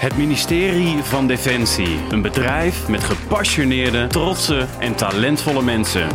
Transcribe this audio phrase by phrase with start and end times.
[0.00, 1.98] Het ministerie van Defensie.
[2.10, 6.08] Een bedrijf met gepassioneerde, trotse en talentvolle mensen.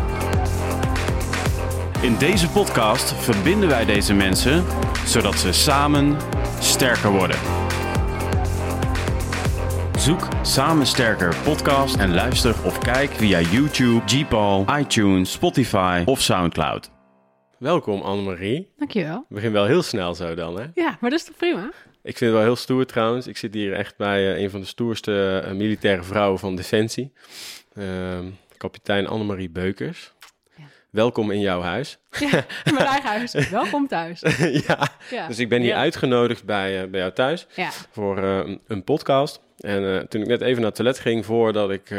[2.01, 4.63] In deze podcast verbinden wij deze mensen
[5.05, 6.17] zodat ze samen
[6.59, 7.37] sterker worden.
[9.97, 16.91] Zoek Samen Sterker podcast en luister of kijk via YouTube, Gpal, iTunes, Spotify of Soundcloud.
[17.59, 18.73] Welkom Annemarie.
[18.77, 19.25] Dankjewel.
[19.29, 20.65] We beginnen wel heel snel zo dan, hè?
[20.73, 21.71] Ja, maar dat is toch prima?
[22.05, 23.27] Ik vind het wel heel stoer trouwens.
[23.27, 27.11] Ik zit hier echt bij eh, een van de stoerste uh, militaire vrouwen van Defensie.
[27.73, 28.19] Uh,
[28.57, 30.13] kapitein Annemarie Beukers.
[30.55, 30.63] Ja.
[30.89, 31.97] Welkom in jouw huis.
[32.19, 33.33] Ja, in mijn eigen huis.
[33.49, 34.21] Welkom thuis.
[34.67, 34.87] ja.
[35.09, 35.27] ja.
[35.27, 35.79] dus ik ben hier ja.
[35.79, 37.47] uitgenodigd bij, uh, bij jou thuis
[37.91, 38.17] voor
[38.67, 39.39] een podcast.
[39.59, 41.95] En toen ik net even naar het toilet ging voordat ik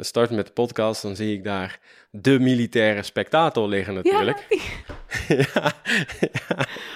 [0.00, 1.78] start met de podcast, dan zie ik daar
[2.14, 4.46] de militaire spectator liggen natuurlijk.
[4.48, 5.44] Ja, ja,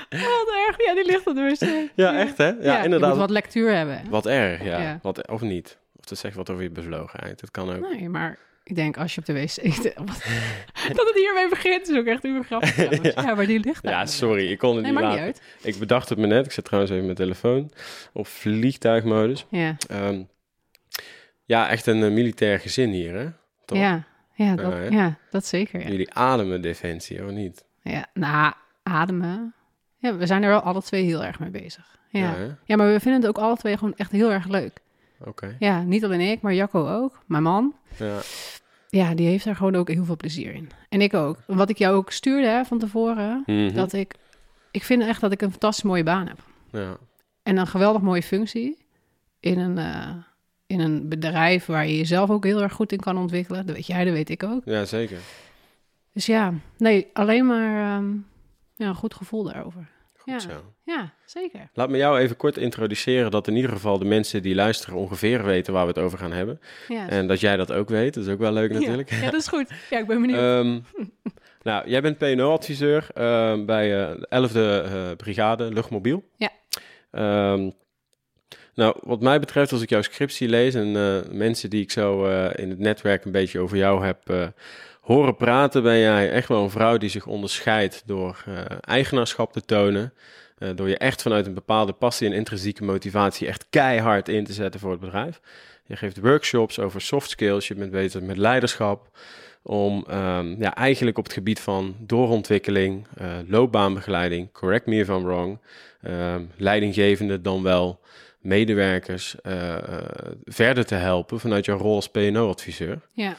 [0.09, 0.19] ja.
[0.19, 0.85] Wat erg.
[0.87, 1.61] Ja, die ligt op de wc.
[1.61, 2.49] Ja, ja, echt hè?
[2.49, 3.11] Ja, inderdaad.
[3.11, 4.03] moet wat lectuur hebben.
[4.09, 4.99] Wat erg, ja.
[5.03, 5.79] Wat, of niet.
[5.97, 7.41] Of dat zegt wat over je bevlogenheid.
[7.41, 7.91] Dat kan ook.
[7.93, 9.55] Nee, maar ik denk als je op de wc...
[10.97, 12.77] dat het hiermee begint is ook echt uber grappig.
[13.03, 13.23] ja.
[13.23, 13.93] ja, maar die ligt daar.
[13.93, 14.51] Ja, sorry.
[14.51, 15.25] Ik kon het nee, niet laten.
[15.25, 15.43] niet.
[15.63, 16.47] Ik bedacht het me net.
[16.47, 17.73] Ik zet trouwens even mijn telefoon
[18.13, 19.47] op vliegtuigmodus.
[19.51, 19.77] Ja.
[19.93, 20.29] Um,
[21.45, 23.29] ja, echt een uh, militair gezin hier, hè?
[23.65, 23.79] Toch?
[23.79, 24.07] Ja.
[24.37, 25.81] Ja, dat, ja, dat zeker.
[25.81, 25.89] Ja.
[25.89, 27.65] Jullie ademen defensie, of niet?
[27.83, 29.55] Ja, nou, ademen.
[29.97, 31.99] Ja, we zijn er wel alle twee heel erg mee bezig.
[32.09, 34.79] Ja, ja, ja maar we vinden het ook alle twee gewoon echt heel erg leuk.
[35.19, 35.29] Oké.
[35.29, 35.57] Okay.
[35.59, 37.75] Ja, niet alleen ik, maar Jacco ook, mijn man.
[37.99, 38.19] Ja.
[38.89, 40.71] Ja, die heeft er gewoon ook heel veel plezier in.
[40.89, 41.39] En ik ook.
[41.47, 43.75] Wat ik jou ook stuurde hè, van tevoren, mm -hmm.
[43.75, 44.15] dat ik...
[44.71, 46.39] Ik vind echt dat ik een fantastisch mooie baan heb.
[46.71, 46.97] Ja.
[47.43, 48.87] En een geweldig mooie functie
[49.41, 49.79] in een...
[49.79, 50.17] Uh,
[50.67, 53.67] in een bedrijf waar je jezelf ook heel erg goed in kan ontwikkelen.
[53.67, 54.63] Dat weet jij, dat weet ik ook.
[54.65, 55.19] Ja, zeker.
[56.13, 58.27] Dus ja, nee, alleen maar um,
[58.75, 59.89] ja, een goed gevoel daarover.
[60.17, 60.39] Goed ja.
[60.39, 60.73] zo.
[60.83, 61.69] Ja, zeker.
[61.75, 65.45] Laat me jou even kort introduceren, dat in ieder geval de mensen die luisteren ongeveer
[65.45, 66.61] weten waar we het over gaan hebben.
[66.89, 69.11] Ja, en dat jij dat ook weet, dat is ook wel leuk natuurlijk.
[69.11, 69.71] Ja, ja dat is goed.
[69.91, 70.41] Ja, ik ben benieuwd.
[70.41, 70.85] um,
[71.63, 76.25] nou, jij bent PNO-adviseur uh, bij uh, de 11e uh, Brigade Luchtmobiel.
[76.37, 76.51] Ja.
[77.53, 77.73] Um,
[78.77, 82.27] nou, wat mij betreft, als ik jouw scriptie lees en uh, mensen die ik zo
[82.27, 84.47] uh, in het netwerk een beetje over jou heb uh,
[85.01, 88.45] horen praten, ben jij echt wel een vrouw die zich onderscheidt door
[88.81, 90.13] eigenaarschap te tonen.
[90.75, 94.81] door je echt vanuit een bepaalde passie en intrinsieke motivatie echt keihard in te zetten
[94.81, 95.41] voor het bedrijf.
[95.87, 99.19] Je geeft workshops over soft skills, je bent bezig met leiderschap.
[99.63, 103.07] Om um, ja, eigenlijk op het gebied van doorontwikkeling,
[103.47, 105.59] loopbaanbegeleiding, correct me if I'm wrong,
[106.03, 108.01] um, leidinggevende dan wel
[108.47, 109.79] medewerkers uh, uh,
[110.45, 113.01] verder te helpen vanuit jouw rol als PNO-adviseur.
[113.13, 113.37] Ja.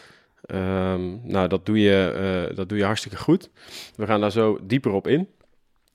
[0.94, 3.50] Um, nou, dat doe, je, uh, dat doe je hartstikke goed.
[3.96, 5.28] We gaan daar zo dieper op in.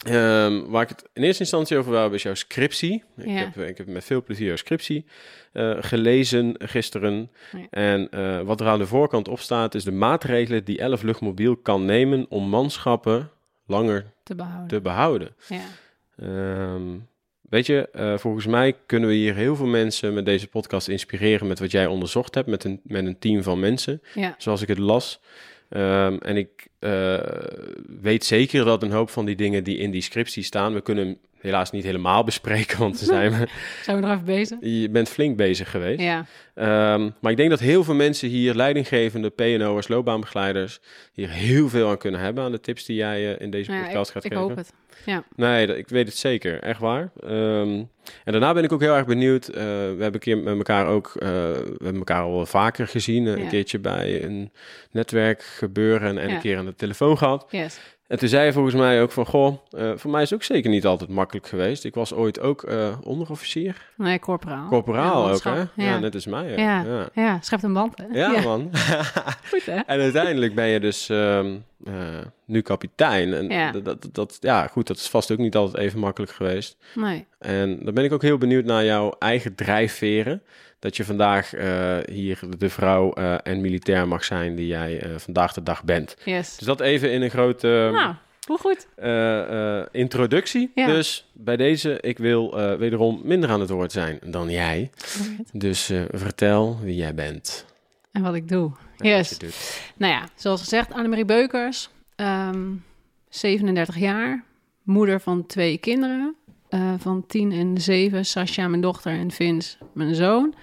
[0.08, 3.04] Um, waar ik het in eerste instantie over wil hebben is jouw scriptie.
[3.16, 3.32] Ik, ja.
[3.32, 5.04] heb, ik heb met veel plezier jouw scriptie
[5.78, 7.30] gelezen gisteren.
[7.52, 7.66] Ja.
[7.70, 8.08] En
[8.44, 12.26] wat er aan de voorkant op staat is de maatregelen die 11 Luchtmobiel kan nemen
[12.28, 13.30] om manschappen
[13.66, 14.68] langer te behouden.
[14.68, 15.34] Te behouden.
[15.48, 15.64] Ja.
[16.74, 17.08] Um,
[17.52, 21.46] Weet je, uh, volgens mij kunnen we hier heel veel mensen met deze podcast inspireren
[21.46, 24.34] met wat jij onderzocht hebt met een, met een team van mensen, ja.
[24.38, 25.20] zoals ik het las.
[25.68, 27.18] Um, en ik uh,
[28.00, 31.18] weet zeker dat een hoop van die dingen die in die scriptie staan, we kunnen
[31.42, 33.46] helaas niet helemaal bespreken, want we zijn we...
[33.84, 34.58] zijn we er even bezig?
[34.60, 36.00] Je bent flink bezig geweest.
[36.00, 36.26] Ja.
[36.94, 40.80] Um, maar ik denk dat heel veel mensen hier, leidinggevende, PNO'ers, loopbaanbegeleiders,
[41.12, 43.82] hier heel veel aan kunnen hebben aan de tips die jij uh, in deze ja,
[43.82, 44.48] podcast ik, gaat ik geven.
[44.48, 44.72] hoop het.
[45.06, 45.24] Ja.
[45.36, 46.60] Nee, dat, ik weet het zeker.
[46.60, 47.10] Echt waar.
[47.24, 47.90] Um,
[48.24, 49.48] en daarna ben ik ook heel erg benieuwd.
[49.48, 49.60] Uh, we
[49.98, 51.12] hebben een keer met elkaar ook...
[51.16, 53.24] Uh, we hebben elkaar al vaker gezien.
[53.24, 53.36] Ja.
[53.36, 54.52] Een keertje bij een
[54.90, 57.46] netwerk gebeuren en, en een keer aan de telefoon gehad.
[57.50, 57.80] Yes.
[58.06, 59.26] En toen zei je volgens mij ook van...
[59.26, 61.84] Goh, uh, voor mij is het ook zeker niet altijd makkelijk geweest.
[61.84, 63.90] Ik was ooit ook uh, onderofficier.
[63.96, 64.68] Nee, corporaal.
[64.68, 65.50] Corporaal Ja, ook, hè?
[65.54, 65.68] Ja.
[65.74, 65.98] Ja.
[65.98, 66.46] net als mij.
[66.48, 66.54] hè?
[66.62, 66.82] Ja.
[66.82, 67.08] ja.
[67.14, 68.06] Ja, schept een band, hè?
[68.18, 68.70] Ja, man.
[69.50, 69.76] Goed, hè?
[69.86, 71.94] en uiteindelijk ben je dus um, uh,
[72.44, 73.34] nu kapitein.
[73.34, 73.70] En Ja.
[73.72, 76.76] dat, dat, dat, ja, goed, dat is vast ook niet altijd even makkelijk geweest.
[76.94, 77.26] Nee.
[77.38, 80.42] En dan ben ik ook heel benieuwd naar jouw eigen drijfveren.
[80.82, 85.18] Dat je vandaag uh, hier de vrouw uh, en militair mag zijn die jij uh,
[85.18, 86.16] vandaag de dag bent.
[86.24, 86.56] Yes.
[86.56, 88.14] Dus dat even in een grote Nou,
[88.46, 88.86] hoe goed.
[89.92, 90.70] introductie.
[90.74, 90.86] Ja.
[90.86, 94.90] Dus bij deze, ik wil wederom minder aan het woord zijn dan jij.
[95.52, 97.66] Dus vertel wie jij bent.
[98.12, 98.72] En wat ik doe.
[98.96, 99.36] En Yes.
[99.96, 102.84] Nou ja, zoals gezegd, Annemarie Beukers, um,
[103.28, 104.44] 37 jaar,
[104.82, 106.36] moeder van twee kinderen.
[106.74, 110.54] Uh, van 10 en 7, Sascha, mijn dochter, en Vince, mijn zoon.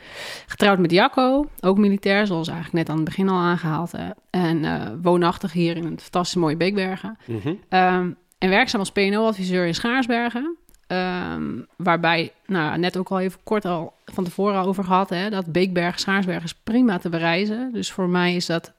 [0.45, 3.95] Getrouwd met Jacco, ook militair, zoals eigenlijk net aan het begin al aangehaald.
[3.95, 7.17] Uh, en uh, woonachtig hier in het fantastisch mooie Beekbergen.
[7.25, 7.47] Mhm.
[7.69, 10.57] Um, en werkzaam als PNO-adviseur in Schaarsbergen.
[10.87, 15.51] Ehm, waarbij, nou, net ook al even kort al van tevoren over gehad, hè, dat
[15.51, 17.73] Beekberg, Schaarsberg is prima te bereizen.
[17.73, 18.73] Dus voor mij is dat,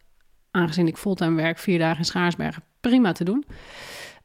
[0.51, 3.45] aangezien ik fulltime werk, vier dagen in Schaarsbergen, prima te doen.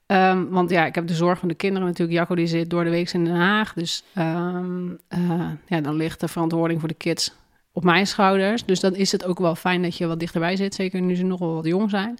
[0.05, 2.17] Ehm, want ja, ik heb de zorg van de kinderen natuurlijk.
[2.17, 3.73] Jacco die zit door de week in Den Haag.
[3.73, 7.33] Dus ehm, eh, ja, dan ligt de verantwoording voor de kids
[7.71, 8.65] op mijn schouders.
[8.65, 10.75] Dus dan is het ook wel fijn dat je wat dichterbij zit.
[10.75, 12.17] Zeker nu ze nog wel wat jong zijn.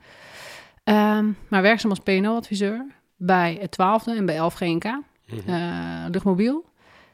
[0.83, 2.85] Ehm, maar werkzaam als PNO-adviseur
[3.17, 4.85] bij het 12e en bij 11 GNK.
[5.47, 6.65] Uh, luchtmobiel.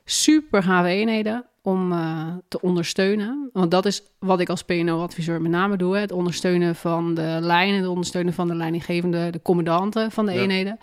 [0.05, 3.49] Super gave eenheden om uh, te ondersteunen.
[3.53, 5.95] Want dat is wat ik als PNO-adviseur met name doe.
[5.95, 6.01] Hè.
[6.01, 10.39] Het ondersteunen van de lijnen, het ondersteunen van de leidinggevende, de commandanten van de ja.
[10.39, 10.77] eenheden.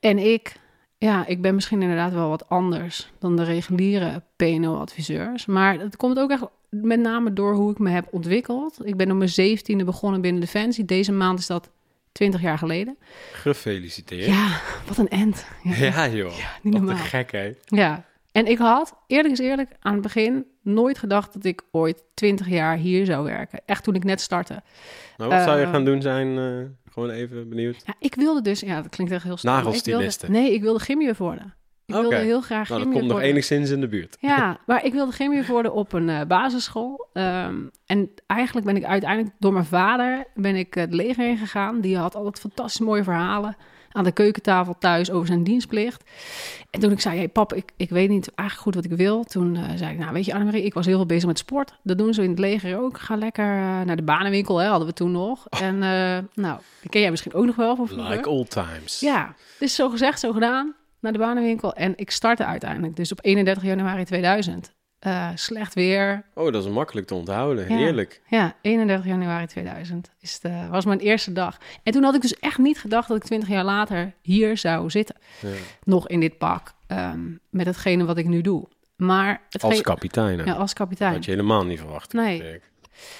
[0.00, 0.52] En ik,
[0.98, 5.46] ja, ik ben misschien inderdaad wel wat anders dan de reguliere PNO-adviseurs.
[5.46, 8.86] Maar het komt ook echt met name door hoe ik me heb ontwikkeld.
[8.86, 10.84] Ik ben op mijn zeventiende begonnen binnen Defensie.
[10.84, 11.70] Deze maand is dat
[12.12, 12.96] 20 jaar geleden.
[13.32, 14.26] Gefeliciteerd.
[14.26, 15.46] Ja, wat een end.
[15.62, 16.36] Ja, ja joh.
[16.38, 17.02] Ja, niet wat normaal.
[17.02, 17.52] een gek, hè?
[17.64, 22.04] Ja, en ik had, eerlijk is eerlijk, aan het begin nooit gedacht dat ik ooit
[22.14, 23.60] 20 jaar hier zou werken.
[23.66, 24.62] Echt toen ik net startte.
[25.16, 26.26] Nou, wat uh, zou je gaan doen zijn?
[26.36, 27.82] Uh, gewoon even benieuwd.
[27.86, 29.54] Ja, ik wilde dus, ja, dat klinkt echt heel snel.
[29.54, 30.32] Nagelstilisten.
[30.32, 31.54] Nee, ik wilde gymjuf worden.
[31.86, 32.08] Ik okay.
[32.08, 33.30] wilde heel graag nou, dat komt nog worden.
[33.30, 34.16] enigszins in de buurt.
[34.20, 37.08] Ja, maar ik wilde gymjuf worden op een uh, basisschool.
[37.12, 41.80] Um, en eigenlijk ben ik uiteindelijk door mijn vader ben ik het leger ingegaan.
[41.80, 43.56] Die had altijd fantastisch mooie verhalen
[43.92, 46.04] aan de keukentafel thuis over zijn dienstplicht.
[46.70, 49.24] En toen ik zei, hey, pap, ik, ik weet niet eigenlijk goed wat ik wil.
[49.24, 51.74] Toen uh, zei ik, nou weet je Annemarie, ik was heel veel bezig met sport.
[51.82, 52.98] Dat doen ze in het leger ook.
[52.98, 55.46] Ga lekker uh, naar de banenwinkel, hè, hadden we toen nog.
[55.48, 58.16] En uh, nou, die ken jij misschien ook nog wel van vroeger.
[58.16, 59.00] Like old times.
[59.00, 60.74] Ja, dus zo gezegd, zo gedaan.
[61.00, 61.74] Naar de banenwinkel.
[61.74, 64.72] En ik startte uiteindelijk dus op 31 januari 2000.
[65.06, 66.24] Uh, slecht weer.
[66.34, 67.68] Oh, dat is makkelijk te onthouden.
[67.68, 68.20] Ja, Heerlijk.
[68.26, 71.58] Ja, 31 januari 2000 is de, was mijn eerste dag.
[71.82, 74.90] En toen had ik dus echt niet gedacht dat ik 20 jaar later hier zou
[74.90, 75.16] zitten.
[75.40, 75.48] Ja.
[75.84, 76.72] Nog in dit pak.
[76.88, 78.68] Um, met hetgene wat ik nu doe.
[78.96, 80.38] Maar als kapitein.
[80.38, 80.44] Hè?
[80.44, 81.08] Ja, als kapitein.
[81.08, 82.12] Dat had je helemaal niet verwacht.
[82.12, 82.60] Nee.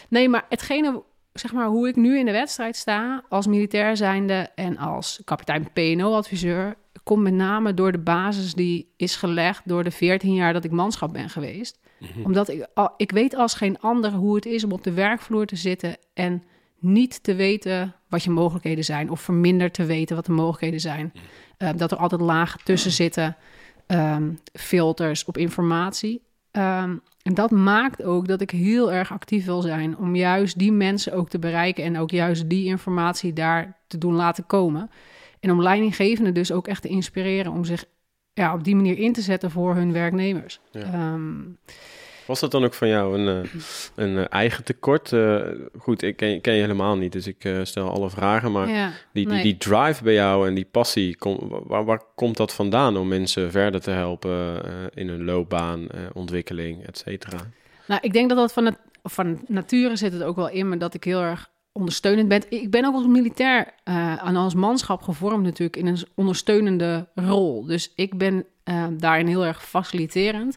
[0.09, 1.03] Nee, maar hetgene,
[1.33, 5.73] zeg maar, hoe ik nu in de wedstrijd sta, als militair zijnde en als kapitein
[5.73, 10.65] PNO-adviseur, komt met name door de basis die is gelegd door de 14 jaar dat
[10.65, 11.79] ik manschap ben geweest.
[11.99, 12.25] Mm-hmm.
[12.25, 12.67] Omdat ik,
[12.97, 16.43] ik weet als geen ander hoe het is om op de werkvloer te zitten en
[16.79, 21.13] niet te weten wat je mogelijkheden zijn, of verminderd te weten wat de mogelijkheden zijn.
[21.59, 23.37] Uh, dat er altijd lagen tussen zitten,
[23.87, 26.23] um, filters op informatie.
[26.53, 30.73] Um, en dat maakt ook dat ik heel erg actief wil zijn om juist die
[30.73, 34.91] mensen ook te bereiken en ook juist die informatie daar te doen laten komen.
[35.43, 37.85] En om leidinggevenden dus ook echt te inspireren om zich
[38.33, 40.61] ja, op die manier in te zetten voor hun werknemers.
[40.71, 41.13] Ja.
[41.13, 41.59] Um,
[42.27, 43.51] was dat dan ook van jou een, uh,
[44.05, 45.13] een uh, eigen tekort?
[45.13, 45.43] Uh,
[45.79, 48.53] goed, ik ken, ken, je helemaal niet, dus ik stel alle vragen.
[48.53, 49.43] Maar ja, die, die, nee.
[49.43, 53.51] die drive bij jou en die passie, kom, waar, waar, komt dat vandaan om mensen
[53.51, 54.63] verder te helpen
[54.95, 57.39] in hun loopbaan, ontwikkeling, et cetera?
[57.87, 60.77] Nou, ik denk dat dat van, het, van nature zit het ook wel in me
[60.77, 62.43] dat ik heel erg ondersteunend ben.
[62.49, 67.65] Ik ben ook als militair uh, en als manschap gevormd natuurlijk in een ondersteunende rol.
[67.67, 70.57] Dus ik ben uh, daarin heel erg faciliterend.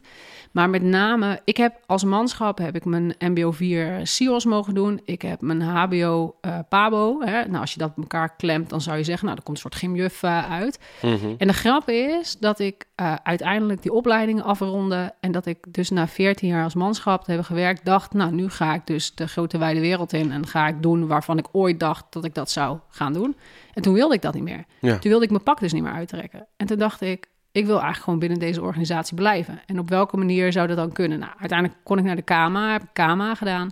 [0.56, 5.00] Maar met name, ik heb als manschap heb ik mijn MBO 4 SIOS mogen doen.
[5.04, 7.20] Ik heb mijn HBO uh, PABO.
[7.20, 7.44] Hè.
[7.44, 9.62] Nou, als je dat op elkaar klemt, dan zou je zeggen, nou, er komt een
[9.62, 10.78] soort gymjuf uh, uit.
[11.02, 11.34] Mm-hmm.
[11.38, 15.90] En de grap is dat ik uh, uiteindelijk die opleidingen afronde en dat ik dus
[15.90, 19.28] na 14 jaar als manschap te hebben gewerkt, dacht, nou, nu ga ik dus de
[19.28, 22.50] grote wijde wereld in en ga ik doen waarvan ik ooit dacht dat ik dat
[22.50, 23.36] zou gaan doen.
[23.74, 24.64] En toen wilde ik dat niet meer.
[24.80, 24.98] Ja.
[24.98, 26.46] Toen wilde ik mijn pak dus niet meer uittrekken.
[26.56, 29.60] En toen dacht ik, ik wil eigenlijk gewoon binnen deze organisatie blijven.
[29.66, 31.18] En op welke manier zou dat dan kunnen?
[31.18, 33.70] Nou, uiteindelijk kon ik naar de KMA, heb ik KMA gedaan.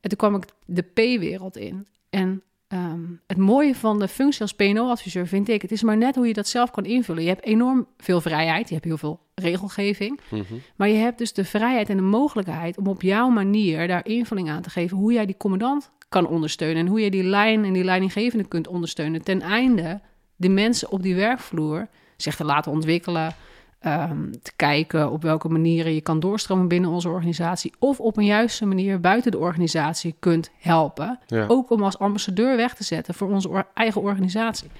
[0.00, 1.86] En toen kwam ik de P-wereld in.
[2.10, 5.62] En um, het mooie van de functie als PNO-adviseur vind ik...
[5.62, 7.22] het is maar net hoe je dat zelf kan invullen.
[7.22, 10.20] Je hebt enorm veel vrijheid, je hebt heel veel regelgeving.
[10.30, 10.60] Mm-hmm.
[10.76, 12.78] Maar je hebt dus de vrijheid en de mogelijkheid...
[12.78, 14.96] om op jouw manier daar invulling aan te geven...
[14.96, 16.82] hoe jij die commandant kan ondersteunen...
[16.82, 19.22] en hoe je die lijn en die leidinggevende kunt ondersteunen...
[19.22, 20.00] ten einde
[20.36, 21.88] de mensen op die werkvloer
[22.22, 23.34] zich te laten ontwikkelen.
[23.86, 27.72] Um, te kijken op welke manieren je kan doorstromen binnen onze organisatie.
[27.78, 31.18] Of op een juiste manier buiten de organisatie kunt helpen.
[31.26, 31.44] Ja.
[31.48, 34.70] Ook om als ambassadeur weg te zetten voor onze or eigen organisatie.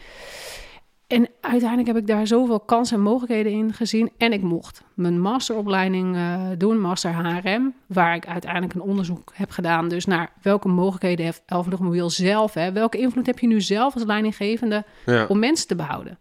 [1.07, 4.11] En uiteindelijk heb ik daar zoveel kansen en mogelijkheden in gezien.
[4.19, 7.75] En ik mocht mijn masteropleiding uh, doen, master HRM.
[7.87, 9.89] Waar ik uiteindelijk een onderzoek heb gedaan.
[9.89, 12.55] Dus naar welke mogelijkheden heeft Elfenluchtmobiel zelf.
[12.55, 12.73] Hè?
[12.73, 15.27] Welke invloed heb je nu zelf als leidinggevende ja.
[15.29, 16.19] om mensen te behouden?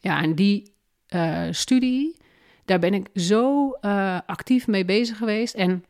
[0.00, 0.72] Ja, en die
[1.14, 2.16] uh, studie,
[2.64, 5.54] daar ben ik zo uh, actief mee bezig geweest.
[5.54, 5.84] En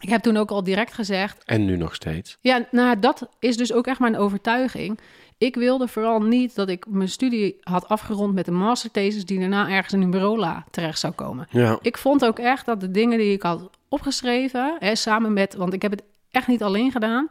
[0.00, 1.44] ik heb toen ook al direct gezegd.
[1.44, 2.38] En nu nog steeds.
[2.40, 4.98] Ja, nou, dat is dus ook echt mijn overtuiging.
[5.38, 9.68] Ik wilde vooral niet dat ik mijn studie had afgerond met een masterthesis die daarna
[9.68, 11.46] ergens in een bureau terecht zou komen.
[11.50, 11.78] Ja.
[11.82, 15.72] Ik vond ook echt dat de dingen die ik had opgeschreven, hè, samen met, want
[15.72, 17.28] ik heb het echt niet alleen gedaan.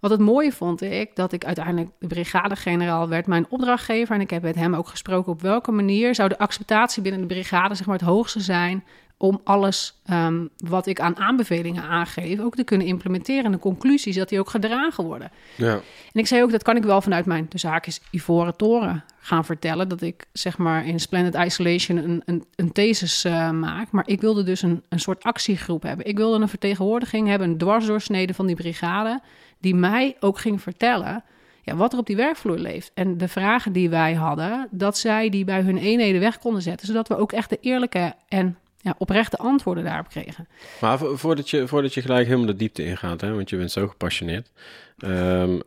[0.00, 4.14] Wat het mooie vond ik, dat ik uiteindelijk de brigadegeneraal werd mijn opdrachtgever.
[4.14, 7.26] En ik heb met hem ook gesproken op welke manier zou de acceptatie binnen de
[7.26, 8.84] brigade zeg maar, het hoogste zijn
[9.18, 13.44] om alles ehm, wat ik aan aanbevelingen aangeef ook te kunnen implementeren.
[13.44, 15.30] En de conclusies dat die ook gedragen worden.
[15.56, 15.72] Ja.
[16.12, 19.44] En ik zei ook, dat kan ik wel vanuit mijn, de zaakjes Ivoren Toren gaan
[19.44, 19.88] vertellen.
[19.88, 23.90] Dat ik zeg maar in Splendid Isolation een, een, een thesis uh, maak.
[23.90, 26.06] Maar ik wilde dus een, een soort actiegroep hebben.
[26.06, 29.20] Ik wilde een vertegenwoordiging hebben, een dwarsdoorsnede van die brigade.
[29.58, 31.24] Die mij ook ging vertellen
[31.62, 32.90] ja, wat er op die werkvloer leeft.
[32.94, 36.86] En de vragen die wij hadden, dat zij die bij hun eenheden weg konden zetten.
[36.86, 40.48] Zodat we ook echt de eerlijke en ja, oprechte antwoorden daarop kregen.
[40.80, 43.88] Maar voordat je, voordat je gelijk helemaal de diepte ingaat, hè, want je bent zo
[43.88, 44.50] gepassioneerd.
[44.98, 45.60] Um,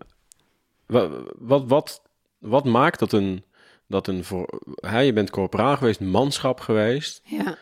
[0.86, 2.02] wat, wat, wat,
[2.38, 3.44] wat maakt dat een,
[3.88, 7.22] dat een voor, hè, je bent corporaal geweest, manschap geweest.
[7.24, 7.58] Ja.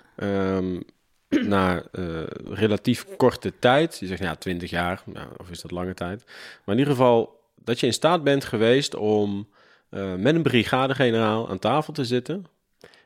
[0.55, 0.84] Um,
[1.53, 5.93] na uh, relatief korte tijd, je zegt ja, 20 jaar, nou, of is dat lange
[5.93, 6.24] tijd.
[6.65, 9.48] Maar in ieder geval dat je in staat bent geweest om
[9.91, 12.46] uh, met een brigadegeneraal aan tafel te zitten.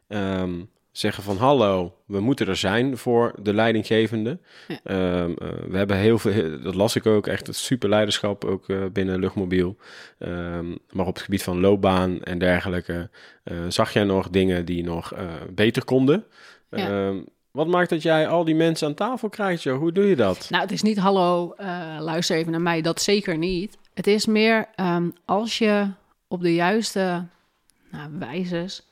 [0.07, 4.39] Um, zeggen van hallo, we moeten er zijn voor de leidinggevende.
[4.67, 5.21] Ja.
[5.21, 8.67] Um, uh, we hebben heel veel, dat las ik ook, echt het super leiderschap ook
[8.67, 9.77] uh, binnen Luchtmobiel.
[10.19, 13.09] Um, maar op het gebied van loopbaan en dergelijke
[13.43, 15.13] uh, zag jij nog dingen die nog
[15.49, 16.25] beter konden.
[16.69, 17.07] Ja.
[17.07, 19.77] Um, wat maakt dat jij al die mensen aan tafel krijgt, joh?
[19.77, 20.48] Hoe doe je dat?
[20.50, 21.53] Nou, het is niet hallo,
[22.00, 23.77] luister even naar mij, dat zeker niet.
[23.93, 24.70] Het is meer
[25.25, 25.88] als je
[26.27, 27.25] op de juiste
[27.91, 28.89] nou, wijzes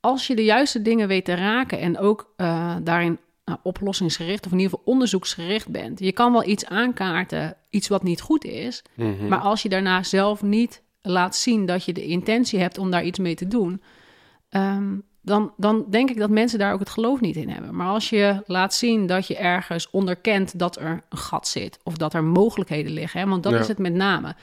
[0.00, 4.52] als je de juiste dingen weet te raken en ook uh, daarin nou, oplossingsgericht of
[4.52, 6.00] in ieder geval onderzoeksgericht bent.
[6.00, 9.28] Je kan wel iets aankaarten, iets wat niet goed is, mm -hmm.
[9.28, 13.04] maar als je daarna zelf niet laat zien dat je de intentie hebt om daar
[13.04, 13.82] iets mee te doen,
[14.50, 17.74] um, dan, dan denk ik dat mensen daar ook het geloof niet in hebben.
[17.74, 21.96] Maar als je laat zien dat je ergens onderkent dat er een gat zit of
[21.96, 23.58] dat er mogelijkheden liggen, hè, want dat ja.
[23.58, 24.34] is het met name.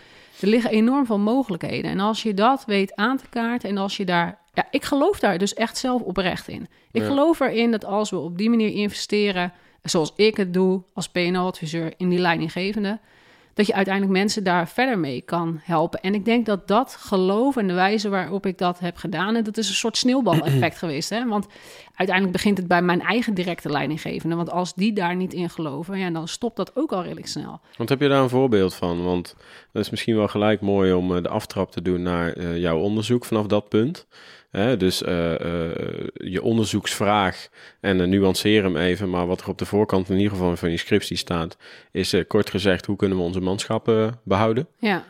[0.42, 1.92] Er liggen enorm veel mogelijkheden.
[1.92, 5.20] En als je dat weet aan te kaarten en als je daar ja, ik geloof
[5.20, 6.68] daar dus echt zelf oprecht in.
[6.92, 7.08] Ik ja.
[7.08, 11.94] geloof erin dat als we op die manier investeren, zoals ik het doe als PNO-adviseur
[11.98, 13.00] in die leidinggevende,
[13.56, 16.00] dat je uiteindelijk mensen daar verder mee kan helpen.
[16.00, 19.44] En ik denk dat dat geloof en de wijze waarop ik dat heb gedaan, en
[19.44, 21.10] dat is een soort sneeuwbaleffect geweest.
[21.10, 21.28] Hè?
[21.28, 21.48] Want
[21.96, 24.36] uiteindelijk begint het bij mijn eigen directe leidinggevende.
[24.36, 27.60] Want als die daar niet in geloven, ja, dan stopt dat ook al redelijk snel.
[27.78, 29.04] Want heb je daar een voorbeeld van?
[29.04, 29.36] Want
[29.72, 33.26] dat is misschien wel gelijk mooi om de aftrap te doen naar uh, jouw onderzoek
[33.26, 34.08] vanaf dat punt.
[34.56, 35.38] Hè, dus uh, uh,
[36.14, 37.48] je onderzoeksvraag,
[37.80, 40.72] en uh, nuanceer hem even, maar wat er op de voorkant in ieder geval van
[40.72, 41.58] je scriptie staat,
[41.92, 44.68] is kort gezegd, hoe kunnen we onze manschappen behouden?
[44.80, 45.04] Ja.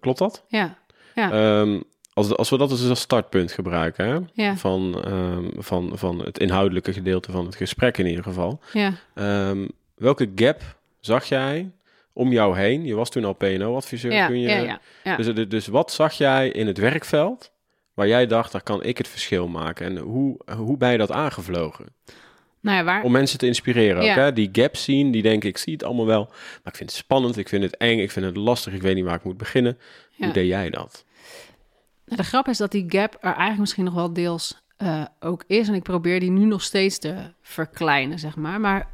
[0.00, 0.44] klopt dat?
[0.48, 0.78] Ja.
[1.14, 1.58] ja.
[1.60, 4.56] Um, als, als we dat dus als startpunt gebruiken, hè, ja.
[4.56, 8.60] van, um, van, van het inhoudelijke gedeelte van het gesprek in ieder geval.
[8.72, 8.92] Ja.
[9.48, 10.60] Um, welke gap
[11.00, 11.70] zag jij
[12.12, 12.84] om jou heen?
[12.84, 14.12] Je was toen al PNO-adviseur.
[14.12, 15.16] Ja, kun je, ja, ja, ja.
[15.16, 17.50] Dus, dus wat zag jij in het werkveld
[17.94, 19.86] waar jij dacht, daar kan ik het verschil maken?
[19.86, 21.86] En hoe, hoe ben je dat aangevlogen?
[22.60, 23.02] Nou ja, waar...
[23.02, 24.10] Om mensen te inspireren Ja.
[24.10, 24.32] ook, hè?
[24.32, 27.36] Die gap zien, die denken, ik zie het allemaal wel, maar ik vind het spannend,
[27.36, 29.78] ik vind het eng, ik vind het lastig, ik weet niet waar ik moet beginnen.
[30.10, 30.24] Ja.
[30.24, 31.04] Hoe deed jij dat?
[32.04, 35.44] Nou, de grap is dat die gap er eigenlijk misschien nog wel deels eh, ook
[35.46, 35.68] is.
[35.68, 38.60] En ik probeer die nu nog steeds te verkleinen, zeg maar.
[38.60, 38.88] Maar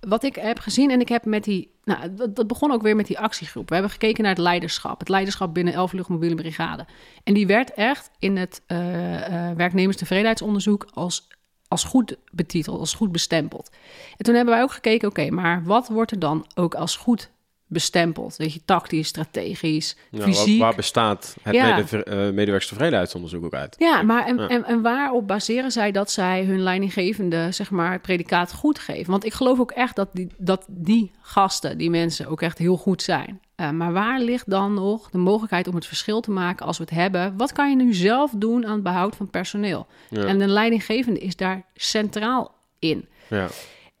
[0.00, 1.73] wat ik heb gezien en ik heb met die...
[1.84, 3.68] Nou, dat, dat begon ook weer met die actiegroep.
[3.68, 4.98] We hebben gekeken naar het leiderschap.
[4.98, 6.86] Het leiderschap binnen 11 luchtmobiele brigade.
[7.24, 11.28] En die werd echt in het uh, uh, werknemerstevredenheidsonderzoek als,
[11.68, 13.70] als goed betiteld, als goed bestempeld.
[14.16, 17.30] En toen hebben wij ook gekeken, oké, maar wat wordt er dan ook als goed
[17.66, 18.36] bestempeld.
[18.36, 20.58] Weet je, tactisch, strategisch, Ja, fysiek.
[20.58, 21.76] waar, waar bestaat het Ja.
[21.76, 23.76] mede, uh, medewerkstevredenheidsonderzoek ook uit?
[23.78, 28.02] Ja, maar en, en, en waarop baseren zij dat zij hun leidinggevende, zeg maar, het
[28.02, 29.10] predicaat goed geven?
[29.10, 32.76] Want ik geloof ook echt dat die, dat die gasten, die mensen, ook echt heel
[32.76, 33.40] goed zijn.
[33.56, 36.84] Uh, maar waar ligt dan nog de mogelijkheid om het verschil te maken als we
[36.84, 37.36] het hebben?
[37.36, 39.86] Wat kan je nu zelf doen aan het behoud van personeel?
[40.10, 40.24] Ja.
[40.24, 43.08] En de leidinggevende is daar centraal in.
[43.28, 43.48] Ja.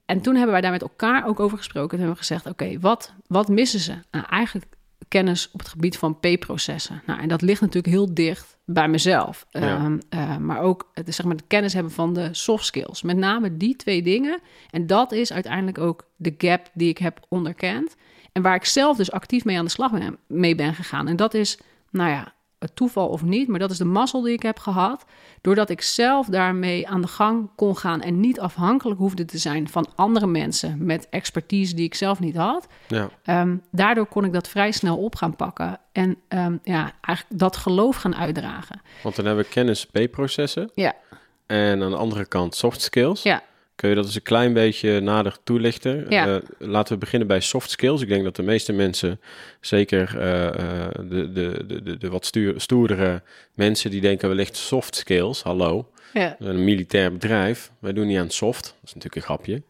[0.06, 1.90] En toen hebben wij daar met elkaar ook over gesproken.
[1.90, 3.94] En hebben we gezegd, oké, wat, wat missen ze?
[4.10, 4.66] Nou, eigenlijk
[5.08, 7.02] kennis op het gebied van P-processen.
[7.06, 9.46] Nou, en dat ligt natuurlijk heel dicht bij mezelf.
[9.50, 9.84] Ja.
[9.84, 13.02] Um, uh, maar ook het, zeg maar, de kennis hebben van de soft skills.
[13.02, 14.40] Met name die twee dingen.
[14.70, 17.96] En dat is uiteindelijk ook de gap die ik heb onderkend.
[18.32, 19.92] En waar ik zelf dus actief mee aan de slag
[20.26, 21.08] mee ben gegaan.
[21.08, 21.58] En dat is,
[21.90, 22.34] nou ja,
[22.74, 25.04] toeval of niet, maar dat is de mazzel die ik heb gehad.
[25.40, 29.68] Doordat ik zelf daarmee aan de gang kon gaan en niet afhankelijk hoefde te zijn
[29.68, 32.66] van andere mensen met expertise die ik zelf niet had.
[32.88, 33.08] Ja.
[33.22, 37.56] Ehm, daardoor kon ik dat vrij snel op gaan pakken en ehm, ja, eigenlijk dat
[37.56, 38.80] geloof gaan uitdragen.
[39.02, 40.94] Want dan hebben we kennis B-processen Ja,
[41.46, 43.22] en aan de andere kant soft skills.
[43.22, 43.42] ja,
[43.74, 46.06] Kun je dat eens een klein beetje nader toelichten?
[46.08, 46.26] Ja.
[46.26, 48.00] Eh, laten we beginnen bij soft skills.
[48.02, 49.20] Ik denk dat de meeste mensen,
[49.60, 53.22] zeker eh, eh, de, de, de, de, de wat stuur, stoerdere
[53.54, 55.42] mensen, die denken wellicht soft skills.
[55.42, 56.36] Hallo, ja.
[56.38, 57.70] een militair bedrijf.
[57.78, 58.62] Wij doen niet aan soft.
[58.62, 59.62] Dat is natuurlijk een grapje.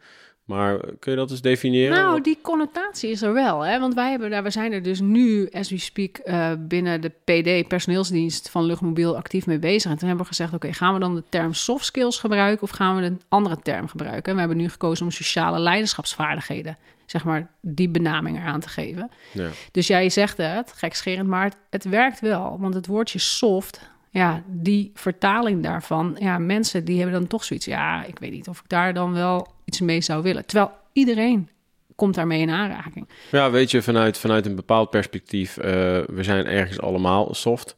[0.45, 1.97] Maar kun je dat eens definiëren?
[1.97, 3.61] Nou, die connotatie is er wel.
[3.61, 3.81] Hè?
[3.81, 7.09] Want wij, hebben daar, we zijn er dus nu, as we speak, eh, binnen de
[7.09, 9.91] PD, personeelsdienst van Luchtmobiel, actief mee bezig.
[9.91, 12.71] En toen hebben we gezegd, oké, gaan we dan de term soft skills gebruiken of
[12.71, 14.25] gaan we een andere term gebruiken?
[14.25, 19.11] En we hebben nu gekozen om sociale leiderschapsvaardigheden, zeg maar, die benaming eraan te geven.
[19.33, 19.49] Ja.
[19.71, 22.57] Dus jij zegt het, gekscherend, maar het, het werkt wel.
[22.61, 27.67] Want het woordje soft, ja, die vertaling daarvan, ja, mensen die hebben dan toch zoiets,
[27.67, 30.47] ja, ik weet niet of ik daar dan wel iets mee zou willen.
[30.47, 31.49] Terwijl iedereen
[31.97, 33.09] komt daarmee in aanraking.
[33.31, 35.73] Ja, weet je, vanuit, vanuit een bepaald perspectief, eh,
[36.07, 37.77] we zijn ergens allemaal soft.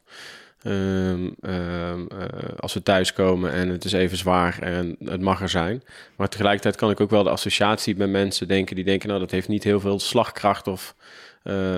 [0.63, 2.25] Ehm, ehm, eh,
[2.59, 5.83] als we thuiskomen en het is even zwaar en het mag er zijn.
[6.15, 9.31] Maar tegelijkertijd kan ik ook wel de associatie bij mensen denken die denken, nou dat
[9.31, 10.95] heeft niet heel veel slagkracht of
[11.43, 11.77] eh,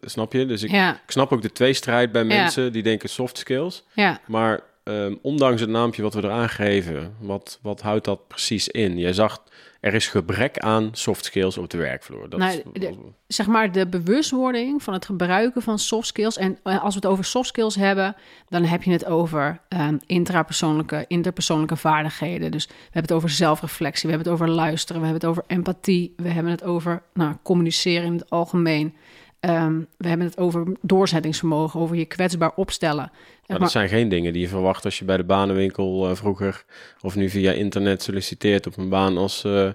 [0.00, 0.46] snap je?
[0.46, 2.28] Dus ik, Ja, ik snap ook de tweestrijd bij Ja.
[2.28, 3.84] mensen die denken soft skills.
[3.92, 4.20] ja.
[4.26, 8.98] Maar ehm, ondanks het naampje wat we eraan geven, wat, wat houdt dat precies in?
[8.98, 9.42] Jij zag,
[9.80, 12.28] er is gebrek aan soft skills op de werkvloer.
[12.28, 12.94] Dat Nou, is, de-
[13.26, 16.36] zeg maar de bewustwording van het gebruiken van soft skills.
[16.36, 18.16] En eh, als we het over soft skills hebben,
[18.48, 22.50] dan heb je het over ehm, intrapersoonlijke, interpersoonlijke vaardigheden.
[22.50, 25.50] Dus we hebben het over zelfreflectie, we hebben het over luisteren, we hebben het over
[25.56, 28.94] empathie, we hebben het over nou, communiceren in het algemeen.
[29.40, 33.12] Ehm, we hebben het over doorzettingsvermogen, over je kwetsbaar opstellen.
[33.46, 36.64] Maar dat zijn geen dingen die je verwacht als je bij de banenwinkel eh, vroeger
[37.00, 39.68] of nu via internet solliciteert op een baan als, eh,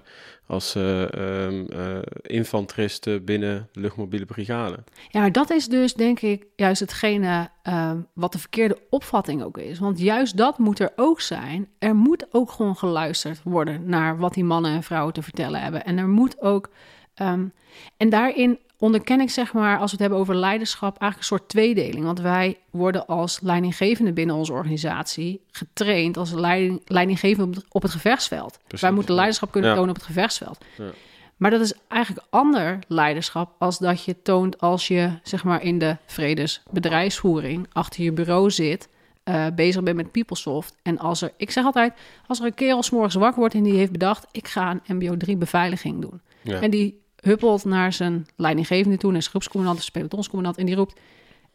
[0.46, 4.78] als eh, ehm, eh, infanterist binnen de luchtmobiele brigade.
[5.08, 9.58] Ja, maar dat is dus denk ik juist hetgene ehm, wat de verkeerde opvatting ook
[9.58, 9.78] is.
[9.78, 11.68] Want juist dat moet er ook zijn.
[11.78, 15.84] Er moet ook gewoon geluisterd worden naar wat die mannen en vrouwen te vertellen hebben.
[15.84, 16.70] En er moet ook.
[17.96, 21.48] en daarin onderken ik zeg maar, als we het hebben over leiderschap, eigenlijk een soort
[21.48, 22.04] tweedeling.
[22.04, 28.58] Want wij worden als leidinggevende binnen onze organisatie getraind als leiding, leidinggevende op het, gevechtsveld.
[28.66, 29.76] Precies, wij moeten leiderschap kunnen Ja.
[29.76, 30.64] tonen op het gevechtsveld.
[30.76, 30.84] Ja.
[31.36, 35.78] Maar dat is eigenlijk ander leiderschap als dat je toont als je zeg maar in
[35.78, 38.88] de vredesbedrijfsvoering achter je bureau zit,
[39.24, 40.74] eh, bezig bent met PeopleSoft.
[40.82, 41.92] En als er, ik zeg altijd,
[42.26, 44.96] als er een kerel 's morgens wakker wordt en die heeft bedacht, ik ga een
[44.96, 46.20] MBO 3 beveiliging doen.
[46.42, 46.60] Ja.
[46.60, 50.74] En die huppelt naar zijn leidinggevende toe, naar zijn groepscommandant of zijn pelotonscommandant en die
[50.74, 51.00] roept,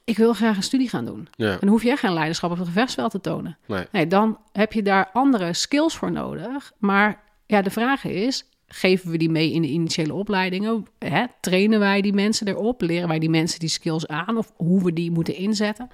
[0.04, 1.28] ik wil graag een studie gaan doen.
[1.36, 3.58] Ja, En dan hoef je echt geen leiderschap op het gevechtsveld te tonen.
[3.68, 3.86] nee.
[3.92, 6.72] Nee, dan heb je daar andere skills voor nodig.
[6.78, 10.86] Maar ja, de vraag is, geven we die mee in de initiële opleidingen?
[11.00, 11.26] Hè?
[11.42, 12.82] Trainen wij die mensen erop?
[12.82, 14.38] Leren wij die mensen die skills aan?
[14.38, 15.90] Of hoe we die moeten inzetten?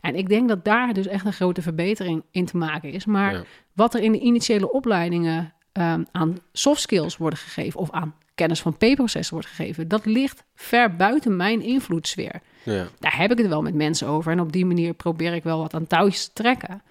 [0.00, 3.04] En ik denk dat daar dus echt een grote verbetering in te maken is.
[3.06, 3.42] Maar Ja.
[3.72, 7.80] wat er in de initiële opleidingen ehm, aan soft skills worden gegeven...
[7.80, 9.88] of aan kennis van P-processen wordt gegeven...
[9.88, 12.86] dat ligt ver buiten mijn invloedssfeer Ja.
[12.98, 14.32] daar heb ik het wel met mensen over.
[14.32, 16.82] En op die manier probeer ik wel wat aan touwtjes te trekken.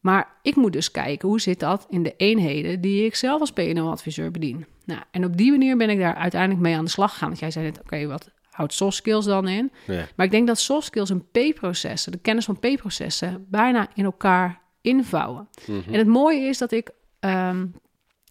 [0.00, 3.52] Maar ik moet dus kijken hoe zit dat in de eenheden die ik zelf als
[3.52, 4.66] PNO-adviseur bedien.
[4.84, 7.28] Nou, en op die manier ben ik daar uiteindelijk mee aan de slag gegaan.
[7.28, 9.72] Want jij zei net, oké, wat houdt soft skills dan in?
[9.86, 10.06] Ja.
[10.16, 14.60] Maar ik denk dat soft skills en P-processen, de kennis van P-processen, bijna in elkaar
[14.80, 15.48] invouwen.
[15.66, 15.92] Mhm.
[15.92, 17.66] En het mooie is dat ik ehm,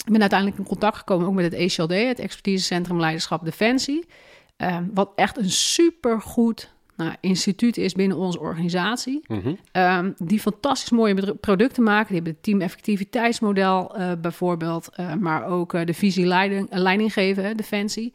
[0.05, 4.05] ik ben uiteindelijk in contact gekomen ook met het ECLD, het Expertisecentrum Leiderschap Defensie.
[4.57, 9.21] Ehm, wat echt een supergoed nou, instituut is binnen onze organisatie.
[9.27, 9.53] Mhm.
[9.71, 12.07] Ehm, die fantastisch mooie producten maken.
[12.07, 17.13] Die hebben het team effectiviteitsmodel eh, bijvoorbeeld, eh, maar ook eh, de visie leiding, leiding
[17.13, 18.13] geven, Defensie.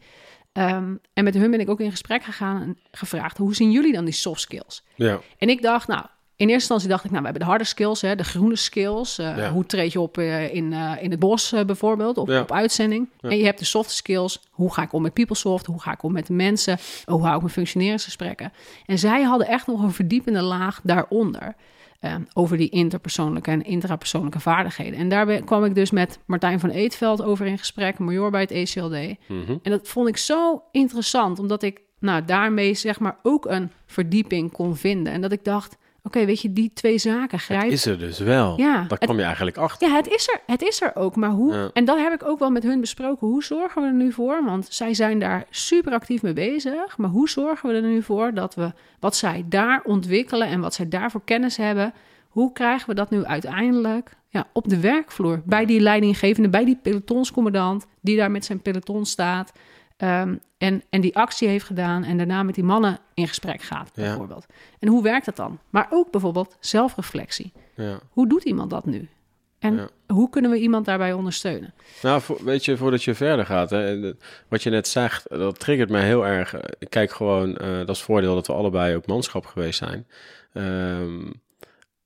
[0.51, 3.93] Ehm, en met hun ben ik ook in gesprek gegaan en gevraagd: hoe zien jullie
[3.93, 4.83] dan die soft skills?
[4.95, 5.19] Ja.
[5.37, 6.05] En ik dacht, nou,
[6.41, 9.17] in eerste instantie dacht ik, nou, we hebben de harde skills, hè, de groene skills.
[9.17, 9.51] eh, Ja.
[9.51, 12.41] Hoe treed je op eh, in, eh, in het bos bijvoorbeeld, op, Ja.
[12.41, 13.09] op uitzending.
[13.19, 13.29] Ja.
[13.29, 14.41] En je hebt de soft skills.
[14.51, 15.65] Hoe ga ik om met PeopleSoft?
[15.65, 16.77] Hoe ga ik om met de mensen?
[17.05, 18.51] Hoe hou ik mijn functioneringsgesprekken?
[18.85, 21.55] En zij hadden echt nog een verdiepende laag daaronder.
[22.33, 24.99] over die interpersoonlijke en intrapersoonlijke vaardigheden.
[24.99, 28.41] En daar ben- kwam ik dus met Martijn van Eetveld over in gesprek, major bij
[28.41, 29.15] het ECLD.
[29.27, 29.51] Mhm.
[29.63, 34.51] En dat vond ik zo interessant, omdat ik nou, daarmee zeg maar ook een verdieping
[34.51, 35.13] kon vinden.
[35.13, 37.69] En dat ik dacht, oké, weet je, die twee zaken Het grijpen.
[37.69, 38.57] is er dus wel.
[38.57, 39.87] Ja, Daar kwam je eigenlijk achter.
[39.89, 40.39] Ja, het is er.
[40.45, 41.15] Het is er ook.
[41.15, 41.53] Maar hoe?
[41.53, 41.69] Ja.
[41.73, 43.27] En dat heb ik ook wel met hun besproken.
[43.27, 44.43] Hoe zorgen we er nu voor?
[44.45, 46.97] Want zij zijn daar super actief mee bezig.
[46.97, 50.73] Maar hoe zorgen we er nu voor dat we wat zij daar ontwikkelen en wat
[50.73, 51.93] zij daarvoor kennis hebben,
[52.29, 55.41] hoe krijgen we dat nu uiteindelijk ja, op de werkvloer?
[55.45, 59.51] Bij die leidinggevende, bij die pelotonscommandant die daar met zijn peloton staat.
[60.01, 63.91] Ehm, en, en die actie heeft gedaan en daarna met die mannen in gesprek gaat,
[63.93, 64.01] Ja.
[64.03, 64.45] bijvoorbeeld.
[64.79, 65.59] En hoe werkt dat dan?
[65.69, 67.51] Maar ook bijvoorbeeld zelfreflectie.
[67.75, 67.99] Ja.
[68.09, 69.09] Hoe doet iemand dat nu?
[69.59, 69.89] En Ja.
[70.07, 71.73] hoe kunnen we iemand daarbij ondersteunen?
[72.01, 74.13] Nou, voor- weet je, voordat je verder gaat, hè,
[74.47, 76.53] wat je net zegt, dat triggert mij heel erg.
[76.79, 80.07] Ik kijk gewoon, eh, dat is het voordeel dat we allebei ook manschap geweest zijn.
[80.53, 81.27] Ehm,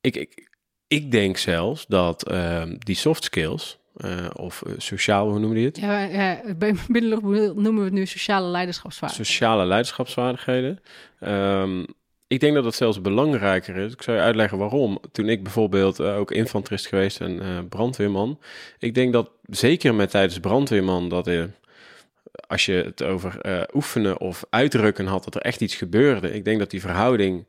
[0.01, 0.49] ik, ik,
[0.88, 5.65] ik denk zelfs dat ehm, die soft skills, eh, of eh, sociaal, hoe noem je
[5.65, 5.77] het?
[5.77, 6.41] Ja, ja,
[7.55, 9.34] noemen we het nu sociale leiderschapsvaardigheden.
[9.34, 10.79] Sociale leiderschapsvaardigheden.
[11.19, 11.84] Ehm,
[12.27, 13.93] ik denk dat dat zelfs belangrijker is.
[13.93, 14.99] Ik zou je uitleggen waarom.
[15.12, 18.39] Toen ik bijvoorbeeld eh, ook infanterist geweest en brandweerman.
[18.79, 21.51] Ik denk dat zeker met tijdens brandweerman dat er,
[22.47, 23.39] als je het over
[23.73, 26.34] oefenen of uitdrukken had, dat er echt iets gebeurde.
[26.34, 27.45] Ik denk dat die verhouding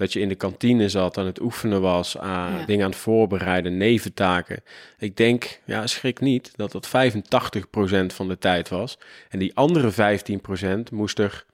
[0.00, 2.64] dat je in de kantine zat, aan het oefenen was, aan Ja.
[2.64, 4.62] dingen aan het voorbereiden, neventaken.
[4.98, 8.98] Ik denk, ja, schrik niet, dat dat 85% van de tijd was.
[9.28, 11.44] En die andere 15% moest er,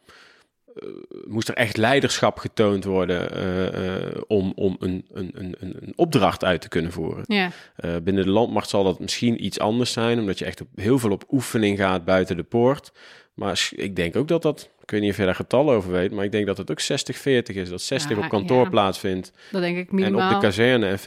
[0.74, 0.82] eh,
[1.26, 6.44] moest er echt leiderschap getoond worden eh, eh, om, om een, een, een, een opdracht
[6.44, 7.24] uit te kunnen voeren.
[7.26, 7.50] Ja,
[8.02, 11.10] binnen de landmacht zal dat misschien iets anders zijn, omdat je echt op, heel veel
[11.12, 12.92] op oefening gaat buiten de poort.
[13.36, 16.10] Maar ik denk ook dat dat, ik weet niet of je daar getallen over weet,
[16.12, 16.84] maar ik denk dat het ook 60-40
[17.56, 17.68] is.
[17.68, 18.68] Dat 60 Ja, op kantoor ja.
[18.68, 20.34] plaatsvindt dat denk ik en minimaal.
[20.34, 21.02] op de kazerne en 40%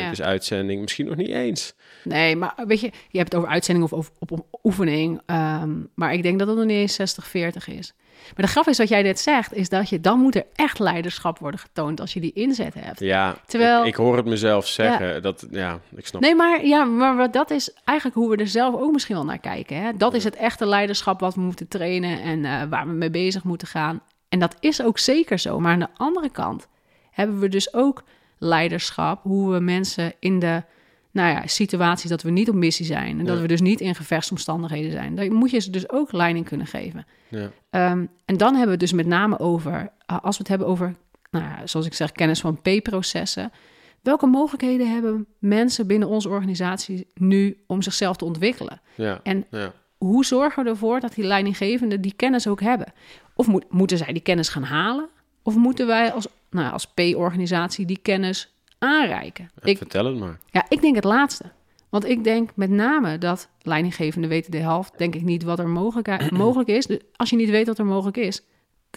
[0.00, 0.10] Ja.
[0.10, 0.80] is uitzending.
[0.80, 1.74] Misschien nog niet eens.
[2.04, 5.20] Nee, maar weet je, je hebt het over uitzending of op oefening.
[5.26, 7.92] ehm, maar ik denk dat het nog niet eens 60-40 is.
[8.36, 10.78] Maar de grap is wat jij net zegt, is dat je dan moet er echt
[10.78, 13.00] leiderschap worden getoond als je die inzet hebt.
[13.00, 15.22] Ja, Terwijl- ik, ik hoor het mezelf zeggen.
[15.22, 18.74] Dat, ja, ik snap Nee, maar, ja, maar dat is eigenlijk hoe we er zelf
[18.74, 19.82] ook misschien wel naar kijken.
[19.82, 19.90] Hè?
[19.96, 23.44] Dat is het echte leiderschap wat we moeten trainen en eh, waar we mee bezig
[23.44, 24.02] moeten gaan.
[24.28, 25.60] En dat is ook zeker zo.
[25.60, 26.68] Maar aan de andere kant
[27.10, 28.02] hebben we dus ook
[28.38, 30.62] leiderschap, hoe we mensen in de
[31.10, 33.42] nou ja, situaties dat we niet op missie zijn en dat Ja.
[33.42, 35.14] we dus niet in gevechtsomstandigheden zijn.
[35.14, 37.06] Dan moet je ze dus ook leiding kunnen geven.
[37.28, 37.50] Ja.
[37.70, 40.66] Ehm, en dan hebben we het dus met name over, uh, als we het hebben
[40.66, 40.94] over,
[41.30, 43.52] nou ja, zoals ik zeg, kennis van P-processen.
[44.02, 48.80] Welke mogelijkheden hebben mensen binnen onze organisatie nu om zichzelf te ontwikkelen?
[48.94, 49.46] Ja, En
[49.98, 52.92] hoe zorgen we ervoor dat die leidinggevenden die kennis ook hebben?
[53.34, 55.08] Of moet, moeten zij die kennis gaan halen?
[55.42, 59.50] Of moeten wij als, nou, ja, als P-organisatie die kennis aanreiken?
[59.62, 60.38] Ja, Ik, Vertel het maar.
[60.50, 61.44] ja, ik denk het laatste.
[61.88, 65.68] Want ik denk met name dat leidinggevenden weten de helft, denk ik niet wat er
[65.68, 66.86] mogelijk, mogelijk is.
[66.86, 68.42] Dus als je niet weet wat er mogelijk is,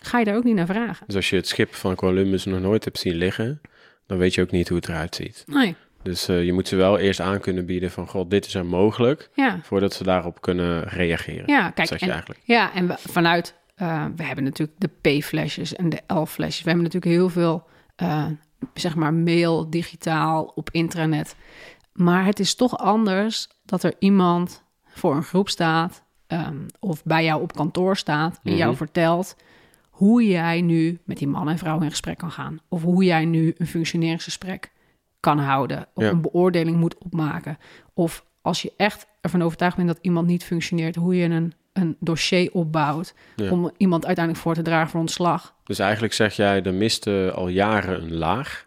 [0.01, 1.05] ga je daar ook niet naar vragen.
[1.05, 3.61] Dus als je het schip van Columbus nog nooit hebt zien liggen,
[4.07, 5.43] dan weet je ook niet hoe het eruit ziet.
[5.47, 8.53] Nee, Dus eh, je moet ze wel eerst aan kunnen bieden van, god, dit is
[8.55, 9.59] er mogelijk, ja.
[9.63, 11.43] voordat ze daarop kunnen reageren.
[11.47, 12.39] Ja, kijk, en, eigenlijk.
[12.43, 16.63] ja, en we- vanuit, eh, we hebben natuurlijk de P-flesjes en de L-flesjes.
[16.63, 18.25] We hebben natuurlijk heel veel, eh,
[18.73, 21.35] zeg maar, mail, digitaal, op intranet.
[21.93, 27.23] Maar het is toch anders dat er iemand voor een groep staat ehm, of bij
[27.23, 28.77] jou op kantoor staat en jou Mhm.
[28.77, 29.35] vertelt
[29.89, 32.59] hoe jij nu met die man en vrouw in gesprek kan gaan.
[32.69, 34.71] Of hoe jij nu een functioneringsgesprek
[35.19, 35.87] kan houden.
[35.93, 36.09] Of Ja.
[36.09, 37.57] een beoordeling moet opmaken.
[37.93, 41.95] Of als je echt ervan overtuigd bent dat iemand niet functioneert, hoe je een, een
[41.99, 43.51] dossier opbouwt Ja.
[43.51, 45.53] om iemand uiteindelijk voor te dragen voor ontslag.
[45.63, 48.65] Dus eigenlijk zeg jij, er miste al jaren een laag.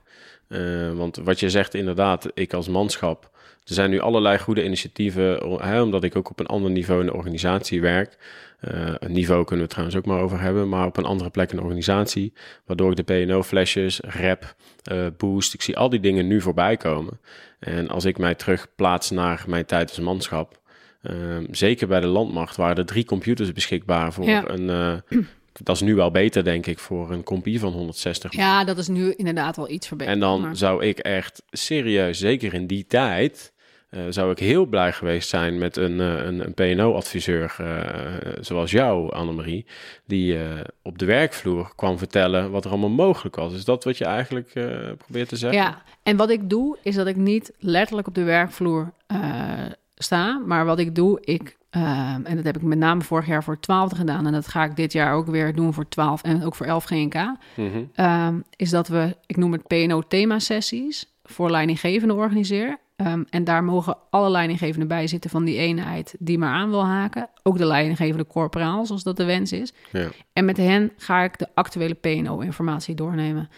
[0.49, 3.31] Eh, want wat je zegt inderdaad, ik als manschap,
[3.65, 7.07] er zijn nu allerlei goede initiatieven, hè, omdat ik ook op een ander niveau in
[7.07, 8.17] de organisatie werk.
[8.61, 11.31] Eh, een niveau kunnen we het trouwens ook maar over hebben, maar op een andere
[11.31, 12.33] plek in de organisatie,
[12.67, 17.21] waardoor ik de P&O-flesjes, rep, eh, boost, ik zie al die dingen nu voorbij komen.
[17.59, 20.61] En als ik mij terugplaats naar mijn tijd als manschap,
[21.05, 24.49] ehm, zeker bij de landmacht waren er drie computers beschikbaar voor Ja.
[24.49, 24.71] een...
[24.71, 25.19] eh,
[25.63, 28.89] dat is nu wel beter, denk ik, voor een compie van 160 Ja, dat is
[28.89, 30.15] nu inderdaad wel iets verbeterd.
[30.17, 33.53] en dan maar- zou ik echt serieus, zeker in die tijd,
[33.91, 37.57] eh, zou ik heel blij geweest zijn met een, eh, een, een PNO-adviseur
[38.41, 39.67] zoals jou, Annemarie,
[40.07, 40.39] die
[40.83, 43.53] op de werkvloer kwam vertellen wat er allemaal mogelijk was.
[43.55, 44.51] Is dat wat je eigenlijk
[44.99, 45.61] probeert te zeggen?
[45.63, 48.93] Ja, en wat ik doe, is dat ik niet letterlijk op de werkvloer
[50.05, 50.39] sta.
[50.47, 53.61] Maar wat ik doe, ik, eh, en dat heb ik met name vorig jaar voor
[53.61, 54.27] 12 gedaan.
[54.27, 56.85] En dat ga ik dit jaar ook weer doen voor 12 en ook voor 11
[56.85, 57.15] GNK.
[57.57, 57.85] Mhm.
[57.95, 62.79] ehm, is dat we, ik noem het PNO-thema-sessies voor leidinggevenden organiseer.
[62.97, 66.85] Ehm, en daar mogen alle leidinggevenden bij zitten van die eenheid die maar aan wil
[66.85, 67.29] haken.
[67.43, 69.73] Ook de leidinggevende corporaal, zoals dat de wens is.
[69.93, 70.09] Ja.
[70.33, 73.49] En met hen ga ik de actuele PNO-informatie doornemen.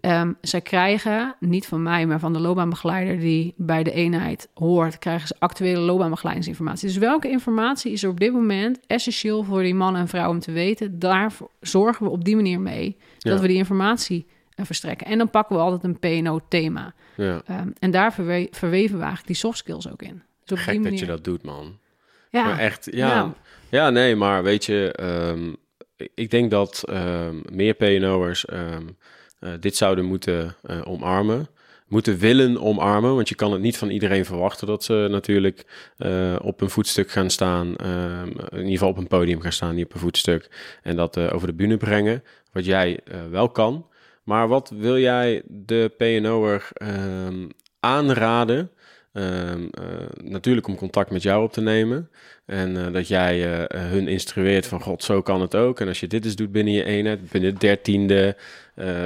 [0.00, 4.98] Ehm, zij krijgen, niet van mij, maar van de loopbaanbegeleider die bij de eenheid hoort,
[4.98, 6.88] krijgen ze actuele loopbaanbegeleidingsinformatie.
[6.88, 10.40] Dus welke informatie is er op dit moment essentieel voor die man en vrouw om
[10.40, 10.98] te weten?
[10.98, 14.26] Daar zorgen we op die manier mee dat we die informatie
[14.56, 15.06] verstrekken.
[15.06, 16.94] En dan pakken we altijd een PNO-thema.
[17.16, 17.42] Ja.
[17.46, 20.22] Ehm, en daar verwe- verweven we eigenlijk die soft skills ook in.
[20.44, 21.00] Dus Gek die dat manier.
[21.00, 21.78] je dat doet, man.
[22.30, 23.14] Ja, Maar echt, ja.
[23.14, 23.30] Nou.
[23.68, 25.52] Ja, nee, maar weet je, ehm,
[26.14, 28.82] ik- denk dat ehm, meer PNO'ers ehm,
[29.38, 31.48] eh, dit zouden moeten eh, omarmen.
[31.86, 36.36] Moeten willen omarmen, want je kan het niet van iedereen verwachten dat ze natuurlijk eh,
[36.42, 37.66] op een voetstuk gaan staan.
[37.76, 40.50] in ieder geval op een podium gaan staan, niet op een voetstuk.
[40.82, 43.86] En dat over de bühne brengen, wat jij wel kan.
[44.24, 47.48] Maar wat wil jij de PNO'er ehm
[47.80, 48.70] aanraden?
[49.14, 52.10] Ehm, eh, natuurlijk om contact met jou op te nemen.
[52.46, 55.80] En eh, dat jij eh, hun instrueert van god, zo kan het ook.
[55.80, 58.36] En als je dit eens doet binnen je eenheid, binnen de dertiende,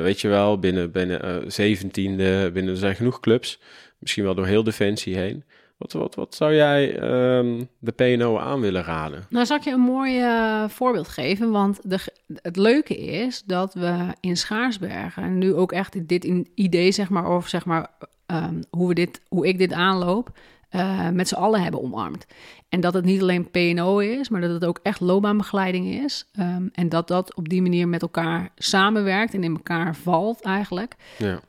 [0.02, 3.60] weet je wel, binnen, binnen zeventiende, binnen er zijn genoeg clubs.
[3.98, 5.44] Misschien wel door heel Defensie heen.
[5.78, 9.26] Wat, wat, wat zou jij ehm, de PNO aan willen raden?
[9.30, 11.50] Nou, zal ik je een mooi eh, voorbeeld geven.
[11.50, 11.98] Want de,
[12.42, 17.30] het leuke is dat we in Schaarsbergen nu ook echt dit in idee, zeg maar,
[17.30, 17.90] of zeg maar,
[18.26, 20.38] ehm, hoe, we dit, hoe ik dit aanloop,
[20.68, 22.26] eh, met z'n allen hebben omarmd.
[22.68, 26.26] En dat het niet alleen PNO is, maar dat het ook echt loopbaanbegeleiding is.
[26.32, 30.96] Ehm, en dat dat op die manier met elkaar samenwerkt en in elkaar valt eigenlijk.
[31.18, 31.40] Ja,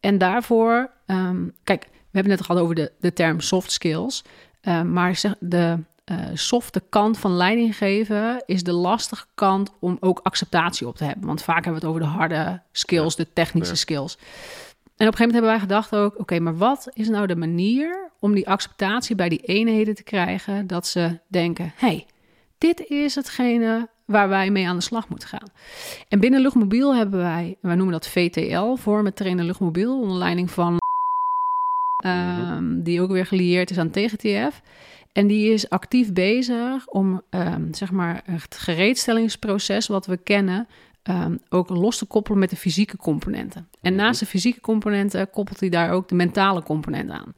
[0.00, 0.90] en daarvoor,
[1.64, 4.24] kijk, hebben het net gehad over de, de term soft skills.
[4.60, 10.20] Ehm, maar de eh, softe kant van leiding geven is de lastige kant om ook
[10.22, 11.26] acceptatie op te hebben.
[11.26, 13.78] Want vaak hebben we het over de harde skills, de technische Ja.
[13.78, 14.16] skills.
[14.96, 17.36] En op een gegeven moment hebben wij gedacht ook, oké, maar wat is nou de
[17.36, 22.06] manier om die acceptatie bij die eenheden te krijgen dat ze denken, hey,
[22.58, 25.48] dit is hetgene waar wij mee aan de slag moeten gaan.
[26.08, 30.50] En binnen Luchtmobiel hebben wij, wij noemen dat VTL, voor met trainen Luchtmobiel, onder leiding
[30.50, 30.76] van,
[31.96, 34.62] ehm, die ook weer gelieerd is aan TGTF.
[35.12, 40.68] En die is actief bezig om, ehm, zeg maar, het gereedstellingsproces wat we kennen,
[41.02, 43.68] ehm, ook los te koppelen met de fysieke componenten.
[43.80, 47.34] En naast de fysieke componenten koppelt hij daar ook de mentale component aan.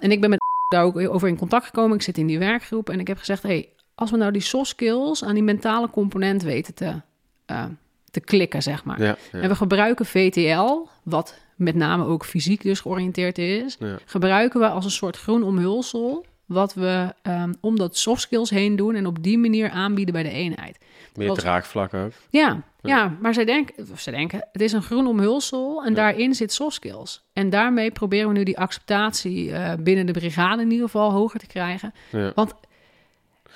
[0.00, 1.96] En ik ben met daar ook over in contact gekomen.
[1.96, 4.68] Ik zit in die werkgroep en ik heb gezegd: hey, als we nou die soft
[4.68, 7.00] skills aan die mentale component weten te,
[7.46, 7.64] eh,
[8.10, 9.00] te klikken, zeg maar.
[9.02, 9.40] ja, ja.
[9.40, 13.98] En we gebruiken VTL, wat met name ook fysiek dus georiënteerd is, Ja.
[14.04, 16.24] gebruiken we als een soort groen omhulsel.
[16.46, 20.22] Wat we ehm, om dat soft skills heen doen en op die manier aanbieden bij
[20.22, 20.78] de eenheid.
[21.14, 22.12] Meer Wat- draagvlak ook.
[22.30, 23.16] Ja, ja.
[23.20, 27.24] maar zij denken, zij denken, het is een groen omhulsel en daarin zit soft skills.
[27.32, 31.40] En daarmee proberen we nu die acceptatie eh, binnen de brigade in ieder geval hoger
[31.40, 31.92] te krijgen.
[32.10, 32.32] Ja.
[32.34, 32.54] Want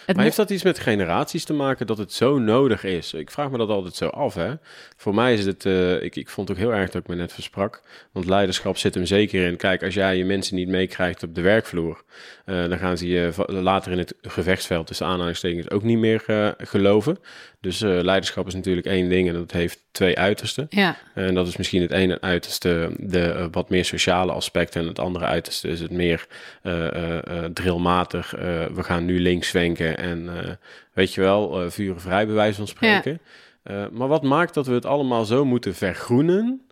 [0.07, 3.13] het Maar heeft dat iets met generaties te maken dat het zo nodig is?
[3.13, 4.53] Ik vraag me dat altijd zo af, hè.
[4.97, 7.15] Voor mij is het, eh, ik, ik vond het ook heel erg dat ik me
[7.15, 7.83] net versprak.
[8.13, 9.57] Want leiderschap zit hem zeker in.
[9.57, 12.03] Kijk, als jij je mensen niet meekrijgt op de werkvloer,
[12.45, 16.49] eh, dan gaan ze je later in het gevechtsveld tussen aanhalingstekens ook niet meer eh,
[16.59, 17.19] geloven.
[17.61, 20.67] Dus eh, leiderschap is natuurlijk één ding en dat heeft twee uitersten.
[20.71, 24.77] ja, En dat is misschien het ene uiterste, de eh, wat meer sociale aspect.
[24.77, 26.27] En het andere uiterste is het meer
[26.63, 28.31] eh, drillmatig.
[28.75, 30.31] we gaan nu links zwenken en
[30.93, 33.21] weet je wel, vuren vrij bij wijze van spreken.
[33.63, 36.67] Eh, maar wat maakt dat we het allemaal zo moeten vergroenen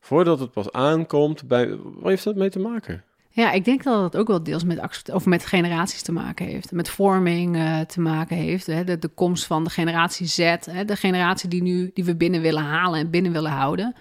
[0.00, 1.76] voordat het pas aankomt bij...
[1.76, 3.04] Wat heeft dat mee te maken?
[3.34, 6.72] Ja, ik denk dat het ook wel deels met, of met generaties te maken heeft.
[6.72, 8.66] Met vorming eh, te maken heeft.
[8.66, 8.84] Hè?
[8.84, 10.38] De, de komst van de generatie Z.
[10.70, 10.84] Hè?
[10.84, 13.94] De generatie die, nu, die we binnen willen halen en binnen willen houden.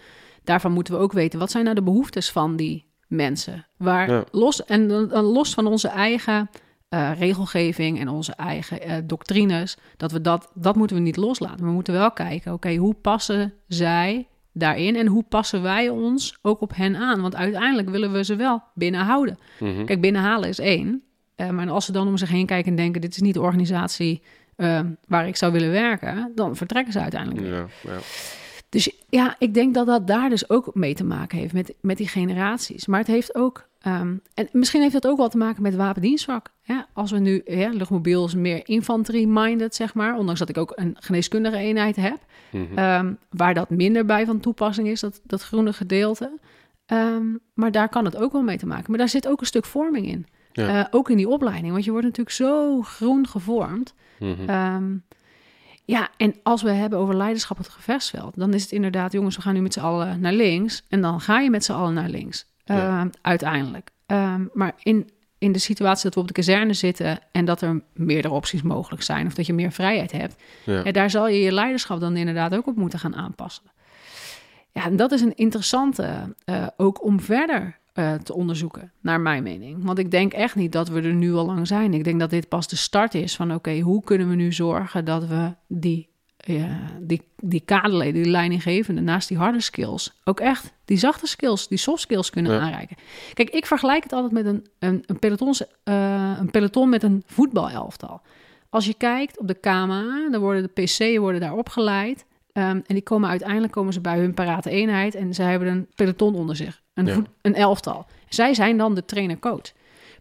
[0.43, 3.65] Daarvan moeten we ook weten, wat zijn nou de behoeftes van die mensen?
[3.77, 4.23] Waar Ja.
[4.31, 6.49] los, en dan los van onze eigen
[6.89, 9.77] eh, regelgeving en onze eigen eh, doctrines.
[9.97, 11.65] Dat, we dat, dat moeten we niet loslaten.
[11.65, 16.61] We moeten wel kijken, oké, hoe passen zij daarin en hoe passen wij ons ook
[16.61, 17.21] op hen aan?
[17.21, 19.39] Want uiteindelijk willen we ze wel binnenhouden.
[19.59, 19.85] Mhm.
[19.85, 21.03] Kijk, binnenhalen is één.
[21.35, 23.41] Eh, maar als ze dan om zich heen kijken en denken: dit is niet de
[23.41, 24.21] organisatie
[24.55, 27.41] eh, waar ik zou willen werken, dan vertrekken ze uiteindelijk.
[27.41, 27.53] weer.
[27.53, 27.99] Ja, ja.
[28.69, 31.97] Dus ja, ik denk dat dat daar dus ook mee te maken heeft met, met
[31.97, 32.85] die generaties.
[32.87, 36.51] Maar het heeft ook, ehm, en misschien heeft dat ook wel te maken met wapendienstvak.
[36.93, 40.17] Als we nu, ja, luchtmobiel is meer infanterie-minded, zeg maar.
[40.17, 42.17] Ondanks dat ik ook een geneeskundige eenheid heb.
[42.51, 42.77] Mhm.
[42.77, 46.39] Ehm, waar dat minder bij van toepassing is, dat, dat groene gedeelte.
[46.85, 48.85] Ehm, maar daar kan het ook wel mee te maken.
[48.89, 50.27] Maar daar zit ook een stuk vorming in.
[50.51, 50.79] Ja.
[50.79, 53.93] Eh, ook in die opleiding, want je wordt natuurlijk zo groen gevormd.
[54.19, 54.97] Mhm.
[55.85, 59.35] Ja, en als we hebben over leiderschap op het gevechtsveld, dan is het inderdaad, jongens,
[59.35, 60.85] we gaan nu met z'n allen naar links.
[60.89, 62.99] En dan ga je met z'n allen naar links, Ja.
[62.99, 63.89] Ehm, uiteindelijk.
[64.05, 67.81] Ehm, maar in, in de situatie dat we op de kazerne zitten en dat er
[67.93, 70.81] meerdere opties mogelijk zijn of dat je meer vrijheid hebt, Ja.
[70.83, 73.63] ja, daar zal je je leiderschap dan inderdaad ook op moeten gaan aanpassen.
[74.71, 79.43] Ja, en dat is een interessante, eh, ook om verder eh, te onderzoeken, naar mijn
[79.43, 79.83] mening.
[79.85, 81.93] Want ik denk echt niet dat we er nu al lang zijn.
[81.93, 85.05] Ik denk dat dit pas de start is van, oké, hoe kunnen we nu zorgen
[85.05, 86.09] dat we die,
[86.45, 91.67] ja, die, die kaderleden, die leidinggevende, naast die harde skills, ook echt die zachte skills,
[91.67, 92.59] die soft skills kunnen Ja.
[92.59, 92.95] aanreiken.
[93.33, 97.23] Kijk, ik vergelijk het altijd met een, een, een, pelotons, eh, een peloton met een
[97.25, 98.21] voetbalelftal.
[98.69, 102.25] Als je kijkt op de KMA, dan worden de PC'en worden daar opgeleid.
[102.51, 105.87] Ehm, en die komen uiteindelijk komen ze bij hun parate eenheid en zij hebben een
[105.95, 107.21] peloton onder zich, een, Ja.
[107.41, 108.05] een elftal.
[108.29, 109.71] Zij zijn dan de trainer-coach.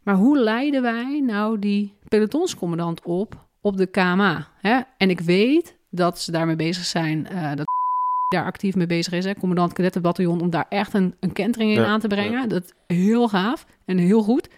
[0.03, 4.49] Maar hoe leiden wij nou die pelotonscommandant op op de KMA?
[4.61, 4.81] Hè?
[4.97, 7.67] En ik weet dat ze daarmee bezig zijn, eh, dat
[8.35, 9.35] daar actief mee bezig is, hè?
[9.35, 12.49] commandant kadettenbataljon, om daar echt een, een kentering in Ja, aan te brengen.
[12.49, 14.49] Dat is heel gaaf en heel goed.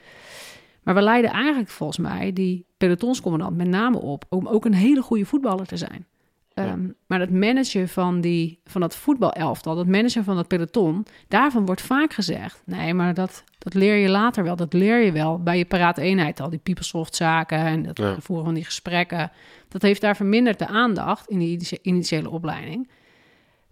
[0.82, 5.02] Maar we leiden eigenlijk volgens mij die pelotonscommandant met name op om ook een hele
[5.02, 6.06] goede voetballer te zijn.
[6.54, 6.64] Ja.
[6.64, 11.66] Ehm, maar het managen van, die, van dat voetbalelftal, dat managen van dat peloton, daarvan
[11.66, 14.56] wordt vaak gezegd: nee, maar dat, dat leer je later wel.
[14.56, 16.50] Dat leer je wel bij je parate eenheid al.
[16.50, 18.16] Die PeopleSoft zaken en het Ja.
[18.20, 19.30] voeren van die gesprekken.
[19.68, 22.88] Dat heeft daar verminderd de aandacht in die initiële opleiding.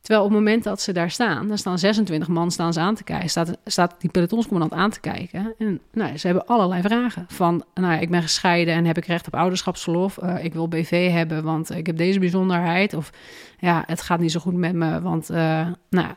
[0.00, 2.94] Terwijl op het moment dat ze daar staan, dan staan 26 man staan ze aan
[2.94, 3.28] te kijken.
[3.30, 5.54] Staat, staat die pelotonscommandant aan te kijken.
[5.58, 7.24] En nou, ze hebben allerlei vragen.
[7.28, 10.18] Van, nou, ja, ik ben gescheiden en heb ik recht op ouderschapsverlof.
[10.18, 12.94] Eh, ik wil BV hebben, want ik heb deze bijzonderheid.
[12.94, 13.10] Of
[13.58, 16.08] ja, het gaat niet zo goed met me, want eh, nou.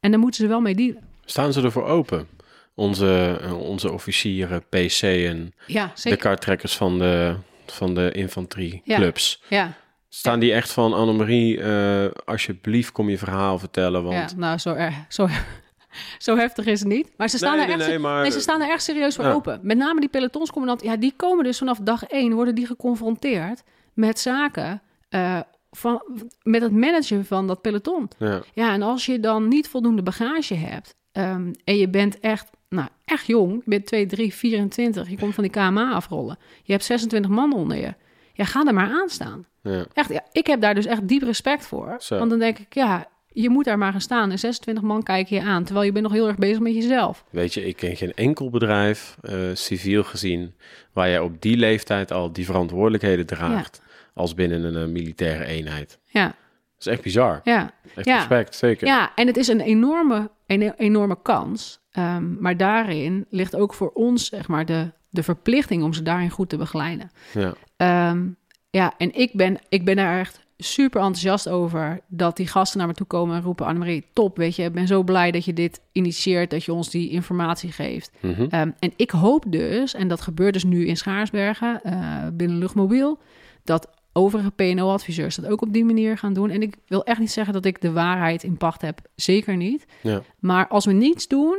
[0.00, 1.02] En daar moeten ze wel mee dealen.
[1.24, 2.28] Staan ze ervoor open?
[2.74, 6.18] Onze, eh, onze officieren, PC en Ja, de zeker.
[6.18, 7.36] kaarttrekkers van de,
[7.66, 9.42] van de infanterieclubs.
[9.48, 9.72] Ja,
[10.12, 14.30] Staan die echt van Annemarie, eh alsjeblieft kom je verhaal vertellen, want...
[14.30, 15.28] ja, nou, zo, erg, zo,
[16.18, 17.10] zo heftig is het niet.
[17.16, 19.14] Maar ze staan, Nee, er, nee, echt, nee, maar- nee, ze staan er echt serieus
[19.14, 19.32] voor Ja.
[19.32, 19.60] open.
[19.62, 20.82] Met name die pelotonscommandant.
[20.82, 23.62] Ja, die komen dus vanaf dag één, worden die geconfronteerd
[23.94, 24.82] met zaken...
[25.08, 26.02] eh, van,
[26.42, 28.08] met het managen van dat peloton.
[28.18, 32.50] Ja, Ja, en als je dan niet voldoende bagage hebt ehm, en je bent echt,
[32.68, 36.72] nou, echt jong, je bent 2, 3, 24, je komt van die KMA afrollen, je
[36.72, 37.94] hebt 26 man onder je,
[38.40, 39.46] ja, ga er maar aan staan.
[39.62, 39.84] ja.
[39.92, 41.96] Echt, ja, ik heb daar dus echt diep respect voor.
[41.98, 42.18] Zo.
[42.18, 45.36] Want dan denk ik, ja, je moet daar maar gaan staan en 26 man kijken
[45.36, 47.24] je aan, terwijl je bent nog heel erg bezig met jezelf.
[47.30, 50.54] Weet je, ik ken geen enkel bedrijf, eh, civiel gezien,
[50.92, 53.82] waar jij op die leeftijd al die verantwoordelijkheden draagt
[54.14, 55.98] als binnen een, eh, militaire eenheid.
[56.04, 56.34] Ja, Dat
[56.78, 57.40] is echt bizar.
[57.44, 57.70] ja.
[57.94, 58.16] Echt Ja.
[58.16, 58.86] respect, zeker.
[58.86, 61.80] Ja, en het is een enorme, een enorme kans.
[61.90, 66.30] Ehm, maar daarin ligt ook voor ons, zeg maar, de, de verplichting om ze daarin
[66.30, 67.10] goed te begeleiden.
[67.32, 67.54] Ja.
[67.76, 68.26] Ehm,
[68.70, 72.86] ja, en ik ben, ik ben daar echt super enthousiast over dat die gasten naar
[72.86, 75.52] me toe komen en roepen: Annemarie, top, weet je, ik ben zo blij dat je
[75.52, 78.10] dit initieert, dat je ons die informatie geeft.
[78.20, 83.18] Ehm, en ik hoop dus, en dat gebeurt dus nu in Schaarsbergen eh, binnen Luchtmobiel,
[83.64, 86.50] dat overige PNO-adviseurs dat ook op die manier gaan doen.
[86.50, 89.86] En ik wil echt niet zeggen dat ik de waarheid in pacht heb, zeker niet.
[90.02, 90.22] ja.
[90.38, 91.58] Maar als we niets doen,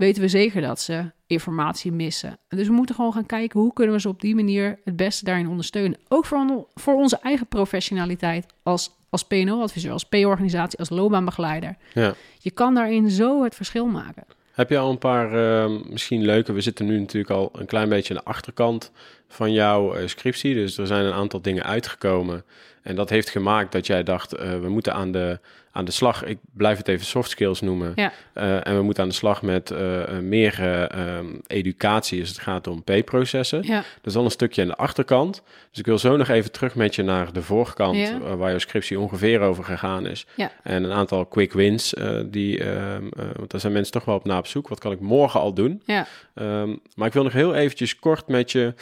[0.00, 2.38] weten we zeker dat ze informatie missen.
[2.48, 5.24] Dus we moeten gewoon gaan kijken hoe kunnen we ze op die manier het beste
[5.24, 5.98] daarin ondersteunen.
[6.08, 11.76] Ook voor, voor onze eigen professionaliteit als, als PNO-adviseur, als P-organisatie, als loopbaanbegeleider.
[11.94, 12.14] ja.
[12.38, 14.24] Je kan daarin zo het verschil maken.
[14.52, 16.52] Heb je al een paar eh, misschien leuke...
[16.52, 18.92] We zitten nu natuurlijk al een klein beetje aan de achterkant
[19.28, 20.54] van jouw eh, scriptie.
[20.54, 22.44] Dus er zijn een aantal dingen uitgekomen.
[22.82, 24.32] En dat heeft gemaakt dat jij dacht...
[24.34, 25.40] eh, we moeten aan de,
[25.72, 26.24] aan de slag...
[26.24, 27.92] Ik blijf het even soft skills noemen.
[27.94, 28.12] Ja.
[28.32, 32.28] Eh, en we moeten aan de slag met eh, eh, meer eh, ehm, educatie als
[32.28, 33.62] het gaat om P-processen.
[33.62, 35.42] Ja, Dat is al een stukje aan de achterkant.
[35.70, 38.36] Dus ik wil zo nog even terug met je naar de voorkant, Ja.
[38.36, 40.26] waar jouw scriptie ongeveer over gegaan is.
[40.34, 40.52] Ja.
[40.62, 41.94] En een aantal quick wins,
[42.26, 44.68] die, ehm, eh, want daar zijn mensen toch wel op na op zoek.
[44.68, 45.82] Wat kan ik morgen al doen?
[45.86, 48.74] ja, Ehm, maar ik wil nog heel eventjes kort met je,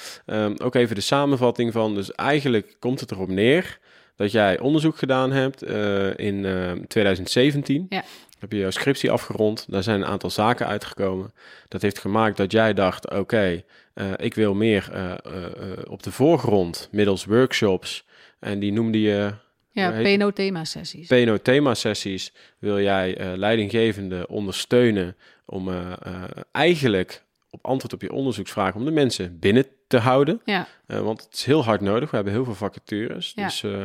[0.62, 3.78] ook even de samenvatting van, dus eigenlijk komt het erop neer
[4.18, 7.86] dat jij onderzoek gedaan hebt eh, in ehm, 2017.
[7.88, 8.04] Ja.
[8.38, 11.32] Heb je jouw scriptie afgerond, daar zijn een aantal zaken uitgekomen.
[11.68, 13.62] Dat heeft gemaakt dat jij dacht, oké,
[13.94, 15.50] eh, ik wil meer eh, eh, eh,
[15.88, 18.04] op de voorgrond middels workshops.
[18.40, 19.32] En die noemde je
[19.72, 21.06] ja PNO-thema-sessies.
[21.06, 22.32] PNO-thema-sessies.
[22.58, 28.84] Wil jij eh leidinggevende ondersteunen om eh, eh, eigenlijk op antwoord op je onderzoeksvragen om
[28.84, 30.40] de mensen binnen te houden.
[30.44, 32.10] Ja, Eh, want het is heel hard nodig.
[32.10, 33.32] We hebben heel veel vacatures.
[33.34, 33.44] Ja.
[33.44, 33.82] Dus eh,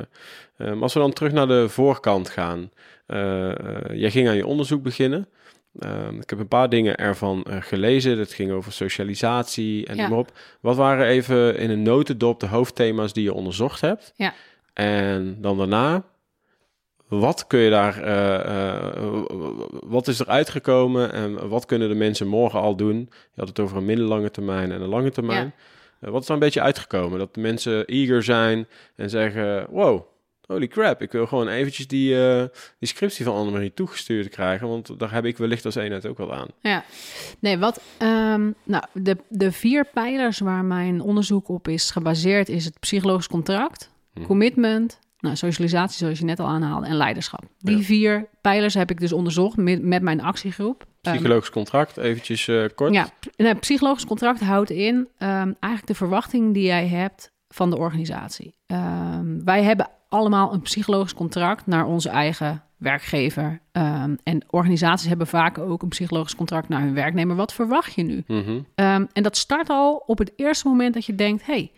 [0.58, 2.72] eh, als we dan terug naar de voorkant gaan.
[3.06, 3.52] eh,
[3.94, 5.28] jij ging aan je onderzoek beginnen.
[5.80, 8.18] Ehm, ik heb een paar dingen ervan gelezen.
[8.18, 10.08] Dat ging over socialisatie en Ja.
[10.08, 10.32] maar op.
[10.62, 14.14] Wat waren even in een notendop de hoofdthema's die je onderzocht hebt?
[14.16, 14.34] Ja.
[14.74, 16.04] En dan daarna,
[17.08, 17.94] wat kun je daar,
[19.70, 22.98] wat is er uitgekomen en wat kunnen de mensen morgen al doen?
[23.10, 25.46] Je had het over een middellange termijn en een lange termijn.
[25.46, 25.72] Eh,
[26.12, 27.20] wat is er een beetje uitgekomen?
[27.20, 30.06] Dat de mensen eager zijn en zeggen, wow,
[30.46, 32.44] holy crap, ik wil gewoon eventjes die, uh,
[32.80, 36.34] die scriptie van Annemarie toegestuurd krijgen, want daar heb ik wellicht als eenheid ook wel
[36.34, 36.48] aan.
[36.60, 36.84] Ja,
[37.40, 42.66] nee, wat, ehm, nou, de, de vier pijlers waar mijn onderzoek op is gebaseerd is
[42.66, 44.24] het psychologisch contract, hm.
[44.24, 47.44] commitment, nou, socialisatie, zoals je net al aanhaalde, en leiderschap.
[47.58, 50.86] Die vier pijlers heb ik dus onderzocht met, met mijn actiegroep.
[51.12, 52.94] Psychologisch contract, eventjes uh, kort.
[52.94, 55.08] Ja, een psychologisch contract houdt in um,
[55.60, 58.56] eigenlijk de verwachting die jij hebt van de organisatie.
[58.68, 63.62] Um, wij hebben allemaal een psychologisch contract naar onze eigen werkgever.
[63.72, 67.36] Um, en organisaties hebben vaak ook een psychologisch contract naar hun werknemer.
[67.36, 68.24] Wat verwacht je nu?
[68.28, 68.66] Mm -hmm.
[69.14, 71.72] en dat start al op het eerste moment dat je denkt: hey,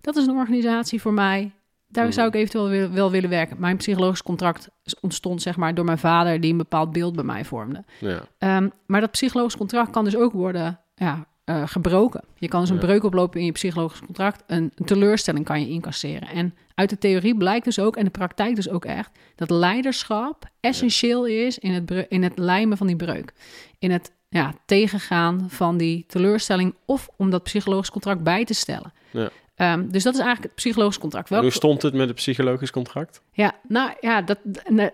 [0.00, 1.52] dat is een organisatie voor mij.
[1.94, 3.56] Daar zou ik eventueel wel willen werken.
[3.60, 4.68] Mijn psychologisch contract
[5.00, 7.84] ontstond zeg maar door mijn vader, die een bepaald beeld bij mij vormde.
[8.00, 8.56] Ja.
[8.58, 12.24] Um, maar dat psychologisch contract kan dus ook worden ja, uh, gebroken.
[12.38, 14.42] Je kan dus een breuk oplopen in je psychologisch contract.
[14.46, 16.28] Een, een, teleurstelling kan je incasseren.
[16.28, 20.44] En uit de theorie blijkt dus ook, en de praktijk dus ook echt, dat leiderschap
[20.60, 23.32] essentieel is in het, in het lijmen van die breuk.
[23.78, 28.92] In het ja, tegengaan van die teleurstelling of om dat psychologisch contract bij te stellen.
[29.10, 29.30] Ja.
[29.56, 31.28] Um, dus dat is eigenlijk het psychologisch contract.
[31.28, 31.42] Welk...
[31.42, 33.22] Hoe stond het met het psychologisch contract?
[33.32, 34.38] Ja, nou ja, dat,
[34.68, 34.90] nee,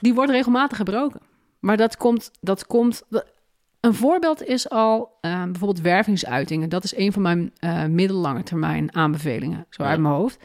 [0.00, 1.20] die wordt regelmatig gebroken.
[1.58, 3.02] Maar dat komt, dat komt.
[3.80, 6.68] Een voorbeeld is al uh, bijvoorbeeld wervingsuitingen.
[6.68, 10.38] Dat is een van mijn uh, middellange termijn aanbevelingen, zo uit mijn hoofd.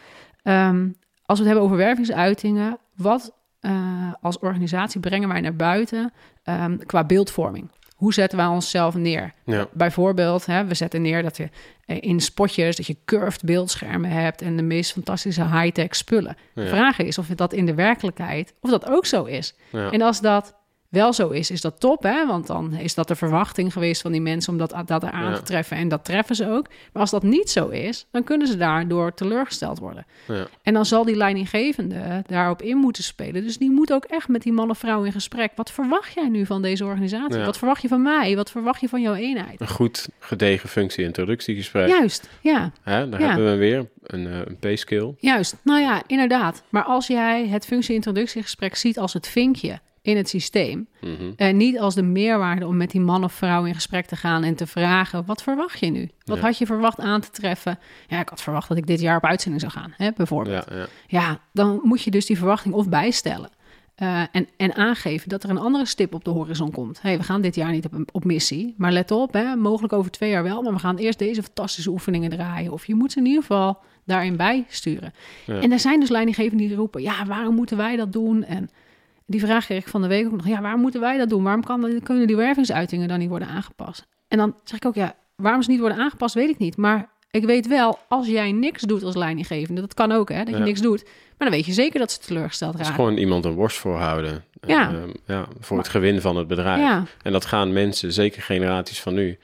[0.43, 0.95] Um,
[1.25, 6.85] als we het hebben over wervingsuitingen, wat uh, als organisatie brengen wij naar buiten um,
[6.85, 7.69] qua beeldvorming?
[7.93, 9.33] Hoe zetten wij onszelf neer?
[9.45, 9.67] Ja.
[9.71, 11.49] Bijvoorbeeld, hè, we zetten neer dat je
[11.85, 16.37] eh, in spotjes dat je curved beeldschermen hebt en de meest fantastische high-tech spullen.
[16.53, 19.55] De vraag is of dat in de werkelijkheid of dat ook zo is.
[19.69, 19.91] Ja.
[19.91, 20.55] En als dat
[20.93, 22.25] wel zo is, is dat top, hè?
[22.27, 25.33] Want dan is dat de verwachting geweest van die mensen om dat, dat er aan
[25.33, 25.77] te treffen.
[25.77, 26.67] En dat treffen ze ook.
[26.67, 30.05] Maar als dat niet zo is, dan kunnen ze daardoor teleurgesteld worden.
[30.27, 30.47] Ja.
[30.61, 33.43] En dan zal die leidinggevende daarop in moeten spelen.
[33.43, 35.51] Dus die moet ook echt met die man of vrouw in gesprek.
[35.55, 37.43] Wat verwacht jij nu van deze organisatie?
[37.43, 38.35] Wat verwacht je van mij?
[38.35, 39.61] Wat verwacht je van jouw eenheid?
[39.61, 41.87] Een goed gedegen functie-introductiegesprek.
[41.87, 42.71] Juist, ja.
[42.81, 45.13] Hè, daar hebben we weer een, uh, een pay-skill.
[45.17, 46.63] Juist, nou ja, inderdaad.
[46.69, 50.87] Maar als jij het functie-introductiegesprek ziet als het vinkje in het systeem.
[51.01, 51.31] Mhm.
[51.35, 54.43] En niet als de meerwaarde om met die man of vrouw in gesprek te gaan
[54.43, 56.09] en te vragen: wat verwacht je nu?
[56.23, 57.79] Wat had je verwacht aan te treffen?
[58.07, 60.65] Ja, ik had verwacht dat ik dit jaar op uitzending zou gaan, hè, bijvoorbeeld.
[60.69, 60.87] Ja, ja.
[61.07, 63.49] ja dan moet je dus die verwachting of bijstellen.
[64.01, 67.01] Uh, en, en aangeven dat er een andere stip op de horizon komt.
[67.01, 70.11] hey, we gaan dit jaar niet op, op missie, maar let op, hè, mogelijk over
[70.11, 72.71] twee jaar wel, maar we gaan eerst deze fantastische oefeningen draaien.
[72.71, 75.13] Of je moet ze in ieder geval daarin bijsturen.
[75.45, 75.59] Ja.
[75.59, 78.43] En er zijn dus leidinggevenden die roepen: ja, waarom moeten wij dat doen?
[78.43, 78.69] En
[79.25, 80.47] die vraag kreeg ik van de week ook nog.
[80.47, 81.43] Ja, waarom moeten wij dat doen?
[81.43, 84.07] Waarom kan, kunnen die wervingsuitingen dan niet worden aangepast?
[84.27, 86.77] En dan zeg ik ook, ja, waarom ze niet worden aangepast, weet ik niet.
[86.77, 90.57] Maar ik weet wel, als jij niks doet als leidinggevende, dat kan ook, hè, dat
[90.57, 91.03] je niks doet.
[91.03, 92.89] Maar dan weet je zeker dat ze teleurgesteld raken.
[92.89, 94.43] is gewoon iemand een worst voorhouden.
[94.61, 94.91] Ja.
[94.91, 96.79] Uh, ja voor het gewin van het bedrijf.
[96.79, 97.03] Ja.
[97.21, 99.37] En dat gaan mensen, zeker generaties van nu.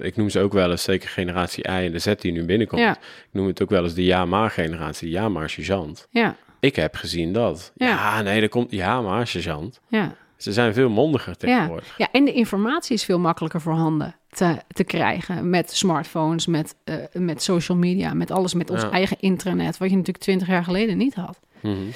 [0.00, 2.82] ik noem ze ook wel eens zeker generatie I en de Z die nu binnenkomt.
[2.82, 2.92] Ja.
[2.92, 6.06] Ik noem het ook wel eens de ja-maar generatie, ja-maar sergeant.
[6.10, 7.72] Ja ik heb gezien dat.
[7.74, 9.80] Ja, nee, er komt, ja, maar sergeant.
[9.88, 10.14] Ja.
[10.36, 11.86] Ze zijn veel mondiger tegenwoordig.
[11.86, 16.74] Ja, ja en de informatie is veel makkelijker voorhanden te, te krijgen met smartphones, met,
[16.84, 20.64] uh, met social media, met alles, met ons eigen intranet, wat je natuurlijk twintig jaar
[20.64, 21.40] geleden niet had.
[21.60, 21.90] Mm -hmm.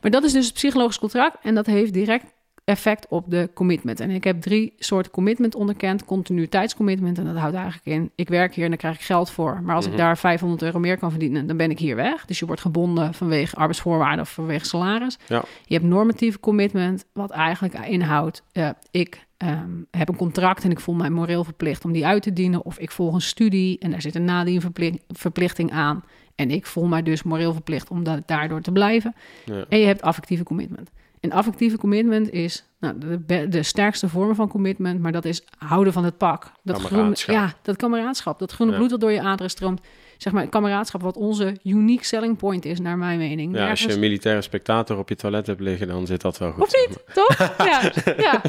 [0.00, 2.24] Maar dat is dus het psychologisch contract en dat heeft direct
[2.68, 4.00] effect op de commitment.
[4.00, 6.04] En ik heb drie soorten commitment onderkend.
[6.04, 8.10] Continuïteitscommitment, en dat houdt eigenlijk in...
[8.14, 9.60] ik werk hier en daar krijg ik geld voor.
[9.62, 10.00] Maar als ik mhm.
[10.00, 12.24] daar 500 euro meer kan verdienen, dan ben ik hier weg.
[12.24, 15.18] Dus je wordt gebonden vanwege arbeidsvoorwaarden of vanwege salaris.
[15.26, 15.44] Ja.
[15.64, 18.42] Je hebt normatieve commitment, wat eigenlijk inhoudt...
[18.52, 22.22] Uh, ik um, heb een contract en ik voel mij moreel verplicht om die uit
[22.22, 22.64] te dienen...
[22.64, 26.04] of ik volg een studie en daar zit een nadienverplichting aan...
[26.34, 29.14] en ik voel mij dus moreel verplicht om daardoor te blijven.
[29.44, 29.64] Ja.
[29.68, 30.90] En je hebt affectieve commitment.
[31.20, 35.92] En affectieve commitment is nou, de, de, sterkste vorm van commitment, maar dat is houden
[35.92, 36.52] van het pak.
[36.62, 39.80] Dat groene, ja, dat kameraadschap, dat groene bloed dat door je aderen stroomt.
[40.16, 43.56] Zeg maar, kameraadschap wat onze unique selling point is, naar mijn mening.
[43.56, 46.52] Ja, als je een militaire spectator op je toilet hebt liggen, dan zit dat wel
[46.52, 46.62] goed.
[46.62, 47.54] Of niet, toch?
[47.58, 47.92] Ja,
[48.26, 48.42] ja.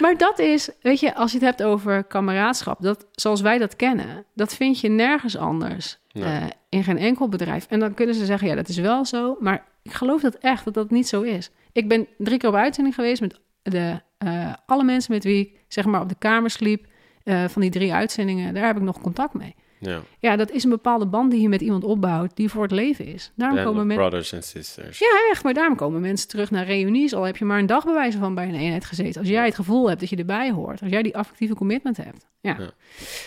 [0.00, 3.76] Maar dat is, weet je, als je het hebt over kameraadschap, dat, zoals wij dat
[3.76, 5.98] kennen, dat vind je nergens anders.
[6.12, 7.66] Uh, in geen enkel bedrijf.
[7.68, 10.64] En dan kunnen ze zeggen, ja, dat is wel zo, maar ik geloof dat echt,
[10.64, 11.50] dat dat niet zo is.
[11.72, 15.64] Ik ben drie keer op uitzending geweest met de, uh, alle mensen met wie ik
[15.68, 16.86] zeg maar op de kamer sliep
[17.24, 18.54] uh, van die drie uitzendingen.
[18.54, 19.54] Daar heb ik nog contact mee.
[19.80, 20.00] Ja.
[20.18, 23.06] Ja, dat is een bepaalde band die je met iemand opbouwt die voor het leven
[23.06, 23.32] is.
[23.34, 24.06] Daarom Band komen mensen.
[24.06, 24.98] brothers and sisters.
[24.98, 27.14] Ja, echt, maar daarom komen mensen terug naar reunies.
[27.14, 29.20] Al heb je maar een dag bewijzen van bij een eenheid gezeten.
[29.20, 30.80] Als jij het gevoel hebt dat je erbij hoort.
[30.82, 32.26] Als jij die affectieve commitment hebt.
[32.40, 32.56] Ja.
[32.58, 32.70] Ja.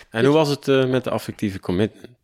[0.09, 2.15] En hoe was het eh, met de affectieve commitment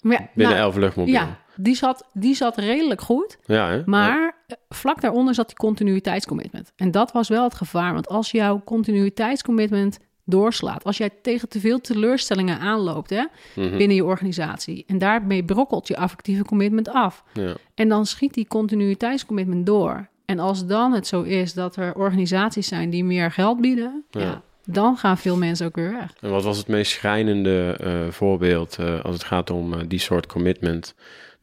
[0.00, 1.14] ja, binnen nou, Elf Luchtmobiel?
[1.14, 3.38] ja die, zat, die zat redelijk goed.
[3.44, 3.82] Ja, hè?
[3.86, 6.72] Maar eh, vlak daaronder zat die continuïteitscommitment.
[6.76, 7.92] En dat was wel het gevaar.
[7.92, 10.84] Want als jouw continuïteitscommitment doorslaat...
[10.84, 13.76] als jij tegen te veel teleurstellingen aanloopt hè, Mhm.
[13.76, 14.84] binnen je organisatie...
[14.86, 17.24] en daarmee brokkelt je affectieve commitment af...
[17.32, 17.54] Ja.
[17.74, 20.08] En dan schiet die continuïteitscommitment door.
[20.24, 24.20] En als dan het zo is dat er organisaties zijn die meer geld bieden, ja.
[24.20, 24.42] Ja.
[24.64, 26.12] dan gaan veel mensen ook weer weg.
[26.20, 30.26] En wat was het meest schrijnende eh, voorbeeld eh, als het gaat om die soort
[30.26, 30.94] commitment?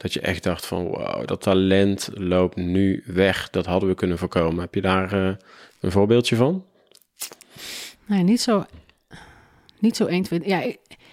[0.03, 3.49] Dat je echt dacht van, wow, dat talent loopt nu weg.
[3.49, 4.61] Dat hadden we kunnen voorkomen.
[4.61, 5.35] Heb je daar eh,
[5.79, 6.65] een voorbeeldje van?
[8.05, 8.65] Nee, niet zo,
[9.79, 10.41] niet zo 1, 2.
[10.45, 10.61] Ja,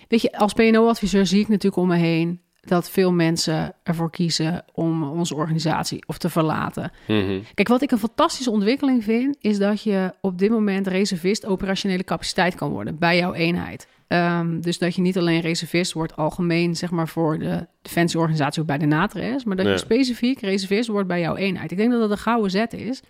[0.08, 4.64] weet je, als PNO-adviseur zie ik natuurlijk om me heen dat veel mensen ervoor kiezen
[4.72, 6.90] om onze organisatie of te verlaten.
[7.06, 7.38] Mhm.
[7.54, 12.04] Kijk, wat ik een fantastische ontwikkeling vind, is dat je op dit moment reservist operationele
[12.04, 13.88] capaciteit kan worden bij jouw eenheid.
[14.08, 18.66] Ehm, dus dat je niet alleen reservist wordt algemeen, zeg maar voor de defensieorganisatie of
[18.66, 19.72] bij de NATRES, maar dat Ja.
[19.72, 21.70] je specifiek reservist wordt bij jouw eenheid.
[21.70, 23.00] Ik denk dat dat een gouden zet is,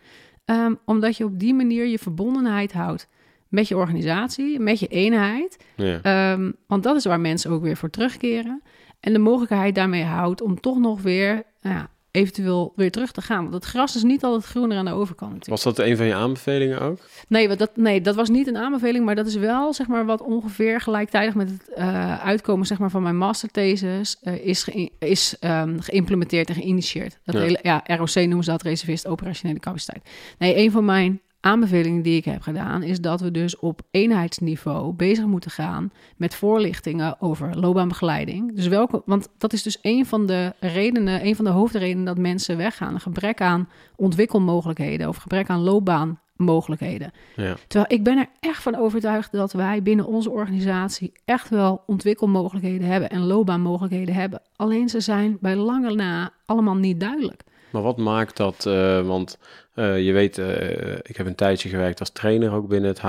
[0.44, 3.08] ehm, omdat je op die manier je verbondenheid houdt
[3.48, 5.56] met je organisatie, met je eenheid.
[5.76, 6.00] Ja.
[6.02, 8.62] Ehm, want dat is waar mensen ook weer voor terugkeren.
[9.00, 13.22] En de mogelijkheid daarmee houdt om toch nog weer nou ja, eventueel weer terug te
[13.22, 13.42] gaan.
[13.42, 15.62] Want het gras is niet altijd groener aan de overkant natuurlijk.
[15.64, 16.98] Was dat een van je aanbevelingen ook?
[17.28, 20.22] Nee, dat, nee, dat was niet een aanbeveling, maar dat is wel zeg maar, wat
[20.22, 25.36] ongeveer gelijktijdig met het eh, uitkomen zeg maar, van mijn masterthesis eh, is, ge- is
[25.40, 27.18] ehm, geïmplementeerd en geïnitieerd.
[27.24, 27.40] Dat Ja.
[27.40, 30.08] hele, ja, ROC noemen ze dat reservist operationele capaciteit.
[30.38, 34.92] Nee, een van mijn aanbevelingen die ik heb gedaan, is dat we dus op eenheidsniveau
[34.92, 38.56] bezig moeten gaan met voorlichtingen over loopbaanbegeleiding.
[38.56, 42.18] Dus welke, want dat is dus een van de redenen, een van de hoofdredenen dat
[42.18, 42.94] mensen weggaan.
[42.94, 47.12] Een gebrek aan ontwikkelmogelijkheden of gebrek aan loopbaanmogelijkheden.
[47.36, 47.56] Ja.
[47.66, 52.88] Terwijl ik ben er echt van overtuigd dat wij binnen onze organisatie echt wel ontwikkelmogelijkheden
[52.88, 54.42] hebben en loopbaanmogelijkheden hebben.
[54.56, 57.42] Alleen ze zijn bij lange na allemaal niet duidelijk.
[57.70, 59.38] Maar wat maakt dat, eh, want
[59.74, 63.00] eh, je weet, eh, ik heb een tijdje gewerkt als trainer ook binnen het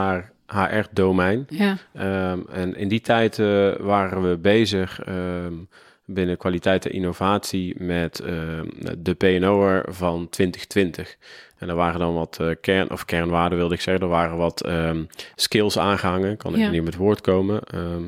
[0.47, 1.45] HR-domein.
[1.49, 5.53] Ja, Ehm, en in die tijd eh, waren we bezig ehm,
[6.05, 8.65] binnen kwaliteit en innovatie met ehm,
[8.97, 11.15] de PNO'er van 2020.
[11.57, 14.69] En er waren dan wat kern, of kernwaarden wilde ik zeggen, er waren wat
[15.35, 16.37] skills aangehangen.
[16.37, 17.61] Kan ik niet met het woord komen.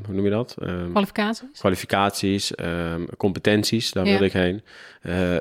[0.05, 0.55] Hoe noem je dat?
[0.91, 1.59] Kwalificaties.
[1.59, 2.51] kwalificaties,
[3.17, 4.09] competenties, daar Ja.
[4.09, 4.61] wilde ik heen.
[5.01, 5.35] Eh,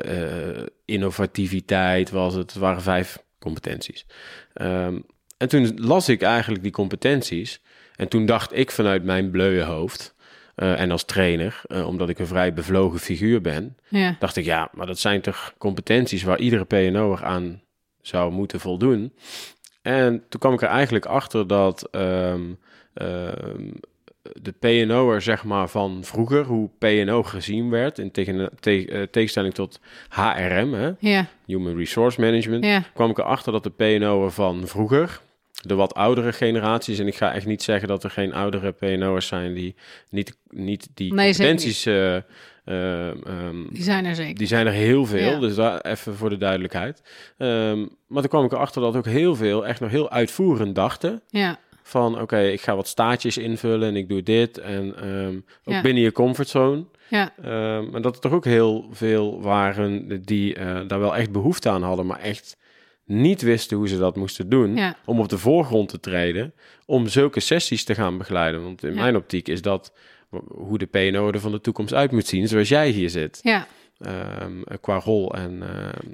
[0.93, 4.07] innovativiteit was het, het waren vijf competenties.
[4.53, 4.99] Ehm,
[5.37, 7.61] en toen las ik eigenlijk die competenties.
[7.97, 10.15] En toen dacht ik vanuit mijn bleuwe hoofd,
[10.55, 14.45] eh, en als trainer, eh, omdat ik een vrij bevlogen figuur ben, Ja, dacht ik,
[14.45, 17.63] ja, maar dat zijn toch competenties waar iedere PNO'er aan
[18.01, 19.13] zou moeten voldoen.
[19.83, 22.53] En toen kwam ik er eigenlijk achter dat ehm,
[22.95, 23.71] ehm,
[24.43, 29.55] de PNO'er, zeg maar, van vroeger, hoe PNO gezien werd, in tegen, te- eh, tegenstelling
[29.55, 35.21] tot HRM, hè, Human Resource Management, kwam ik erachter dat de PNO'er van vroeger,
[35.67, 39.27] de wat oudere generaties, en ik ga echt niet zeggen dat er geen oudere PNO'ers
[39.27, 39.75] zijn die
[40.11, 41.87] niet, niet die Nee, competenties...
[41.87, 42.17] eh,
[42.65, 44.35] eh, ehm, Die zijn er zeker.
[44.35, 45.39] die zijn er heel veel, Ja.
[45.41, 47.03] dus daar even voor de duidelijkheid.
[47.39, 51.23] Ehm, maar toen kwam ik erachter dat ook heel veel echt nog heel uitvoerend dachten.
[51.29, 54.59] Ja, Van oké, ik ga wat staartjes invullen en ik doe dit.
[54.59, 55.81] En ehm, ook Ja.
[55.83, 56.85] binnen je comfortzone.
[57.09, 61.33] ja, Ehm, en dat er toch ook heel veel waren die eh, daar wel echt
[61.33, 62.57] behoefte aan hadden, maar echt
[63.05, 64.77] niet wisten hoe ze dat moesten doen.
[64.77, 64.97] ja.
[65.05, 66.55] Om op de voorgrond te treden,
[66.87, 68.63] om zulke sessies te gaan begeleiden.
[68.63, 69.01] Want in Ja.
[69.01, 69.93] mijn optiek is dat
[70.49, 73.39] hoe de PNO er van de toekomst uit moet zien, zoals jij hier zit.
[73.43, 73.67] ja.
[74.03, 75.59] Ehm, qua rol en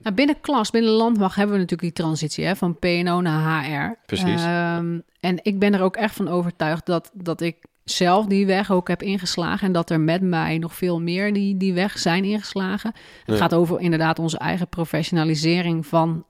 [0.03, 3.99] Nou, binnen klas, binnen landmacht hebben we natuurlijk die transitie hè, van PNO naar HR.
[4.07, 4.43] Precies.
[4.45, 8.71] Ehm, en ik ben er ook echt van overtuigd dat, dat ik zelf die weg
[8.71, 9.67] ook heb ingeslagen.
[9.67, 12.93] En dat er met mij nog veel meer die, die weg zijn ingeslagen.
[13.25, 13.41] Het Ja.
[13.41, 16.25] gaat over inderdaad onze eigen professionalisering van,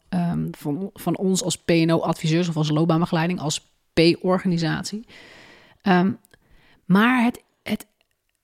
[0.51, 5.07] van, van ons als PNO-adviseurs of als loopbaanbegeleiding, als P-organisatie.
[6.85, 7.43] Maar het,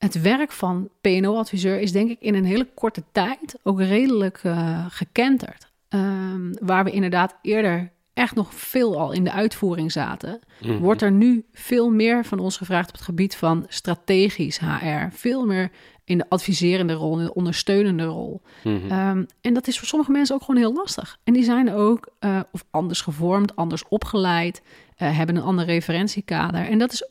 [0.05, 4.87] het, werk van PNO-adviseur is denk ik in een hele korte tijd ook redelijk eh,
[4.89, 5.73] gekenterd.
[5.89, 10.79] Ehm, waar we inderdaad eerder echt nog veel al in de uitvoering zaten, mhm.
[10.79, 15.09] wordt er nu veel meer van ons gevraagd op het gebied van strategisch HR.
[15.11, 15.71] Veel meer
[16.05, 18.43] in de adviserende rol, in de ondersteunende rol.
[18.65, 18.91] Mhm.
[18.91, 21.19] Ehm, en dat is voor sommige mensen ook gewoon heel lastig.
[21.25, 24.63] En die zijn ook eh, of anders gevormd, anders opgeleid,
[24.97, 26.69] eh, hebben een ander referentiekader.
[26.69, 27.09] En dat is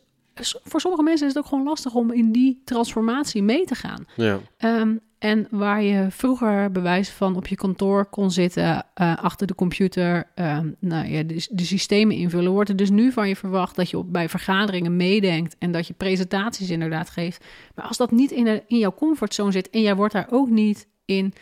[0.63, 4.05] voor sommige mensen is het ook gewoon lastig om in die transformatie mee te gaan.
[4.15, 4.39] Ja.
[4.57, 9.55] Ehm, en waar je vroeger bewijs van op je kantoor kon zitten eh, achter de
[9.55, 13.75] computer, ehm, nou ja, de, de systemen invullen, wordt er dus nu van je verwacht
[13.75, 17.45] dat je op, bij vergaderingen meedenkt en dat je presentaties inderdaad geeft.
[17.75, 20.49] Maar als dat niet in, de- in jouw comfortzone zit en jij wordt daar ook
[20.49, 21.33] niet in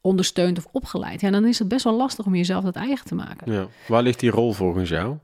[0.00, 3.14] ondersteund of opgeleid, ja, dan is het best wel lastig om jezelf dat eigen te
[3.14, 3.52] maken.
[3.52, 3.66] Ja.
[3.88, 5.16] Waar ligt die rol volgens jou?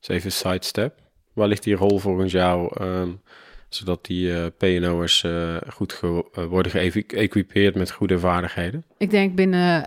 [0.00, 1.04] Dus even sidestep.
[1.36, 3.08] Waar ligt die rol volgens jou, ehm,
[3.68, 8.84] zodat die eh PNO'ers eh goed ge- eh, worden geëquipeerd met goede vaardigheden?
[8.98, 9.84] Ik denk binnen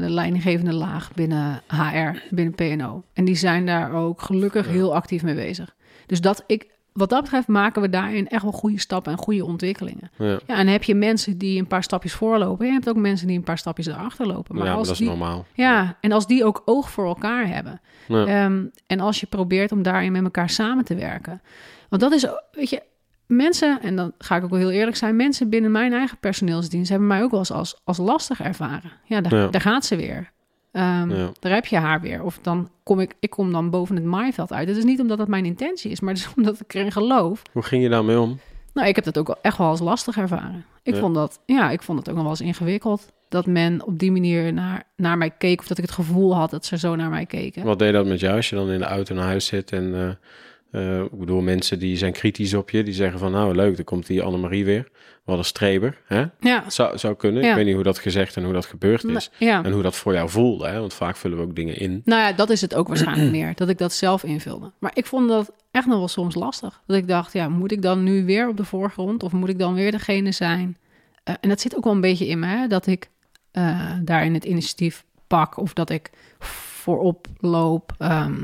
[0.00, 3.02] de leidinggevende laag, binnen HR, binnen PNO.
[3.12, 4.72] En die zijn daar ook gelukkig Ja.
[4.72, 5.74] heel actief mee bezig.
[6.06, 9.44] Dus dat ik, wat dat betreft maken we daarin echt wel goede stappen en goede
[9.44, 10.10] ontwikkelingen.
[10.18, 12.66] Ja, Ja, en heb je mensen die een paar stapjes voorlopen.
[12.66, 14.54] Je hebt ook mensen die een paar stapjes erachter lopen.
[14.54, 15.46] Maar ja, maar als dat is normaal.
[15.54, 17.80] ja, en als die ook oog voor elkaar hebben.
[18.08, 18.26] Ja.
[18.26, 21.42] Ehm, en als je probeert om daarin met elkaar samen te werken.
[21.88, 22.82] Want dat is, weet je,
[23.26, 26.88] mensen, en dan ga ik ook wel heel eerlijk zijn, mensen binnen mijn eigen personeelsdienst
[26.90, 28.92] hebben mij ook wel eens als, als lastig ervaren.
[29.04, 29.46] Ja, daar, Ja.
[29.46, 30.32] daar gaat ze weer.
[30.82, 31.30] Ja.
[31.40, 32.22] Daar heb je haar weer.
[32.22, 34.68] Of dan kom ik, ik kom dan boven het maaiveld uit.
[34.68, 37.42] Het is niet omdat dat mijn intentie is, maar het is omdat ik erin geloof.
[37.52, 38.38] Hoe ging je daarmee om?
[38.74, 40.64] Nou, ik heb dat ook echt wel als lastig ervaren.
[40.82, 41.00] Ik Ja.
[41.00, 43.12] vond dat, ja, ik vond het ook nog wel eens ingewikkeld.
[43.28, 45.60] Dat men op die manier naar, naar mij keek.
[45.60, 47.64] Of dat ik het gevoel had dat ze zo naar mij keken.
[47.64, 49.94] Wat deed dat met jou als je dan in de auto naar huis zit en
[49.94, 50.08] eh,
[50.74, 53.84] eh, ik bedoel mensen die zijn kritisch op je, die zeggen van nou leuk, dan
[53.84, 54.88] komt die Annemarie weer.
[55.24, 56.24] Wat een streber, hè?
[56.40, 57.42] Ja, Zou, zou kunnen.
[57.42, 57.48] Ja.
[57.50, 59.30] Ik weet niet hoe dat gezegd en hoe dat gebeurd is.
[59.38, 59.64] ja.
[59.64, 60.80] En hoe dat voor jou voelde, hè?
[60.80, 62.02] Want vaak vullen we ook dingen in.
[62.04, 63.52] Nou ja, dat is het ook waarschijnlijk meer.
[63.54, 64.72] Dat ik dat zelf invulde.
[64.78, 66.82] Maar ik vond dat echt nog wel soms lastig.
[66.86, 69.22] Dat ik dacht, ja, moet ik dan nu weer op de voorgrond?
[69.22, 70.76] Of moet ik dan weer degene zijn?
[71.24, 72.66] Eh, en dat zit ook wel een beetje in me, hè?
[72.66, 73.10] Dat ik
[73.50, 75.56] eh, daarin het initiatief pak.
[75.58, 77.92] Of dat ik voorop loop.
[77.98, 78.40] Ehm,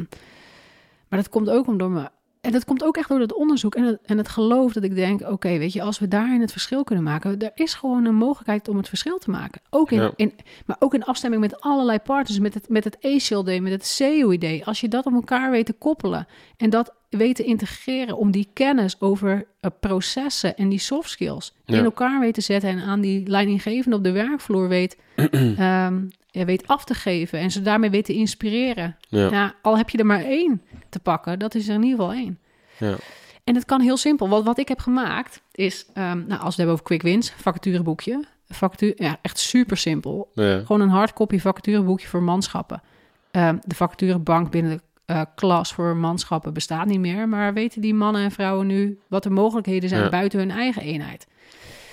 [1.08, 2.08] maar dat komt ook om door me.
[2.40, 4.94] En dat komt ook echt door het onderzoek en het, en het geloof dat ik
[4.94, 5.20] denk...
[5.20, 7.38] oké, weet je, als we daarin het verschil kunnen maken...
[7.38, 9.60] er is gewoon een mogelijkheid om het verschil te maken.
[9.70, 10.12] Ook in, Ja.
[10.16, 10.32] in,
[10.66, 12.38] maar ook in afstemming met allerlei partners...
[12.38, 14.64] met het, met het ACLD, met het COID.
[14.64, 16.26] Als je dat op elkaar weet te koppelen...
[16.56, 20.56] en dat weet te integreren om die kennis over eh, processen...
[20.56, 21.78] en die soft skills Ja.
[21.78, 22.70] in elkaar weet te zetten...
[22.70, 24.96] en aan die leidinggevende op de werkvloer weet,
[25.56, 27.38] ehm, ja, weet af te geven...
[27.38, 28.96] en ze daarmee weet te inspireren...
[29.08, 29.30] Ja.
[29.30, 32.12] Ja, al heb je er maar één te pakken, dat is er in ieder geval
[32.14, 32.38] één.
[32.78, 32.94] Ja.
[33.44, 34.28] En het kan heel simpel.
[34.28, 37.32] Wat, wat ik heb gemaakt is, ehm, nou, als we het hebben over quick wins,
[37.36, 38.24] vacatureboekje.
[38.48, 40.30] Vacature, ja, echt super simpel.
[40.34, 40.58] Ja.
[40.58, 42.82] Gewoon een hardcopy vacatureboekje voor manschappen.
[43.30, 47.28] Ehm, de vacaturebank binnen de eh, klas voor manschappen bestaat niet meer.
[47.28, 50.08] Maar weten die mannen en vrouwen nu wat de mogelijkheden zijn Ja.
[50.08, 51.26] buiten hun eigen eenheid?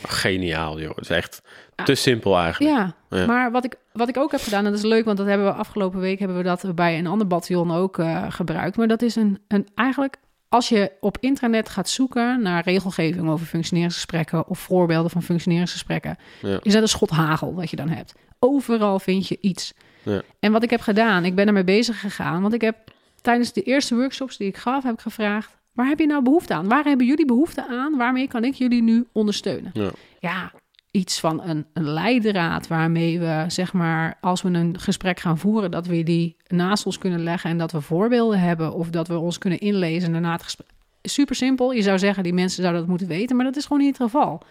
[0.04, 0.95] Geniaal, joh.
[0.95, 1.41] Het is echt
[1.86, 2.76] te simpel eigenlijk.
[2.76, 3.26] Ja, Ja.
[3.26, 5.48] maar wat ik, wat ik ook heb gedaan, en dat is leuk, want dat hebben
[5.48, 8.78] we afgelopen week hebben we dat bij een ander bataljon ook eh, gebruikt.
[8.78, 10.16] Maar dat is een, een eigenlijk,
[10.50, 16.60] als je op internet gaat zoeken naar regelgeving over functioneringsgesprekken of voorbeelden van functioneringsgesprekken, Ja.
[16.62, 18.14] is dat een schot hagel wat je dan hebt.
[18.39, 19.74] Overal vind je iets.
[20.04, 20.22] Ja.
[20.39, 22.76] En wat ik heb gedaan, ik ben ermee bezig gegaan, want ik heb
[23.22, 26.53] tijdens de eerste workshops die ik gaf, heb ik gevraagd, waar heb je nou behoefte
[26.53, 26.67] aan?
[26.67, 27.97] Waar hebben jullie behoefte aan?
[27.97, 29.71] Waarmee kan ik jullie nu ondersteunen?
[29.73, 29.89] Ja.
[30.19, 30.51] ja,
[30.91, 35.71] iets van een, een leidraad waarmee we, zeg maar, als we een gesprek gaan voeren,
[35.71, 39.17] dat we die naast ons kunnen leggen en dat we voorbeelden hebben of dat we
[39.17, 40.67] ons kunnen inlezen daarna het gesprek.
[41.01, 41.71] Super simpel.
[41.71, 44.09] Je zou zeggen, die mensen zouden dat moeten weten, maar dat is gewoon niet het
[44.09, 44.41] geval.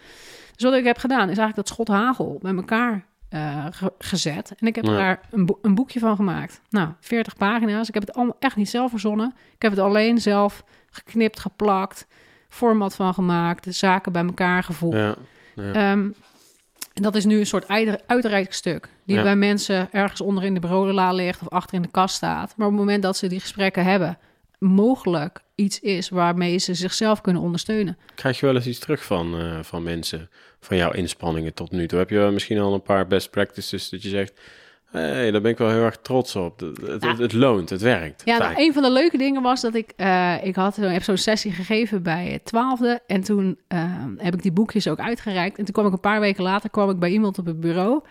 [0.55, 4.53] Dus wat ik heb gedaan, is eigenlijk dat schot hagel bij elkaar eh, ge- gezet.
[4.59, 4.91] En ik heb Ja.
[4.97, 6.61] daar een, een boekje van gemaakt.
[6.69, 7.87] Nou, 40 pagina's.
[7.87, 9.33] Ik heb het allemaal echt niet zelf verzonnen.
[9.55, 10.63] Ik heb het alleen zelf
[11.05, 12.07] geknipt, geplakt,
[12.49, 14.97] format van gemaakt, de zaken bij elkaar gevoegd.
[14.97, 15.15] Ja.
[15.55, 15.73] Ja.
[15.73, 16.09] Ehm,
[16.93, 18.89] en dat is nu een soort uit- uitreikstuk.
[19.05, 19.23] Die Ja.
[19.23, 22.53] bij mensen ergens onder in de bureaula ligt of achter in de kast staat.
[22.57, 24.17] Maar op het moment dat ze die gesprekken hebben,
[24.59, 27.97] mogelijk iets is waarmee ze zichzelf kunnen ondersteunen.
[28.15, 30.29] Krijg je wel eens iets terug van, eh, van mensen,
[30.59, 31.99] van jouw inspanningen tot nu toe?
[31.99, 34.39] Heb je misschien al een paar best practices dat je zegt...
[34.91, 36.59] hey, daar ben ik wel heel erg trots op.
[36.85, 38.21] Het, het, loont, het werkt.
[38.25, 41.03] Ja, nou, een van de leuke dingen was dat ik, eh, ik had zo- heb
[41.03, 42.99] zo'n sessie gegeven bij het twaalfde.
[43.07, 45.57] En toen eh, heb ik die boekjes ook uitgereikt.
[45.57, 48.01] En toen kwam ik een paar weken later kwam ik bij iemand op het bureau.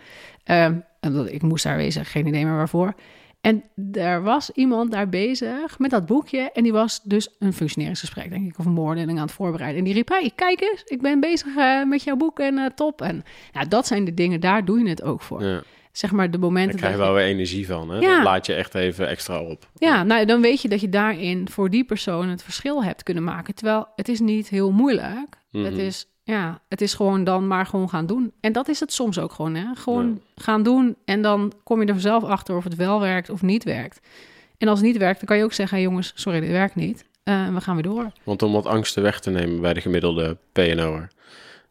[0.43, 2.93] Ehm, en ik moest daar wezen, geen idee meer waarvoor.
[3.41, 6.51] En er was iemand daar bezig met dat boekje.
[6.53, 9.77] En die was dus een functioneringsgesprek, denk ik, of een beoordeling aan het voorbereiden.
[9.79, 13.01] En die riep, hey, kijk eens, ik ben bezig eh, met jouw boek en top.
[13.01, 15.43] En ja, dat zijn de dingen, daar doe je het ook voor.
[15.43, 15.61] Ja.
[15.97, 17.89] Zeg maar de momenten Daar krijg je wel weer energie van.
[17.89, 17.99] Hè?
[17.99, 18.15] Ja.
[18.15, 19.69] Dat laat je echt even extra op.
[19.75, 23.23] Ja, nou dan weet je dat je daarin voor die persoon het verschil hebt kunnen
[23.23, 23.55] maken.
[23.55, 25.37] Terwijl het is niet heel moeilijk.
[25.51, 25.63] Mhm.
[25.65, 28.33] Het is ja, het is gewoon dan maar gewoon gaan doen.
[28.39, 29.65] En dat is het soms ook gewoon, hè?
[29.75, 33.41] Gewoon gaan doen en dan kom je er zelf achter of het wel werkt of
[33.41, 33.99] niet werkt.
[34.57, 36.75] En als het niet werkt, dan kan je ook zeggen, hey, jongens, sorry, dit werkt
[36.75, 37.05] niet.
[37.23, 38.11] eh, we gaan weer door.
[38.23, 41.07] Want om wat angsten weg te nemen bij de gemiddelde PNO'er,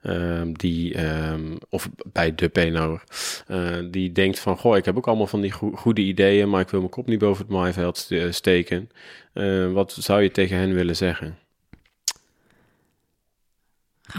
[0.06, 3.02] ehm, die, ehm, of bij de PNO'er,
[3.46, 6.60] eh, die denkt van, goh, ik heb ook allemaal van die goe- goede ideeën, maar
[6.60, 8.88] ik wil mijn kop niet boven het maaiveld st- steken.
[9.32, 11.38] Eh, wat zou je tegen hen willen zeggen?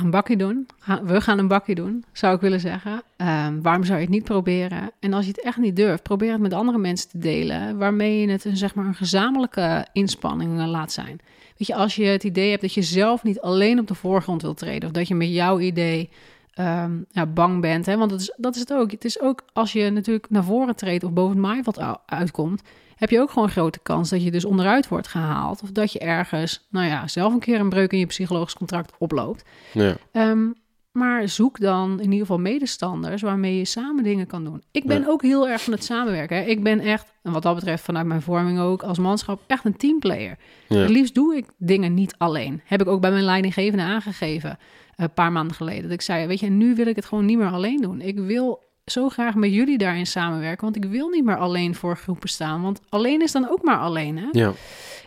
[0.04, 0.68] Een bakje doen.
[1.04, 3.02] We gaan een bakje doen, zou ik willen zeggen.
[3.18, 4.92] Ehm, waarom zou je het niet proberen?
[5.00, 8.22] En als je het echt niet durft, probeer het met andere mensen te delen, waarmee
[8.22, 11.20] je het een, zeg maar, een gezamenlijke inspanning laat zijn.
[11.58, 14.42] Weet je, als je het idee hebt dat je zelf niet alleen op de voorgrond
[14.42, 16.10] wilt treden, of dat je met jouw idee
[16.58, 17.98] ehm, ja, bang bent, hè?
[17.98, 18.92] want dat is, dat is het ook.
[18.92, 22.62] Het is ook als je natuurlijk naar voren treedt of boven het maaiveld u- uitkomt,
[22.96, 25.62] heb je ook gewoon een grote kans dat je dus onderuit wordt gehaald.
[25.64, 28.92] Of dat je ergens, nou ja, zelf een keer een breuk in je psychologisch contract
[28.98, 29.44] oploopt.
[29.74, 30.46] Ja, Ehm,
[30.92, 34.64] maar zoek dan in ieder geval medestanders waarmee je samen dingen kan doen.
[34.72, 35.08] Ik ben Ja.
[35.08, 36.38] ook heel erg van het samenwerken.
[36.38, 36.44] Hè.
[36.44, 39.78] Ik ben echt, en wat dat betreft vanuit mijn vorming ook als manschap, echt een
[39.78, 40.38] teamplayer.
[40.68, 40.78] Ja.
[40.78, 42.62] Het liefst doe ik dingen niet alleen.
[42.66, 44.58] Heb ik ook bij mijn leidinggevende aangegeven
[44.98, 45.84] een paar maanden geleden.
[45.84, 48.02] Dat ik zei, weet je, nu wil ik het gewoon niet meer alleen doen.
[48.02, 51.98] Ik wil zo graag met jullie daarin samenwerken, want ik wil niet meer alleen voor
[51.98, 52.62] groepen staan.
[52.62, 54.28] Want alleen is dan ook maar alleen, hè?
[54.32, 54.52] ja,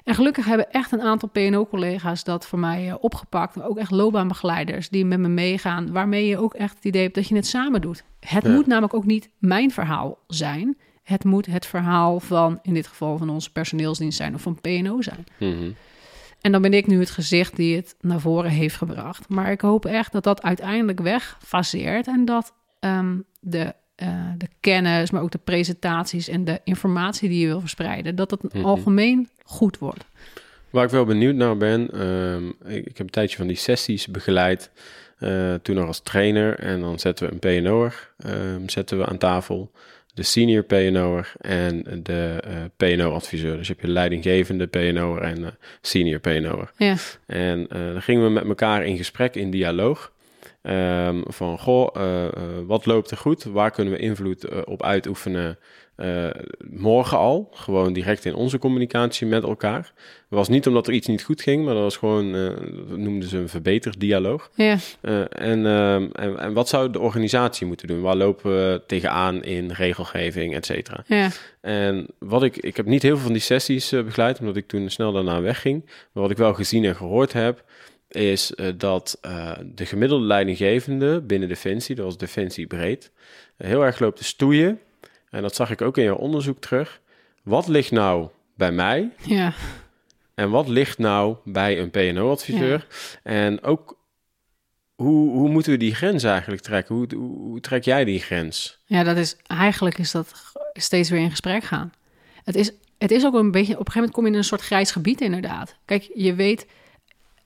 [0.05, 3.62] En gelukkig hebben echt een aantal PNO-collega's dat voor mij eh, opgepakt.
[3.62, 5.93] Ook echt loopbaanbegeleiders die met me meegaan.
[5.93, 8.05] Waarmee je ook echt het idee hebt dat je het samen doet.
[8.20, 8.51] Het Ja.
[8.51, 10.76] moet namelijk ook niet mijn verhaal zijn.
[11.03, 15.03] Het moet het verhaal van, in dit geval van onze personeelsdienst zijn of van PNO
[15.03, 15.24] zijn.
[15.38, 15.70] mhm.
[16.41, 19.28] En dan ben ik nu het gezicht die het naar voren heeft gebracht.
[19.28, 22.07] Maar ik hoop echt dat dat uiteindelijk wegfaseert.
[22.07, 27.41] En dat ehm, de, eh, de kennis, maar ook de presentaties en de informatie die
[27.41, 28.64] je wil verspreiden, dat het Mhm.
[28.64, 30.05] algemeen goed wordt.
[30.70, 34.07] Waar ik wel benieuwd naar ben, ehm, ik, ik heb een tijdje van die sessies
[34.07, 34.70] begeleid,
[35.18, 36.59] eh, toen nog als trainer.
[36.59, 39.70] En dan zetten we een PNO'er ehm, zetten we aan tafel,
[40.20, 43.56] de senior PNO'er en de eh, PNO-adviseur.
[43.56, 45.50] Dus je hebt je leidinggevende PNO'er en eh,
[45.80, 46.70] senior PNO'er.
[46.76, 46.96] Ja,
[47.26, 50.12] En eh, dan gingen we met elkaar in gesprek, in dialoog.
[50.62, 51.94] Ehm, van, goh,
[52.66, 53.44] wat loopt er goed?
[53.44, 55.58] Waar kunnen we invloed op uitoefenen?
[56.01, 56.30] Eh,
[56.70, 59.92] morgen al, gewoon direct in onze communicatie met elkaar.
[59.96, 62.46] Het was niet omdat er iets niet goed ging, maar dat was gewoon, eh,
[62.88, 64.51] dat noemden ze een verbeterd dialoog.
[64.55, 68.01] ja, Eh, en, en, en wat zou de organisatie moeten doen?
[68.01, 71.05] Waar lopen we tegenaan in regelgeving, et cetera?
[71.07, 71.30] ja,
[71.61, 74.90] En wat ik, ik heb niet heel veel van die sessies begeleid, omdat ik toen
[74.90, 75.82] snel daarna wegging.
[75.84, 77.64] Maar wat ik wel gezien en gehoord heb,
[78.09, 79.18] is dat
[79.74, 83.11] de gemiddelde leidinggevende binnen Defensie, dat was Defensie breed,
[83.57, 84.80] heel erg loopt te stoeien.
[85.30, 87.00] En dat zag ik ook in jouw onderzoek terug.
[87.42, 89.52] Wat ligt nou bij mij ja.
[90.34, 92.86] en wat ligt nou bij een PNO-adviseur?
[93.22, 93.98] En ook,
[94.94, 96.94] hoe, hoe moeten we die grens eigenlijk trekken?
[96.94, 98.78] Hoe, hoe, hoe trek jij die grens?
[98.84, 100.34] Ja, dat is eigenlijk is dat
[100.72, 101.92] steeds weer in gesprek gaan.
[102.44, 104.44] Het is, het is ook een beetje, op een gegeven moment kom je in een
[104.44, 105.76] soort grijs gebied inderdaad.
[105.84, 106.66] Kijk, je weet,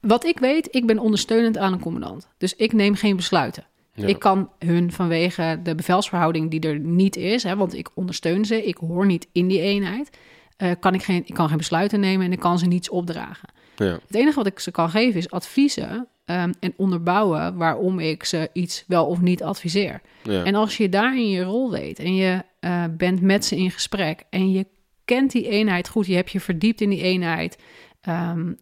[0.01, 2.29] wat ik weet, ik ben ondersteunend aan een commandant.
[2.39, 3.67] Dus ik neem geen besluiten.
[3.95, 4.07] Ja.
[4.07, 8.67] Ik kan hun vanwege de bevelsverhouding die er niet is, hè, want ik ondersteun ze,
[8.67, 10.19] ik hoor niet in die eenheid,
[10.57, 13.49] eh, kan ik, geen, ik kan geen besluiten nemen en ik kan ze niets opdragen.
[13.77, 18.25] Ja, Het enige wat ik ze kan geven is adviezen ehm, en onderbouwen waarom ik
[18.25, 20.01] ze iets wel of niet adviseer.
[20.23, 23.71] ja, En als je daarin je rol weet en je eh, bent met ze in
[23.71, 24.67] gesprek en je
[25.05, 27.59] kent die eenheid goed, je hebt je verdiept in die eenheid.
[28.01, 28.53] Ehm,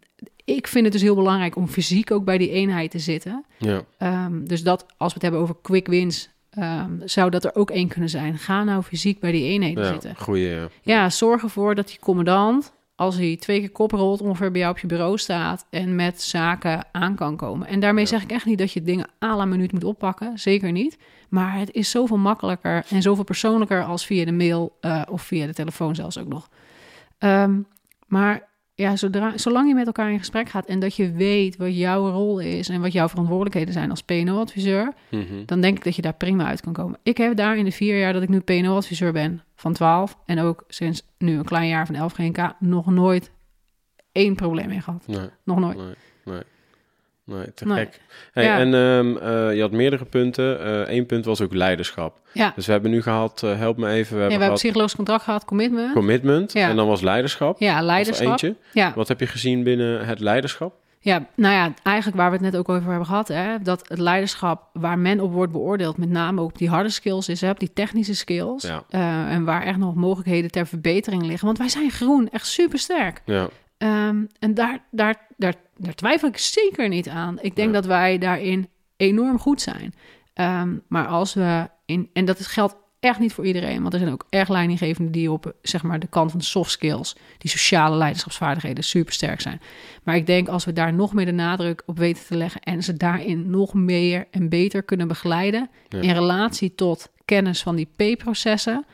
[0.45, 3.45] ik vind het dus heel belangrijk om fysiek ook bij die eenheid te zitten.
[3.57, 7.55] ja, Ehm, dus dat, als we het hebben over quick wins, ehm, zou dat er
[7.55, 8.37] ook één kunnen zijn.
[8.37, 10.15] Ga nou fysiek bij die eenheden ja, zitten.
[10.17, 10.67] goeie, ja.
[10.81, 14.73] Ja, zorg ervoor dat die commandant, als hij twee keer kop rolt, ongeveer bij jou
[14.73, 17.67] op je bureau staat en met zaken aan kan komen.
[17.67, 20.71] En daarmee zeg ik echt niet dat je dingen à la minuut moet oppakken, zeker
[20.71, 20.97] niet.
[21.29, 25.45] Maar het is zoveel makkelijker en zoveel persoonlijker als via de mail eh, of via
[25.45, 26.49] de telefoon zelfs ook nog.
[27.17, 27.59] Ehm,
[28.07, 31.77] maar ja, zodra, zolang je met elkaar in gesprek gaat en dat je weet wat
[31.77, 35.45] jouw rol is en wat jouw verantwoordelijkheden zijn als PNO-adviseur, Mhm.
[35.45, 36.99] dan denk ik dat je daar prima uit kan komen.
[37.03, 40.39] Ik heb daar in de vier jaar dat ik nu PNO-adviseur ben van 12 en
[40.39, 43.31] ook sinds nu een klein jaar van 11 GNK nog nooit
[44.11, 45.03] één probleem mee gehad.
[45.07, 45.77] Nee, Nog nooit.
[45.77, 45.93] nee,
[47.25, 47.53] nee.
[47.53, 47.77] Te Nee.
[47.77, 47.99] gek.
[48.31, 48.57] Hey, Ja.
[48.59, 50.91] En ehm, eh, je had meerdere punten.
[50.95, 52.19] Eén punt was ook leiderschap.
[52.31, 54.53] Ja, Dus we hebben nu gehad, eh, help me even, we ja we hebben gehad
[54.59, 55.93] psychologisch contract gehad, commitment.
[55.93, 56.69] commitment Ja.
[56.69, 57.59] en dan was leiderschap.
[57.59, 58.27] Ja, leiderschap.
[58.27, 58.55] eentje.
[58.71, 60.73] Ja, Wat heb je gezien binnen het leiderschap?
[60.99, 63.99] ja, nou ja, eigenlijk waar we het net ook over hebben gehad, hè, dat het
[63.99, 67.49] leiderschap waar men op wordt beoordeeld, met name ook op die harde skills is, hè,
[67.49, 68.83] op die technische skills, Ja.
[68.89, 71.45] eh, en waar echt nog mogelijkheden ter verbetering liggen.
[71.45, 73.21] Want wij zijn groen, echt super sterk.
[73.25, 73.47] Ja,
[73.77, 77.37] Ehm, en daar, daar, daar, daar twijfel ik zeker niet aan.
[77.41, 77.73] Ik denk Ja.
[77.73, 79.93] dat wij daarin enorm goed zijn.
[80.33, 83.81] Ehm, maar als we in, en dat is, geldt echt niet voor iedereen.
[83.81, 86.71] Want er zijn ook erg leidinggevenden die op zeg maar, de kant van de soft
[86.71, 89.61] skills, die sociale leiderschapsvaardigheden, super sterk zijn.
[90.03, 92.83] Maar ik denk als we daar nog meer de nadruk op weten te leggen en
[92.83, 96.01] ze daarin nog meer en beter kunnen begeleiden Ja.
[96.01, 98.85] in relatie tot kennis van die P-processen,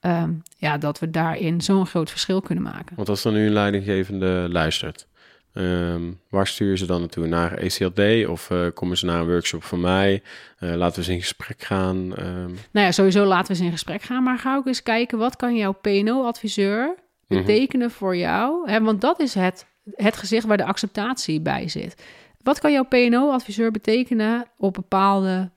[0.00, 2.96] ehm, ja, dat we daarin zo'n groot verschil kunnen maken.
[2.96, 5.06] Want als er nu een leidinggevende luistert,
[5.52, 7.26] ehm, waar stuur je ze dan naartoe?
[7.26, 10.22] Naar ECLD of eh, komen ze naar een workshop van mij?
[10.58, 12.16] Eh, laten we eens in gesprek gaan.
[12.16, 15.18] Ehm, Nou ja, sowieso laten we eens in gesprek gaan, maar ga ook eens kijken
[15.18, 16.94] wat kan jouw PNO-adviseur
[17.28, 17.40] Mhm.
[17.40, 18.70] betekenen voor jou?
[18.70, 22.02] Hè, want dat is het, het gezicht waar de acceptatie bij zit.
[22.42, 25.50] Wat kan jouw PNO-adviseur betekenen op bepaalde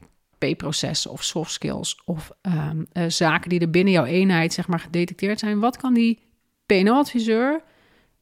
[0.52, 4.80] P-processen of soft skills of ehm, eh, zaken die er binnen jouw eenheid zeg maar
[4.80, 5.60] gedetecteerd zijn?
[5.60, 6.20] Wat kan die
[6.66, 7.62] PNO-adviseur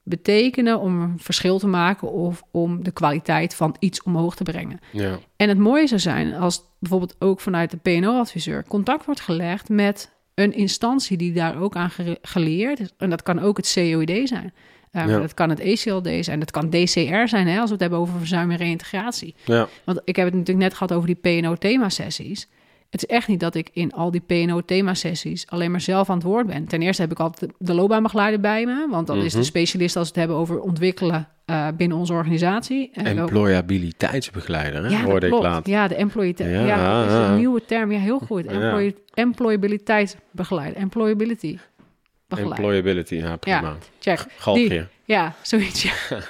[0.03, 4.80] betekenen om een verschil te maken of om de kwaliteit van iets omhoog te brengen?
[4.91, 9.69] ja, En het mooie zou zijn als bijvoorbeeld ook vanuit de PNO-adviseur contact wordt gelegd
[9.69, 11.91] met een instantie die daar ook aan
[12.22, 12.89] geleerd is.
[12.97, 14.53] En dat kan ook het COID zijn.
[14.95, 15.19] Uh, Ja.
[15.19, 18.17] Dat kan het ECLD zijn, dat kan DCR zijn, hè, als we het hebben over
[18.17, 19.35] verzuim en reïntegratie.
[19.45, 22.47] ja, Want ik heb het natuurlijk net gehad over die PNO-thema-sessies.
[22.89, 26.25] Het is echt niet dat ik in al die PNO-thema-sessies alleen maar zelf aan het
[26.25, 26.65] woord ben.
[26.67, 29.47] Ten eerste heb ik altijd de loopbaanbegeleider bij me, want dat is de Mhm.
[29.47, 32.89] specialist als we het hebben over ontwikkelen eh, binnen onze organisatie.
[32.93, 34.89] En ook- employabiliteitsbegeleider, hè?
[34.89, 35.67] ja, hoorde ik laat.
[35.67, 36.33] Ja, de employee...
[36.37, 37.29] Ja, Ja, dat is ja.
[37.29, 37.91] een nieuwe term.
[37.91, 38.43] Ja, heel goed.
[38.43, 38.51] Ja.
[38.51, 40.81] Employee, employabiliteitsbegeleider.
[40.81, 41.57] Employability.
[42.39, 43.77] Employability, ja, prima.
[43.99, 44.25] Check.
[44.38, 44.69] Galgje.
[44.69, 45.84] Die- Ja, zoiets.
[45.84, 45.93] Ja.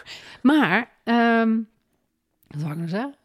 [0.52, 1.50] maar, ehm
[2.48, 3.16] wat wou ik nou zeggen?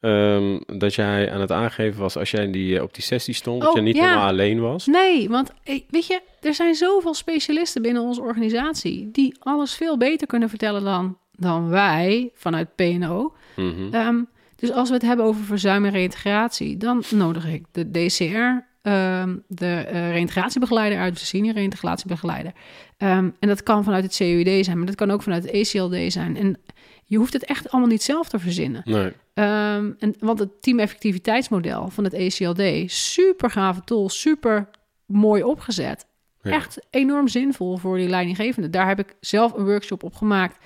[0.00, 3.34] Ehm, dat jij aan het aangeven was als jij in die, eh, op die sessie
[3.34, 4.02] stond, dat Oh, je niet ja.
[4.04, 4.86] helemaal alleen was.
[4.86, 9.10] Nee, want eh, weet je, er zijn zoveel specialisten binnen onze organisatie...
[9.12, 13.34] die alles veel beter kunnen vertellen dan, dan wij vanuit PNO.
[13.56, 13.94] Mhm.
[13.94, 14.22] Ehm,
[14.56, 19.36] dus als we het hebben over verzuim en reïntegratie, dan nodig ik de DCR, ehm,
[19.46, 22.52] de eh reïntegratiebegeleider uit, de senior reïntegratiebegeleider.
[22.96, 26.12] Ehm, en dat kan vanuit het CUD zijn, maar dat kan ook vanuit het ECLD
[26.12, 26.36] zijn.
[26.36, 26.56] En
[27.04, 28.82] je hoeft het echt allemaal niet zelf te verzinnen.
[28.84, 34.68] Nee, Ehm, en, want het teameffectiviteitsmodel van het ECLD, super gave tool, super
[35.06, 36.06] mooi opgezet.
[36.42, 36.50] Ja.
[36.50, 38.70] Echt enorm zinvol voor die leidinggevende.
[38.70, 40.56] Daar heb ik zelf een workshop op gemaakt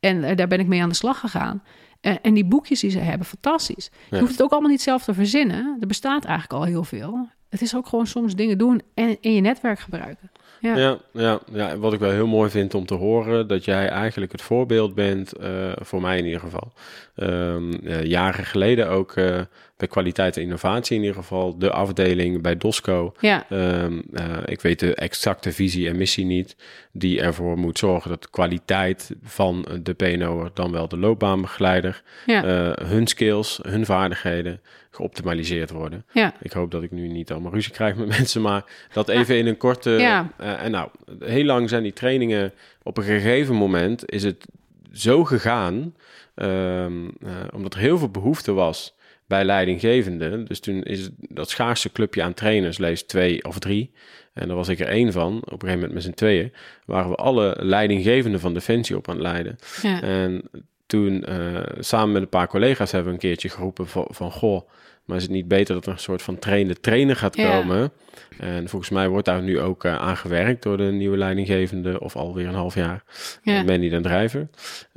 [0.00, 1.62] en eh, daar ben ik mee aan de slag gegaan.
[2.00, 3.90] Eh, en die boekjes die ze hebben, fantastisch.
[4.10, 5.76] Je hoeft het ook allemaal niet zelf te verzinnen.
[5.80, 7.28] Er bestaat eigenlijk al heel veel.
[7.48, 10.30] Het is ook gewoon soms dingen doen en in je netwerk gebruiken.
[10.60, 10.76] Ja.
[10.76, 14.32] Ja, ja, ja, wat ik wel heel mooi vind om te horen, dat jij eigenlijk
[14.32, 16.72] het voorbeeld bent, eh, voor mij in ieder geval.
[17.14, 19.40] Ehm, eh, jaren geleden ook eh,
[19.78, 23.14] bij kwaliteit en innovatie in ieder geval, de afdeling bij DOSCO.
[23.20, 23.46] Ja.
[23.48, 26.56] Ehm, eh, ik weet de exacte visie en missie niet,
[26.92, 32.44] die ervoor moet zorgen dat de kwaliteit van de PNO'er, dan wel de loopbaanbegeleider, Ja.
[32.44, 34.60] eh, hun skills, hun vaardigheden
[34.90, 36.04] geoptimaliseerd worden.
[36.12, 36.34] ja.
[36.42, 39.46] Ik hoop dat ik nu niet allemaal ruzie krijg met mensen, maar dat even in
[39.46, 39.90] een korte.
[39.90, 40.32] Ja.
[40.36, 40.88] eh, en nou,
[41.24, 42.52] heel lang zijn die trainingen.
[42.82, 44.46] Op een gegeven moment is het
[44.92, 45.94] zo gegaan,
[46.34, 48.96] ehm, eh, omdat er heel veel behoefte was
[49.28, 50.44] bij leidinggevenden.
[50.44, 53.92] Dus toen is dat schaarste clubje aan trainers, lees twee of drie.
[54.32, 55.36] En daar was ik er één van.
[55.36, 56.52] Op een gegeven moment met z'n tweeën
[56.84, 59.58] waren we alle leidinggevenden van Defensie op aan het leiden.
[59.82, 60.02] ja.
[60.02, 60.42] En
[60.86, 64.68] toen eh, samen met een paar collega's hebben we een keertje geroepen van, van goh,
[65.04, 67.90] maar is het niet beter dat er een soort van trainde trainer gaat Ja.
[68.38, 72.16] En volgens mij wordt daar nu ook uh, aan gewerkt door de nieuwe leidinggevende, of
[72.16, 73.04] alweer een half jaar,
[73.42, 73.60] Ja.
[73.60, 74.48] uh, Mandy den Drijver,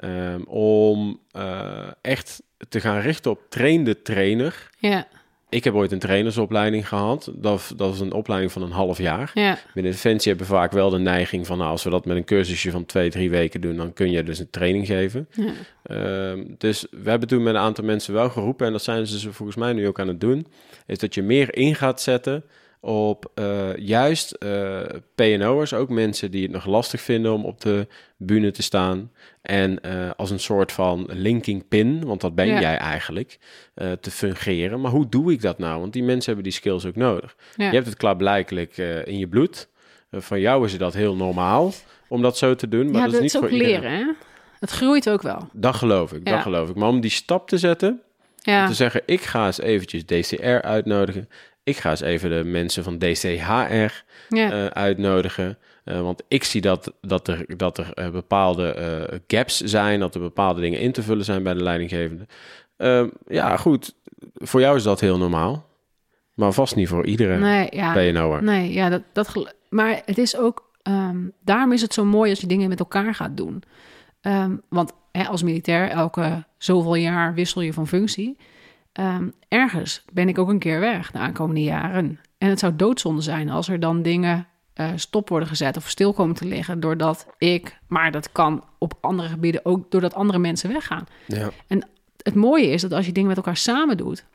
[0.04, 4.70] um, om uh, echt te gaan richten op trainde trainer.
[4.80, 5.08] ja.
[5.50, 7.32] Ik heb ooit een trainersopleiding gehad.
[7.36, 9.32] Dat, dat is een opleiding van een half jaar.
[9.34, 9.58] Ja.
[9.74, 11.58] Binnen Defensie hebben we vaak wel de neiging van...
[11.58, 13.76] Nou, als we dat met een cursusje van twee, drie weken doen...
[13.76, 15.28] dan kun je dus een training geven.
[15.32, 15.52] Ja.
[16.36, 18.66] Uh, dus we hebben toen met een aantal mensen wel geroepen...
[18.66, 20.48] en dat zijn ze volgens mij nu ook aan het doen...
[20.88, 22.44] is dat je meer in gaat zetten
[22.84, 24.80] op uh, juist uh,
[25.16, 29.12] PNO'ers, ook mensen die het nog lastig vinden om op de bühne te staan.
[29.42, 32.60] En uh, als een soort van linking pin, want dat ben ja.
[32.60, 33.40] jij eigenlijk,
[34.00, 34.82] te fungeren.
[34.82, 35.80] Maar hoe doe ik dat nou?
[35.80, 37.36] Want die mensen hebben die skills ook nodig.
[37.56, 37.66] Ja.
[37.66, 39.68] Je hebt het klaarblijkelijk in je bloed.
[40.12, 41.72] van jou is dat heel normaal
[42.08, 42.92] om dat zo te doen.
[42.92, 44.06] Maar ja, dat, is niet is ook voor leren, hè?
[44.60, 45.50] Het groeit ook wel.
[45.54, 46.34] Dat geloof ik, Ja.
[46.34, 46.76] dat geloof ik.
[46.76, 48.02] Maar om die stap te zetten,
[48.38, 48.62] Ja.
[48.62, 51.30] om te zeggen, ik ga eens eventjes DCR uitnodigen.
[51.64, 54.52] Ik ga eens even de mensen van DCHR Ja.
[54.52, 55.58] eh, uitnodigen.
[55.84, 60.22] Eh, want ik zie dat, dat er, dat er eh, bepaalde gaps zijn, dat er
[60.22, 62.26] bepaalde dingen in te vullen zijn bij de leidinggevende.
[62.78, 63.96] Ehm, ja, goed.
[64.34, 65.70] Voor jou is dat heel normaal.
[66.34, 67.94] Maar vast niet voor iedere Nee, ja.
[67.94, 68.44] PNO'er.
[68.44, 72.40] Nee, ja, dat, dat maar het is ook, ehm, daarom is het zo mooi als
[72.40, 73.64] je dingen met elkaar gaat doen.
[74.22, 78.38] Ehm, want hè, als militair, elke zoveel jaar wissel je van functie.
[78.92, 82.20] Ehm, ergens ben ik ook een keer weg de aankomende jaren.
[82.38, 86.14] En het zou doodzonde zijn als er dan dingen eh, stop worden gezet of stil
[86.14, 86.80] komen te liggen.
[86.80, 91.06] Doordat ik, maar dat kan op andere gebieden ook doordat andere mensen weggaan.
[91.28, 91.50] Ja.
[92.24, 94.26] Het mooie is dat als je dingen met elkaar samen doet,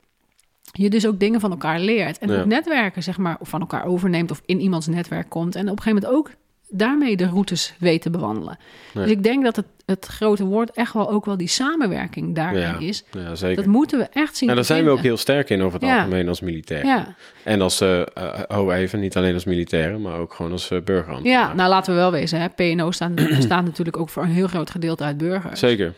[0.72, 2.18] je dus ook dingen van elkaar leert.
[2.18, 2.40] En Ja.
[2.40, 5.54] ook netwerken, zeg maar, of van elkaar overneemt of in iemands netwerk komt.
[5.54, 6.34] En op een gegeven moment ook
[6.69, 8.59] daarmee de routes weet te bewandelen.
[8.95, 12.61] Dus ik denk dat het, het grote woord echt wel ook wel die samenwerking daarin
[12.61, 12.79] Ja.
[12.79, 13.05] is.
[13.11, 13.57] ja, zeker.
[13.57, 14.49] Dat moeten we echt zien.
[14.49, 15.97] En daar zijn we ook heel sterk in over het Ja.
[15.99, 16.85] algemeen als militair.
[16.87, 17.14] Ja.
[17.45, 20.81] En als, eh eh, oh even, niet alleen als militairen, maar ook gewoon als uh,
[20.83, 21.19] burger.
[21.23, 22.41] ja, nou laten we wel wezen.
[22.41, 22.49] Hè.
[22.49, 25.61] PNO staat, natuurlijk ook voor een heel groot gedeelte uit burgers.
[25.61, 25.95] Zeker,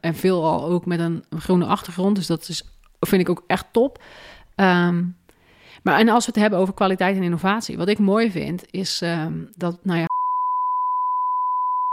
[0.00, 2.16] En veelal ook met een groene achtergrond.
[2.16, 2.62] Dus dat is,
[3.00, 4.02] vind ik ook echt top.
[4.54, 5.02] Ehm,
[5.82, 7.76] maar en als we het hebben over kwaliteit en innovatie.
[7.76, 10.06] Wat ik mooi vind, is ehm, dat, nou ja,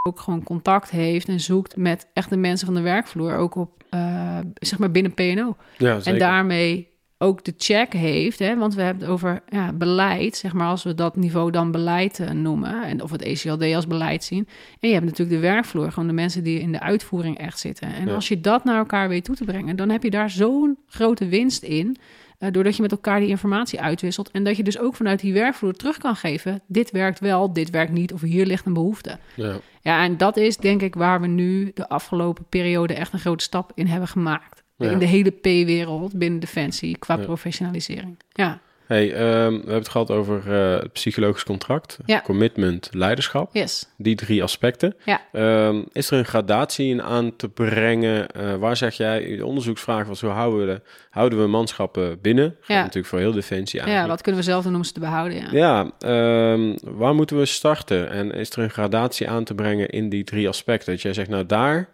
[0.09, 3.35] ook gewoon contact heeft en zoekt met echt de mensen van de werkvloer.
[3.35, 5.55] Ook op, eh, zeg maar binnen PNO.
[5.77, 6.87] ja En daarmee
[7.21, 8.39] ook de check heeft.
[8.39, 8.57] Hè?
[8.57, 12.19] Want we hebben het over ja, beleid, zeg maar, als we dat niveau dan beleid
[12.19, 12.83] eh, noemen.
[12.83, 14.47] En of het ECLD als beleid zien.
[14.79, 17.93] En je hebt natuurlijk de werkvloer, gewoon de mensen die in de uitvoering echt zitten.
[17.93, 18.13] En Ja.
[18.13, 21.27] als je dat naar elkaar weet toe te brengen, dan heb je daar zo'n grote
[21.27, 21.97] winst in.
[22.39, 24.31] Eh, doordat je met elkaar die informatie uitwisselt.
[24.31, 26.61] En dat je dus ook vanuit die werkvloer terug kan geven.
[26.67, 28.13] Dit werkt wel, dit werkt niet.
[28.13, 29.17] Of hier ligt een behoefte.
[29.35, 29.59] ja.
[29.81, 33.43] Ja, en dat is denk ik waar we nu de afgelopen periode echt een grote
[33.43, 34.63] stap in hebben gemaakt.
[34.77, 34.89] Ja.
[34.89, 37.23] In de hele P-wereld binnen Defensie qua Ja.
[37.23, 38.19] professionalisering.
[38.29, 38.59] Ja,
[38.89, 42.21] Hey, ehm, we hebben het gehad over eh, het psychologisch contract, Ja.
[42.21, 43.49] commitment, leiderschap.
[43.53, 43.87] yes.
[43.97, 44.95] Die drie aspecten.
[45.05, 45.21] Ja.
[45.31, 48.27] Ehm, is er een gradatie in aan te brengen?
[48.31, 52.55] Eh, waar zeg jij, de onderzoeksvraag was, hoe houden we, de, houden we manschappen binnen?
[52.59, 52.79] Gaat Ja.
[52.81, 54.13] natuurlijk voor heel Defensie Ja, eigenlijk.
[54.13, 55.37] wat kunnen we zelf doen om ze te behouden?
[55.37, 55.47] Ja.
[55.51, 58.09] Ja, ehm, waar moeten we starten?
[58.09, 60.93] En is er een gradatie aan te brengen in die drie aspecten?
[60.93, 61.89] Dat jij zegt, nou daar,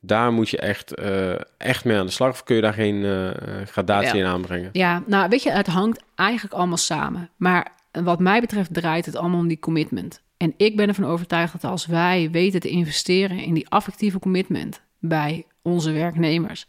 [0.00, 2.30] daar moet je echt, eh, echt mee aan de slag.
[2.30, 3.30] Of kun je daar geen eh,
[3.66, 4.24] gradatie Ja.
[4.24, 4.68] in aanbrengen?
[4.72, 7.30] Ja, nou weet je, het hangt eigenlijk allemaal samen.
[7.36, 10.22] Maar wat mij betreft draait het allemaal om die commitment.
[10.36, 14.80] En ik ben ervan overtuigd dat als wij weten te investeren in die affectieve commitment
[14.98, 16.66] bij onze werknemers,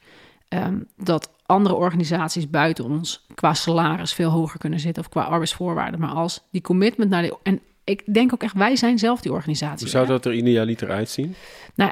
[0.47, 5.99] ehm, dat andere organisaties buiten ons qua salaris veel hoger kunnen zitten of qua arbeidsvoorwaarden.
[5.99, 7.37] Maar als die commitment naar de.
[7.43, 9.79] En ik denk ook echt, wij zijn zelf die organisatie.
[9.79, 11.35] Hoe zou dat er idealiter uitzien?
[11.75, 11.91] Nou,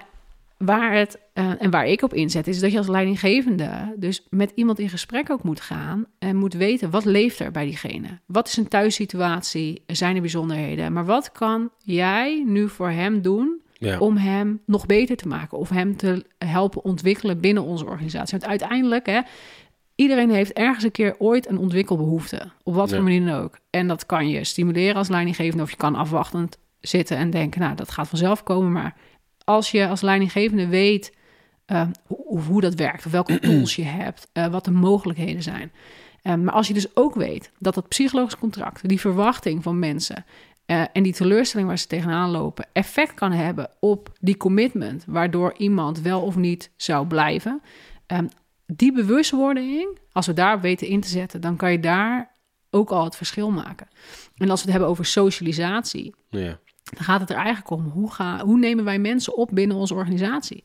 [0.58, 4.51] waar het eh, en waar ik op inzet, is dat je als leidinggevende dus met
[4.56, 8.20] iemand in gesprek ook moet gaan en moet weten wat leeft er bij diegene.
[8.26, 9.84] Wat is een thuissituatie?
[9.88, 10.93] Zijn er bijzonderheden?
[10.93, 15.58] Maar wat kan jij nu voor hem doen Ja, om hem nog beter te maken
[15.58, 18.38] of hem te helpen ontwikkelen binnen onze organisatie?
[18.39, 19.20] Want uiteindelijk, hè,
[19.95, 23.03] iedereen heeft ergens een keer ooit een ontwikkelbehoefte, op wat voor Ja.
[23.03, 23.58] manier dan ook.
[23.70, 27.76] En dat kan je stimuleren als leidinggevende of je kan afwachtend zitten en denken, nou,
[27.76, 28.72] dat gaat vanzelf komen.
[28.72, 28.95] Maar
[29.45, 31.13] als je als leidinggevende weet
[31.65, 35.71] eh, hoe, hoe dat werkt, of welke tools je hebt, eh, wat de mogelijkheden zijn.
[36.21, 40.25] Eh, maar als je dus ook weet dat dat psychologisch contract, die verwachting van mensen
[40.65, 46.01] en die teleurstelling waar ze tegenaan lopen, effect kan hebben op die commitment, waardoor iemand
[46.01, 47.61] wel of niet zou blijven.
[48.65, 52.35] Die bewustwording, als we daar weten in te zetten, dan kan je daar
[52.69, 53.87] ook al het verschil maken.
[54.37, 56.59] En als we het hebben over socialisatie, ja.
[56.93, 59.93] Dan gaat het er eigenlijk om hoe, ga, hoe nemen wij mensen op binnen onze
[59.93, 60.63] organisatie.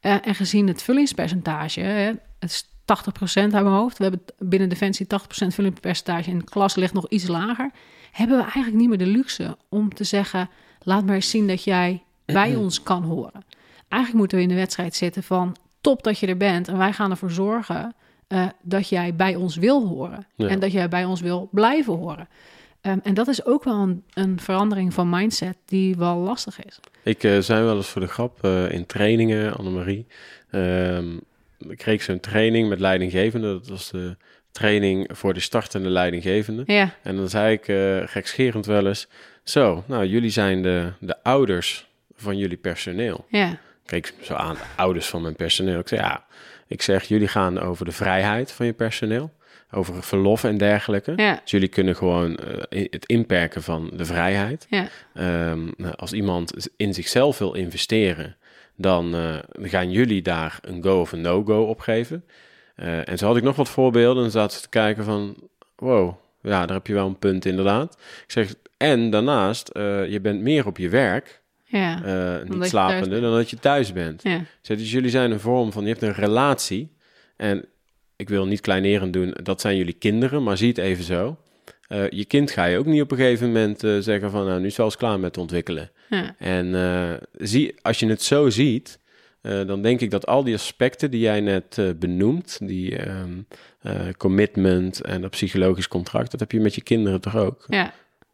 [0.00, 3.98] Eh, en gezien het vullingspercentage, hè, het is 80% uit mijn hoofd.
[3.98, 7.70] We hebben binnen Defensie 80% vullingspercentage en de klas ligt nog iets lager.
[8.12, 10.50] Hebben we eigenlijk niet meer de luxe om te zeggen:
[10.80, 13.44] laat maar eens zien dat jij bij ons kan horen.
[13.88, 16.92] Eigenlijk moeten we in de wedstrijd zitten van top dat je er bent en wij
[16.92, 17.94] gaan ervoor zorgen
[18.26, 20.48] eh, dat jij bij ons wil horen Ja.
[20.48, 22.28] en dat jij bij ons wil blijven horen.
[22.82, 26.80] Ehm, en dat is ook wel een, een verandering van mindset die wel lastig is.
[27.02, 30.06] Ik uh, zei wel eens voor de grap uh, in trainingen, Annemarie.
[30.50, 31.20] Um,
[31.58, 33.52] ik kreeg zo'n training met leidinggevende.
[33.52, 34.16] Dat was de
[34.52, 36.62] training voor de startende leidinggevende.
[36.66, 36.94] Ja.
[37.02, 39.08] En dan zei ik uh, gekscherend wel eens...
[39.42, 43.24] Zo, nou, jullie zijn de, de ouders van jullie personeel.
[43.28, 43.58] Ja.
[43.86, 45.78] Keek zo aan, de ouders van mijn personeel.
[45.78, 46.24] Ik zei, ja,
[46.66, 49.32] ik zeg, jullie gaan over de vrijheid van je personeel.
[49.74, 51.12] Over verlof en dergelijke.
[51.16, 51.40] Ja.
[51.42, 52.30] Dus jullie kunnen gewoon
[52.70, 54.66] uh, het inperken van de vrijheid.
[54.70, 54.88] Ja.
[55.50, 58.36] Um, als iemand in zichzelf wil investeren,
[58.76, 62.24] dan uh, gaan jullie daar een go of een no-go op geven.
[62.76, 64.24] Uh, en zo had ik nog wat voorbeelden.
[64.24, 65.36] En zaten ze te kijken van,
[65.76, 67.98] wow, ja, daar heb je wel een punt inderdaad.
[68.24, 69.70] Ik zeg, en daarnaast,
[70.08, 72.42] je bent meer op je werk, ja.
[72.44, 74.22] niet slapende, dan dat je thuis bent.
[74.22, 74.40] Ja.
[74.62, 76.92] Dus jullie zijn een vorm van, je hebt een relatie.
[77.36, 77.64] En
[78.16, 81.36] ik wil niet kleinerend doen, dat zijn jullie kinderen, maar zie het even zo.
[81.88, 84.60] Uh, je kind ga je ook niet op een gegeven moment uh, zeggen van, nou,
[84.60, 85.90] nu is eens klaar met ontwikkelen.
[86.08, 86.34] Ja.
[86.38, 88.98] En uh, zie, als je het zo ziet,
[89.42, 93.40] eh, dan denk ik dat al die aspecten die jij net eh, benoemt, die ehm,
[93.80, 97.64] eh, commitment en dat psychologisch contract, dat heb je met je kinderen toch ook?
[97.68, 97.92] Ja.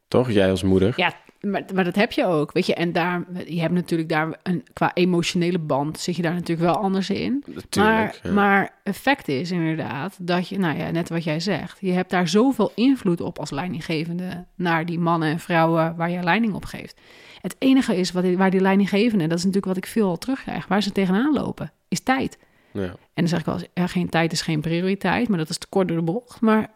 [0.08, 0.92] Toch, jij als moeder?
[0.96, 2.74] Ja, maar, maar dat heb je ook, weet je.
[2.74, 6.82] En daar, je hebt natuurlijk daar een, qua emotionele band, zit je daar natuurlijk wel
[6.82, 7.44] anders in.
[7.46, 7.74] Natuurlijk.
[7.76, 8.32] maar, ja.
[8.32, 12.28] maar effect is inderdaad dat je, nou ja, net wat jij zegt, je hebt daar
[12.28, 17.00] zoveel invloed op als leidinggevende naar die mannen en vrouwen waar je leiding op geeft.
[17.40, 20.82] Het enige is wat, waar die leidinggevende, dat is natuurlijk wat ik veel terugkrijg, waar
[20.82, 22.38] ze tegenaan lopen, is tijd.
[22.72, 22.82] ja.
[22.82, 25.58] En dan zeg ik wel eens, ja, geen tijd is geen prioriteit, maar dat is
[25.58, 26.40] te kort door de bocht.
[26.40, 26.70] Maar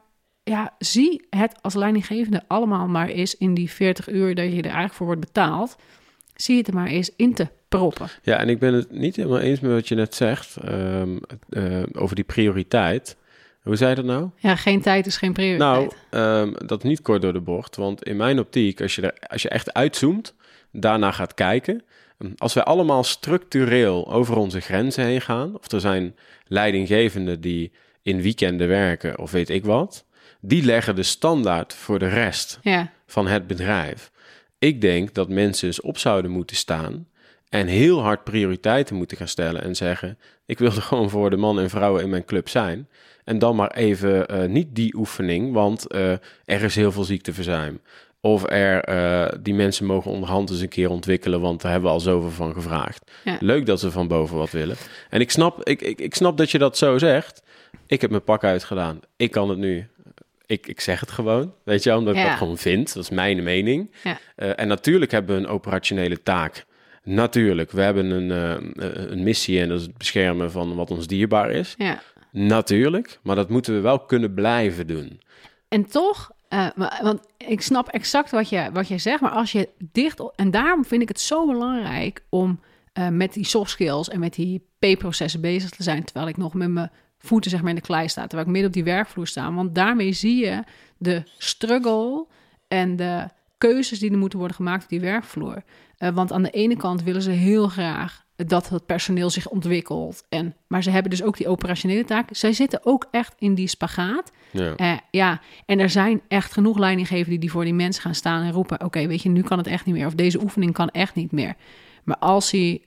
[0.44, 4.64] ja, zie het als leidinggevende allemaal maar eens in die 40 uur dat je er
[4.64, 5.76] eigenlijk voor wordt betaald.
[6.34, 8.08] Zie het er maar eens in te proppen.
[8.22, 11.16] Ja, en ik ben het niet helemaal eens met wat je net zegt ehm,
[11.48, 13.16] eh, over die prioriteit.
[13.62, 14.28] Hoe zei je dat nou?
[14.36, 15.70] Ja, geen tijd is geen prioriteit.
[15.70, 17.76] Nou, ehm, dat niet kort door de bocht.
[17.76, 20.34] Want in mijn optiek, als je, er, als je echt uitzoomt,
[20.72, 21.82] daarna gaat kijken.
[22.18, 26.16] ehm, Als wij allemaal structureel over onze grenzen heen gaan, of er zijn
[26.46, 27.72] leidinggevenden die
[28.02, 30.04] in weekenden werken of weet ik wat,
[30.44, 34.10] die leggen de standaard voor de rest ja, van het bedrijf.
[34.58, 37.06] Ik denk dat mensen eens op zouden moeten staan
[37.48, 41.36] en heel hard prioriteiten moeten gaan stellen en zeggen: Ik wil er gewoon voor de
[41.36, 42.88] mannen en vrouwen in mijn club zijn.
[43.24, 46.10] En dan maar even eh, niet die oefening, want eh,
[46.44, 47.80] er is heel veel ziekteverzuim.
[48.20, 51.94] Of er, eh, die mensen mogen onderhand eens een keer ontwikkelen, want daar hebben we
[51.96, 53.10] al zoveel van gevraagd.
[53.24, 53.36] Ja.
[53.40, 54.76] Leuk dat ze van boven wat willen.
[55.10, 57.42] En ik snap, ik, ik, ik snap dat je dat zo zegt.
[57.86, 59.00] Ik heb mijn pak uitgedaan.
[59.16, 59.88] Ik kan het nu.
[60.52, 62.28] Ik, ik zeg het gewoon, weet je, omdat ik Ja.
[62.28, 62.94] dat gewoon vind.
[62.94, 63.90] Dat is mijn mening.
[64.02, 66.64] ja, Eh, en natuurlijk hebben we een operationele taak.
[67.02, 71.06] Natuurlijk, we hebben een, eh, een missie en dat is het beschermen van wat ons
[71.06, 71.74] dierbaar is.
[71.78, 72.02] ja.
[72.32, 75.20] Natuurlijk, maar dat moeten we wel kunnen blijven doen.
[75.68, 76.66] En toch, eh,
[77.02, 80.50] want ik snap exact wat je, wat je zegt, maar als je dicht op, en
[80.50, 82.60] daarom vind ik het zo belangrijk om
[82.92, 86.54] eh, met die soft skills en met die P-processen bezig te zijn, terwijl ik nog
[86.54, 86.90] met mijn
[87.22, 89.74] voeten zeg maar in de klei sta, terwijl ik midden op die werkvloer sta, want
[89.74, 90.62] daarmee zie je
[90.98, 92.26] de struggle
[92.68, 95.62] en de keuzes die er moeten worden gemaakt op die werkvloer.
[95.96, 100.24] Eh, want aan de ene kant willen ze heel graag dat het personeel zich ontwikkelt.
[100.28, 102.28] En, maar ze hebben dus ook die operationele taak.
[102.32, 104.32] Zij zitten ook echt in die spagaat.
[104.50, 108.42] Ja, Eh, ja, en er zijn echt genoeg leidinggevenden die voor die mensen gaan staan
[108.42, 110.06] en roepen: Oké, weet je, nu kan het echt niet meer.
[110.06, 111.54] Of deze oefening kan echt niet meer.
[112.04, 112.82] Maar als hij.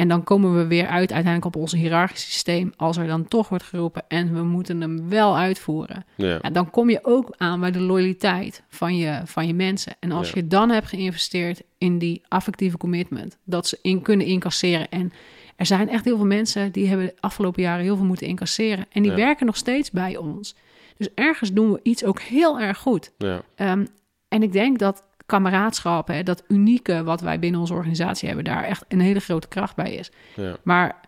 [0.00, 2.72] En dan komen we weer uit uiteindelijk op ons hiërarchisch systeem.
[2.76, 6.04] Als er dan toch wordt geroepen en we moeten hem wel uitvoeren.
[6.16, 9.92] ja, Ja, dan kom je ook aan bij de loyaliteit van je, van je mensen.
[10.00, 10.32] En als Ja.
[10.34, 14.88] je dan hebt geïnvesteerd in die affectieve commitment, dat ze in kunnen incasseren.
[14.90, 15.12] En
[15.56, 18.86] er zijn echt heel veel mensen die hebben de afgelopen jaren heel veel moeten incasseren.
[18.92, 19.16] En die Ja.
[19.16, 20.54] werken nog steeds bij ons.
[20.96, 23.10] Dus ergens doen we iets ook heel erg goed.
[23.18, 23.84] ja, Ehm,
[24.28, 28.64] en ik denk dat kameraadschap, hè, dat unieke wat wij binnen onze organisatie hebben, daar
[28.64, 30.10] echt een hele grote kracht bij is.
[30.36, 30.56] ja.
[30.62, 31.00] Maar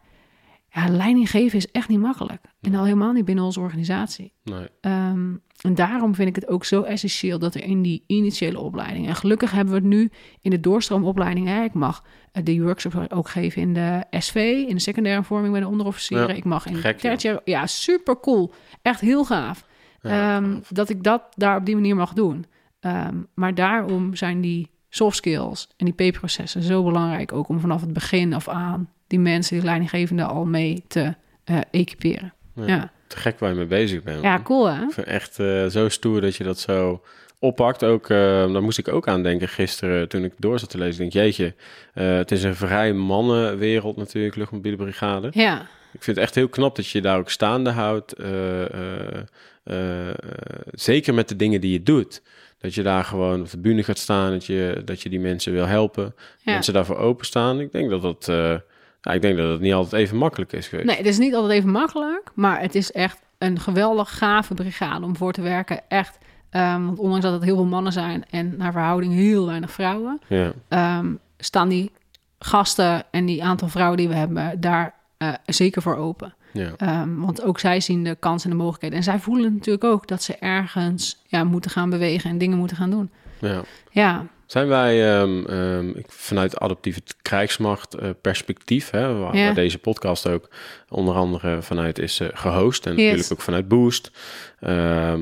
[0.74, 2.40] ja, leiding geven is echt niet makkelijk.
[2.60, 4.32] En al helemaal niet binnen onze organisatie.
[4.44, 4.66] Nee.
[4.80, 9.06] Ehm, en daarom vind ik het ook zo essentieel dat er in die initiële opleiding...
[9.06, 10.10] en gelukkig hebben we het nu
[10.40, 11.46] in de doorstroomopleiding...
[11.46, 14.64] Hè, ik mag eh, de workshop ook geven in de SV...
[14.68, 16.28] in de secundaire vorming bij de onderofficieren.
[16.28, 17.40] Ja, ik mag in gek, de tertiaire...
[17.44, 18.52] Ja, super cool.
[18.82, 19.66] Echt heel gaaf.
[20.02, 20.68] Ja, Ehm, gaaf.
[20.68, 22.44] dat ik dat daar op die manier mag doen.
[22.82, 27.32] Ehm, maar daarom zijn die soft skills en die P-processen zo belangrijk...
[27.32, 28.90] ook om vanaf het begin af aan...
[29.06, 31.14] die mensen, die leidinggevende al mee te
[31.44, 32.34] eh, equiperen.
[32.54, 32.66] Ja.
[32.66, 32.92] Ja.
[33.06, 34.22] Te gek waar je mee bezig bent.
[34.22, 34.82] ja, cool hè?
[34.82, 37.02] Ik vind echt eh, zo stoer dat je dat zo
[37.38, 37.84] oppakt.
[37.84, 38.18] Ook, eh,
[38.52, 41.04] daar moest ik ook aan denken gisteren toen ik door zat te lezen.
[41.04, 41.54] Ik denk, jeetje,
[41.92, 45.28] het is een vrij mannenwereld natuurlijk, luchtmobiele brigade.
[45.30, 45.60] Ja,
[45.92, 48.14] Ik vind het echt heel knap dat je je daar ook staande houdt.
[50.70, 52.22] zeker met de dingen die je doet.
[52.62, 55.52] Dat je daar gewoon op de bühne gaat staan, dat je, dat je die mensen
[55.52, 56.14] wil helpen.
[56.38, 56.52] Ja.
[56.52, 57.60] Mensen daarvoor openstaan.
[57.60, 60.88] Ik denk dat dat, eh, ik denk dat het niet altijd even makkelijk is geweest.
[60.88, 65.04] nee, het is niet altijd even makkelijk, maar het is echt een geweldig gave brigade
[65.04, 65.80] om voor te werken.
[65.88, 66.18] Echt,
[66.50, 70.20] ehm, want ondanks dat het heel veel mannen zijn en naar verhouding heel weinig vrouwen,
[70.28, 71.90] Ja, ehm, staan die
[72.38, 76.34] gasten en die aantal vrouwen die we hebben daar eh, zeker voor open.
[76.52, 78.98] Ja, Ehm, want ook zij zien de kansen en de mogelijkheden.
[78.98, 82.76] En zij voelen natuurlijk ook dat ze ergens ja, moeten gaan bewegen en dingen moeten
[82.76, 83.10] gaan doen.
[83.40, 83.62] ja.
[83.90, 89.44] Ja, Zijn wij ehm, ehm, vanuit adaptieve krijgsmacht eh, perspectief, hè, waar, Ja.
[89.44, 90.48] waar deze podcast ook
[90.88, 93.02] onder andere vanuit is eh, gehost en Yes.
[93.04, 94.10] natuurlijk ook vanuit Boost
[94.58, 95.12] eh,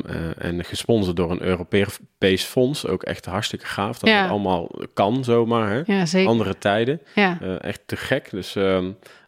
[0.45, 4.23] en gesponsord door een Europees fonds, ook echt hartstikke gaaf dat Ja.
[4.23, 5.83] het allemaal kan zomaar, hè?
[5.97, 6.29] ja zeker.
[6.29, 7.01] andere tijden,
[7.61, 8.31] echt te gek.
[8.31, 8.57] Dus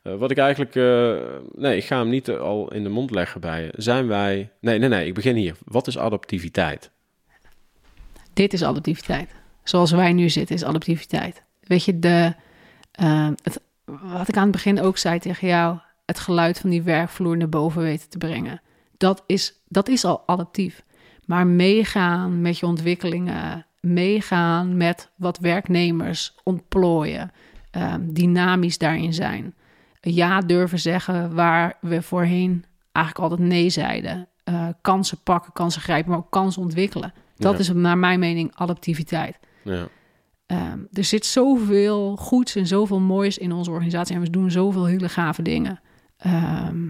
[0.02, 1.16] eh, wat ik eigenlijk, eh,
[1.54, 3.72] nee, ik ga hem niet al in de mond leggen bij je.
[3.76, 5.56] Zijn wij, nee, nee, nee, ik begin hier.
[5.64, 6.90] Wat is adaptiviteit?
[8.32, 9.30] Dit is adaptiviteit.
[9.64, 11.42] Zoals wij nu zitten is adaptiviteit.
[11.60, 12.34] Weet je, de,
[12.92, 16.82] eh, het, wat ik aan het begin ook zei tegen jou, het geluid van die
[16.82, 18.60] werkvloer naar boven weten te brengen.
[18.96, 20.82] Dat is, dat is al adaptief.
[21.24, 27.30] Maar meegaan met je ontwikkelingen, meegaan met wat werknemers ontplooien,
[27.70, 29.54] ehm, dynamisch daarin zijn.
[30.04, 34.28] Ja durven zeggen waar we voorheen eigenlijk altijd nee zeiden.
[34.48, 37.12] Uh, kansen pakken, kansen grijpen, maar ook kansen ontwikkelen.
[37.36, 37.58] Dat Ja.
[37.58, 39.38] is naar mijn mening adaptiviteit.
[39.64, 39.88] Ja.
[40.46, 44.14] Ehm, er zit zoveel goeds en zoveel moois in onze organisatie.
[44.14, 45.80] En we doen zoveel hele gave dingen.
[46.16, 46.84] Ehm,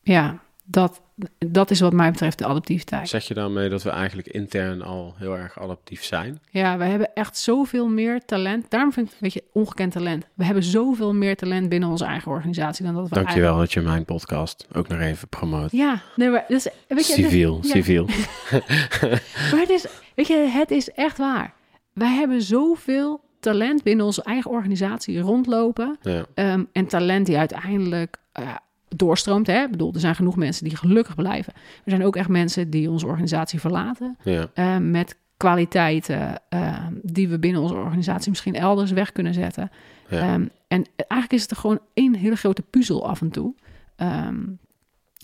[0.00, 0.38] ja,
[0.70, 1.00] dat,
[1.38, 3.08] dat is wat mij betreft de adaptiviteit.
[3.08, 6.40] Zeg je daarmee dat we eigenlijk intern al heel erg adaptief zijn?
[6.50, 8.70] Ja, we hebben echt zoveel meer talent.
[8.70, 10.26] Daarom vind ik het een beetje ongekend talent.
[10.34, 13.80] We hebben zoveel meer talent binnen onze eigen organisatie dan dat we Dankjewel dat je
[13.80, 15.72] mijn podcast ook nog even promoot.
[15.72, 18.04] eigenlijk- Ja, nee, maar dus, weet je, het is- Civiel, ja, civiel.
[19.50, 21.54] Maar het is, weet je, het is echt waar.
[21.92, 25.98] Wij hebben zoveel talent binnen onze eigen organisatie rondlopen.
[26.00, 28.54] Ja, Ehm, en talent die uiteindelijk eh,
[28.96, 29.46] doorstroomt.
[29.46, 29.62] Hè?
[29.62, 31.52] Ik bedoel, er zijn genoeg mensen die gelukkig blijven.
[31.56, 34.16] Er zijn ook echt mensen die onze organisatie verlaten.
[34.22, 39.70] ja, eh, met kwaliteiten eh, die we binnen onze organisatie misschien elders weg kunnen zetten.
[40.08, 40.18] ja.
[40.18, 43.54] Ehm, en eigenlijk is het er gewoon één hele grote puzzel af en toe.
[43.96, 44.44] Ehm,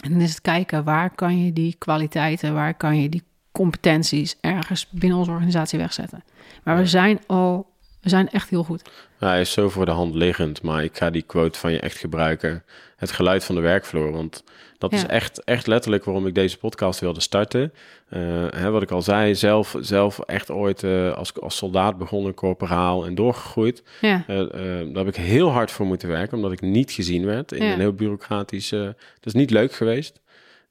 [0.03, 3.23] en dan is het kijken waar kan je die kwaliteiten, waar kan je die
[3.53, 6.25] competenties ergens binnen onze organisatie wegzetten.
[6.65, 7.67] Maar we zijn al,
[8.01, 8.91] we zijn echt heel goed.
[9.25, 11.81] Nou, hij is zo voor de hand liggend, maar ik ga die quote van je
[11.81, 12.65] echt gebruiken.
[12.97, 14.45] Het geluid van de werkvloer, want
[14.79, 17.73] dat is echt, echt letterlijk waarom ik deze podcast wilde starten.
[18.09, 18.21] Eh,
[18.51, 23.07] hè, wat ik al zei, zelf, zelf echt ooit eh, als, als soldaat begonnen, corporaal
[23.07, 23.83] en doorgegroeid.
[24.01, 27.53] Ja, Eh, daar heb ik heel hard voor moeten werken, omdat ik niet gezien werd
[27.53, 27.73] in Ja.
[27.73, 28.69] een heel bureaucratisch...
[28.69, 30.21] dat is niet leuk geweest.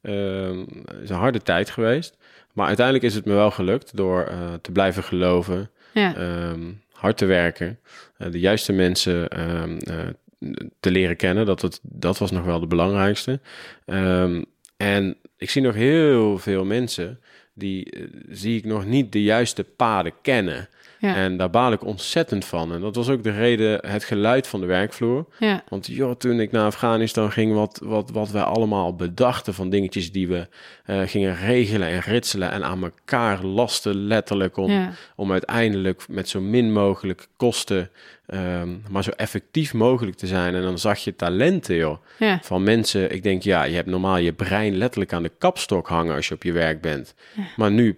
[0.02, 0.14] Eh,
[0.86, 2.18] Het is een harde tijd geweest.
[2.54, 4.32] Maar uiteindelijk is het me wel gelukt door
[4.62, 6.60] te blijven geloven, ja, ehm,
[7.04, 7.80] hard te werken,
[8.18, 10.00] eh, de juiste mensen ehm, eh,
[10.80, 11.46] te leren kennen.
[11.46, 13.40] Dat, het, dat was nog wel de belangrijkste.
[13.86, 14.44] Ehm,
[14.78, 17.20] en ik zie nog heel veel mensen
[17.54, 20.70] die eh, zie ik nog niet de juiste paden kennen.
[21.08, 22.74] Ja, En daar baal ik ontzettend van.
[22.74, 25.26] En dat was ook de reden, het geluid van de werkvloer.
[25.40, 29.70] ja, Want joh, toen ik naar Afghanistan ging, wat, wat, wat wij allemaal bedachten van
[29.70, 30.48] dingetjes die we
[30.86, 36.30] eh, gingen regelen en ritselen en aan elkaar lasten, letterlijk, om, ja, om uiteindelijk met
[36.30, 37.90] zo min mogelijk kosten,
[38.26, 40.56] ehm, maar zo effectief mogelijk te zijn.
[40.56, 41.98] En dan zag je talenten, joh,
[42.42, 43.12] van mensen.
[43.12, 46.34] Ik denk, ja, je hebt normaal je brein letterlijk aan de kapstok hangen als je
[46.34, 47.16] op je werk bent.
[47.56, 47.98] Maar nu,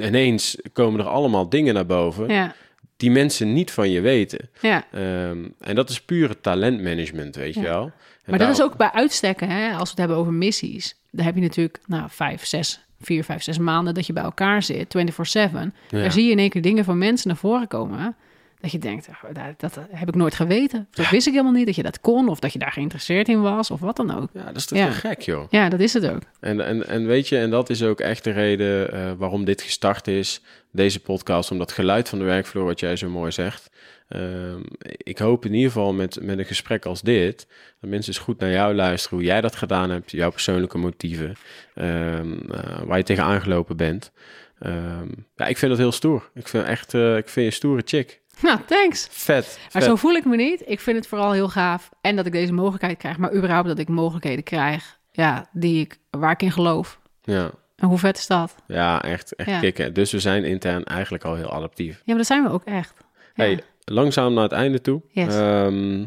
[0.00, 2.54] ineens komen er allemaal dingen naar boven ja,
[2.96, 4.50] die mensen niet van je weten.
[4.60, 4.84] ja.
[4.92, 7.82] Ehm, en dat is pure talentmanagement, weet je wel.
[7.82, 7.90] En
[8.34, 10.96] Maar dat is ook bij uitstekken, hè, als we het hebben over missies.
[11.10, 14.62] Dan heb je natuurlijk nou, vijf, zes, vier, vijf, zes maanden dat je bij elkaar
[14.62, 15.74] zit, 24-7.
[15.88, 15.98] Ja.
[15.98, 18.16] Daar zie je in één keer dingen van mensen naar voren komen.
[18.60, 20.88] Dat je denkt, oh, dat, dat heb ik nooit geweten.
[20.90, 22.28] Dat wist ik helemaal niet, dat je dat kon.
[22.28, 24.28] Of dat je daar geïnteresseerd in was, of wat dan ook.
[24.32, 24.90] Ja, dat is toch Ja.
[24.90, 25.46] gek, joh.
[25.50, 26.22] Ja, dat is het ook.
[26.40, 29.62] En, en, en weet je, en dat is ook echt de reden eh, waarom dit
[29.62, 30.40] gestart is,
[30.72, 33.70] deze podcast, om dat geluid van de werkvloer, wat jij zo mooi zegt.
[34.08, 34.60] Ehm,
[34.96, 37.46] ik hoop in ieder geval met, met een gesprek als dit,
[37.80, 41.34] dat mensen eens goed naar jou luisteren, hoe jij dat gedaan hebt, jouw persoonlijke motieven,
[41.74, 44.12] ehm, eh, waar je tegen aangelopen bent.
[44.58, 46.30] Ehm, ja, ik vind dat heel stoer.
[46.34, 48.20] Ik vind echt, eh, ik vind je een stoere chick.
[48.42, 49.08] Nou, thanks.
[49.10, 49.58] Vet.
[49.62, 49.82] Maar vet.
[49.84, 50.62] zo voel ik me niet.
[50.66, 51.88] Ik vind het vooral heel gaaf.
[52.00, 53.18] En dat ik deze mogelijkheid krijg.
[53.18, 54.98] Maar überhaupt dat ik mogelijkheden krijg.
[55.12, 57.00] Ja, die ik, waar ik in geloof.
[57.22, 58.54] Ja, En hoe vet is dat?
[58.66, 59.60] ja echt, echt Ja.
[59.60, 59.94] kicken.
[59.94, 61.94] Dus we zijn intern eigenlijk al heel adaptief.
[61.96, 62.94] Ja, maar dat zijn we ook echt.
[63.34, 63.44] Ja.
[63.44, 65.02] Hey, langzaam naar het einde toe.
[65.08, 65.34] Yes.
[65.34, 66.04] Ehm,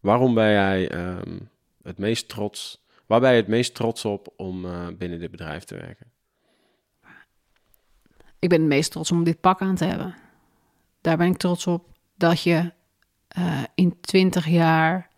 [0.00, 1.38] waarom ben jij ehm,
[1.82, 2.82] het meest trots?
[3.06, 6.06] Waar ben je het meest trots op om eh, binnen dit bedrijf te werken?
[8.38, 10.14] Ik ben het meest trots om dit pak aan te hebben.
[11.04, 11.84] Daar ben ik trots op
[12.16, 12.72] dat je
[13.28, 15.08] eh, in 20 jaar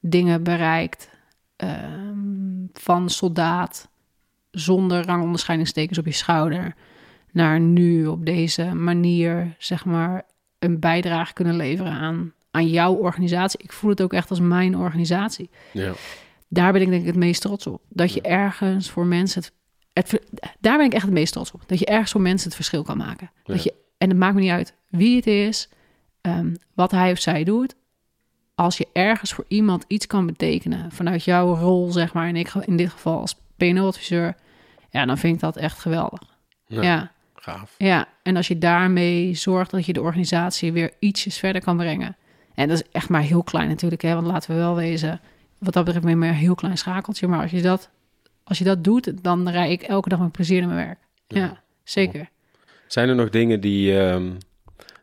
[0.00, 1.10] dingen bereikt
[1.56, 3.88] ehm, van soldaat
[4.50, 6.74] zonder rangonderscheidingstekens op je schouder
[7.32, 10.22] naar nu op deze manier zeg maar
[10.58, 13.60] een bijdrage kunnen leveren aan, aan jouw organisatie.
[13.62, 15.92] Ik voel het ook echt als mijn organisatie Ja,
[16.48, 17.82] daar ben ik denk ik het meest trots op.
[17.88, 19.42] Dat je ergens voor mensen
[19.92, 20.20] het,
[20.60, 21.62] daar ben ik echt het meest trots op.
[21.66, 23.30] Dat je ergens voor mensen het verschil kan maken.
[23.44, 23.54] Ja.
[23.54, 25.68] Dat je, en het maakt me niet uit wie het is,
[26.20, 27.74] ehm, wat hij of zij doet.
[28.54, 32.54] Als je ergens voor iemand iets kan betekenen vanuit jouw rol, zeg maar, en ik
[32.54, 34.34] in dit geval als PNO-adviseur,
[34.90, 36.20] ja, dan vind ik dat echt geweldig.
[36.66, 36.82] Ja.
[36.82, 37.74] Ja, gaaf.
[37.78, 38.08] ja.
[38.22, 42.16] En als je daarmee zorgt dat je de organisatie weer ietsjes verder kan brengen.
[42.54, 45.20] En dat is echt maar heel klein natuurlijk, hè, want laten we wel wezen,
[45.58, 47.26] wat dat betreft ben je maar een heel klein schakeltje.
[47.28, 47.90] Maar als je dat,
[48.44, 50.98] als je dat doet, dan rij ik elke dag met plezier naar mijn werk.
[51.26, 52.28] Ja, zeker.
[52.86, 54.30] Zijn er nog dingen die, ehm,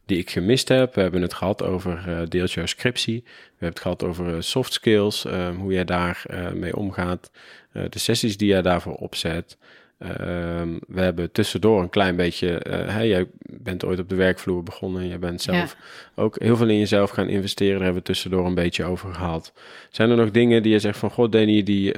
[0.10, 0.96] die ik gemist heb.
[0.96, 3.22] We hebben het gehad over uh, deeltje jouw scriptie.
[3.26, 6.24] We hebben het gehad over uh, soft skills, uh, hoe jij daar
[6.54, 7.32] mee omgaat.
[7.72, 9.58] de sessies die jij daarvoor opzet.
[9.98, 12.62] Ehm, we hebben tussendoor een klein beetje.
[12.70, 15.08] Hey, jij bent ooit op de werkvloer begonnen.
[15.08, 15.76] Je bent zelf
[16.16, 16.24] ja.
[16.24, 17.74] ook heel veel in jezelf gaan investeren.
[17.74, 19.54] Daar hebben we tussendoor een beetje over gehad.
[19.90, 21.10] Zijn er nog dingen die je zegt van...
[21.10, 21.92] God, Danny, die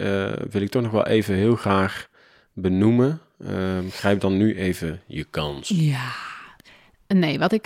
[0.50, 2.10] wil ik toch nog wel even heel graag
[2.54, 3.22] benoemen?
[3.50, 5.70] Um, grijp dan nu even je kans.
[5.76, 6.12] Ja,
[7.08, 7.66] nee, wat ik.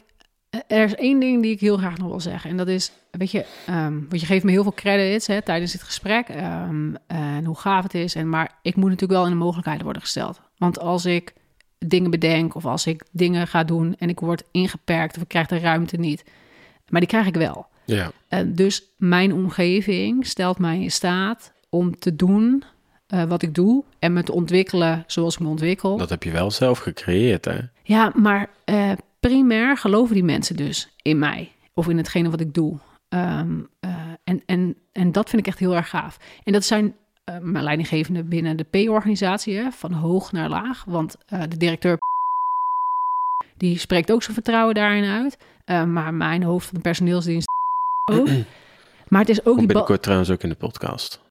[0.68, 2.50] Er is één ding die ik heel graag nog wil zeggen.
[2.50, 5.72] En dat is, weet je, um, want je geeft me heel veel credits hè, tijdens
[5.72, 6.30] dit gesprek.
[6.30, 8.16] Um, en hoe gaaf het is.
[8.16, 10.42] En, maar ik moet natuurlijk wel in de mogelijkheden worden gesteld.
[10.58, 11.34] Want als ik
[11.78, 15.48] dingen bedenk of als ik dingen ga doen en ik word ingeperkt of ik krijg
[15.48, 16.24] de ruimte niet.
[16.90, 17.68] Maar die krijg ik wel.
[17.86, 18.12] Ja.
[18.30, 22.64] Uh, dus mijn omgeving stelt mij in staat om te doen
[23.14, 25.98] uh, wat ik doe en me te ontwikkelen zoals ik me ontwikkel.
[25.98, 27.58] Dat heb je wel zelf gecreëerd, hè?
[27.84, 28.92] Ja, maar uh,
[29.28, 32.80] primair geloven die mensen dus in mij of in hetgene wat ik doe.
[33.10, 36.18] Um, uh, en, en, en dat vind ik echt heel erg gaaf.
[36.44, 36.96] En dat zijn
[37.42, 40.84] mijn leidinggevenden binnen de P-organisatie, van hoog naar laag.
[40.88, 41.98] Want de directeur
[43.58, 45.38] die spreekt ook zijn vertrouwen daarin uit.
[45.88, 47.48] maar mijn hoofd van de personeelsdienst
[48.12, 48.28] ook.
[49.08, 51.24] Maar het is ook die binnenkort trouwens ook in de podcast.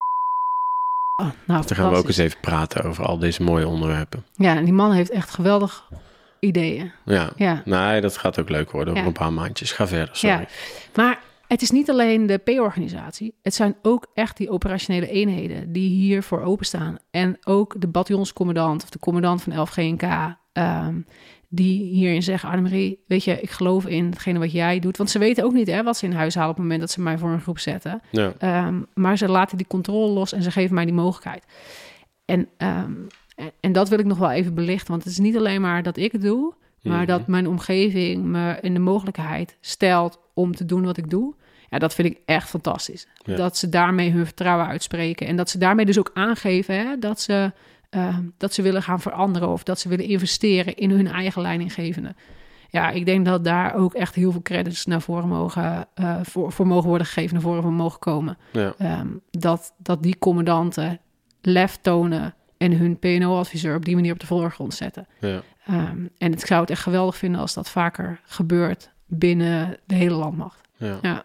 [1.16, 4.25] Oh, nou, dan gaan we ook eens even praten over al deze mooie onderwerpen.
[4.33, 5.89] Ja, en die man heeft echt geweldig
[6.45, 6.93] ideeën.
[7.05, 7.62] Ja, ja.
[7.65, 9.73] nee, dat gaat ook leuk worden over een paar maandjes.
[9.73, 10.37] Ga verder, sorry.
[10.37, 10.47] Ja.
[10.95, 13.35] Maar het is niet alleen de P-organisatie.
[13.43, 16.97] Het zijn ook echt die operationele eenheden die hiervoor openstaan.
[17.11, 20.03] En ook de bataljonscommandant of de commandant van 11 GNK...
[20.53, 21.07] Um,
[21.55, 24.97] die hierin zeggen, Annemarie, weet je, ik geloof in hetgene wat jij doet.
[24.97, 26.91] Want ze weten ook niet hè, wat ze in huis halen op het moment dat
[26.91, 28.01] ze mij voor een groep zetten.
[28.11, 28.66] Ja.
[28.66, 31.45] Um, maar ze laten die controle los en ze geven mij die mogelijkheid.
[32.25, 33.07] En, um,
[33.61, 35.97] en, dat wil ik nog wel even belichten, want het is niet alleen maar dat
[35.97, 37.06] ik het doe, maar Mhm.
[37.06, 41.35] dat mijn omgeving me in de mogelijkheid stelt om te doen wat ik doe.
[41.70, 43.06] Ja, dat vind ik echt fantastisch.
[43.24, 43.36] Ja.
[43.36, 47.20] Dat ze daarmee hun vertrouwen uitspreken en dat ze daarmee dus ook aangeven hè, dat
[47.20, 47.52] ze
[47.90, 52.15] uh, dat ze willen gaan veranderen of dat ze willen investeren in hun eigen leidinggevende.
[52.70, 56.52] Ja, ik denk dat daar ook echt heel veel credits naar voren mogen, uh, voor,
[56.52, 58.36] voor mogen worden gegeven, naar voren mogen komen.
[58.52, 58.74] Ja.
[59.01, 61.01] Um, dat, dat die commandanten
[61.40, 62.35] lef tonen
[62.65, 65.07] en hun PNO-adviseur op die manier op de voorgrond zetten.
[65.20, 65.43] Ja.
[65.70, 70.15] Um, en ik zou het echt geweldig vinden als dat vaker gebeurt binnen de hele
[70.15, 70.61] landmacht.
[70.77, 70.99] Ja.
[71.03, 71.23] ja.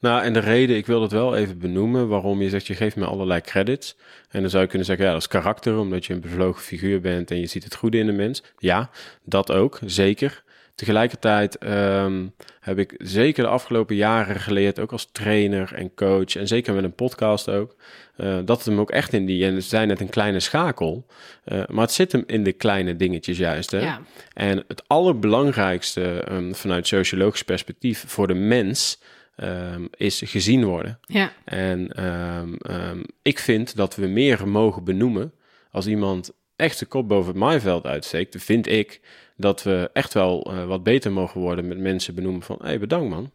[0.00, 2.96] Nou, en de reden, ik wil het wel even benoemen, waarom je zegt, je geeft
[2.96, 3.96] me allerlei credits.
[4.30, 7.00] En dan zou je kunnen zeggen, ja, dat is karakter, omdat je een bevlogen figuur
[7.00, 8.42] bent en je ziet het goede in de mens.
[8.58, 8.90] Ja,
[9.24, 10.43] dat ook, zeker.
[10.74, 16.46] Tegelijkertijd um, heb ik zeker de afgelopen jaren geleerd, ook als trainer en coach, en
[16.46, 17.76] zeker met een podcast ook,
[18.16, 21.06] uh, dat het hem ook echt in die, en het zijn net een kleine schakel,
[21.44, 23.70] uh, maar het zit hem in de kleine dingetjes juist.
[23.70, 23.80] Hè?
[23.80, 24.00] Ja.
[24.32, 29.02] En het allerbelangrijkste um, vanuit sociologisch perspectief voor de mens,
[29.42, 30.98] Um, is gezien worden.
[31.02, 31.32] Ja.
[31.44, 35.32] En um, um, ik vind dat we meer mogen benoemen
[35.70, 38.42] als iemand echt de kop boven het maaiveld uitsteekt.
[38.42, 39.00] Vind ik
[39.36, 42.56] dat we echt wel uh, wat beter mogen worden met mensen benoemen van...
[42.60, 43.30] hé, hey, bedankt man.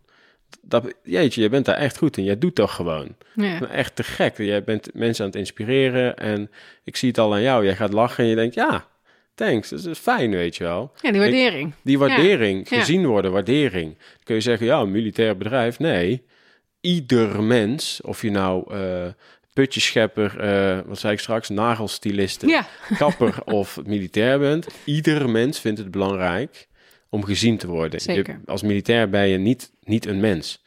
[0.62, 2.24] Dat, jeetje, jij bent daar echt goed in.
[2.24, 3.16] Jij doet toch gewoon.
[3.36, 3.70] Ja.
[3.70, 4.38] Echt te gek.
[4.38, 6.52] Jij bent mensen aan het inspireren en
[6.84, 7.66] ik zie het al aan jou.
[7.66, 8.88] Jij gaat lachen en je denkt, ja,
[9.36, 10.92] thanks, dat is fijn, weet je wel.
[11.02, 11.70] Ja, die waardering.
[11.70, 12.80] Ik, die waardering, ja.
[12.80, 13.98] gezien worden, waardering.
[13.98, 15.80] Dan kun je zeggen, ja, een militair bedrijf.
[15.80, 16.24] Nee,
[16.82, 19.08] ieder mens, of je nou uh,
[19.60, 22.68] putjeschepper, uh, wat zei ik straks, nagelstiliste, ja.
[22.98, 24.68] kapper of militair bent.
[24.84, 26.68] Ieder mens vindt het belangrijk
[27.10, 28.02] om gezien te worden.
[28.02, 28.40] Zeker.
[28.46, 30.64] Je, als militair ben je niet, niet een mens.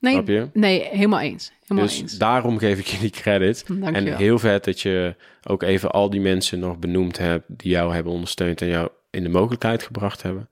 [0.00, 0.48] Nee, Snap je?
[0.52, 1.52] nee helemaal eens.
[1.60, 2.18] Helemaal dus eens.
[2.18, 3.64] daarom geef ik je die credit.
[3.68, 7.70] Dank en heel vet dat je ook even al die mensen nog benoemd hebt die
[7.70, 10.48] jou hebben ondersteund en jou in de mogelijkheid gebracht hebben.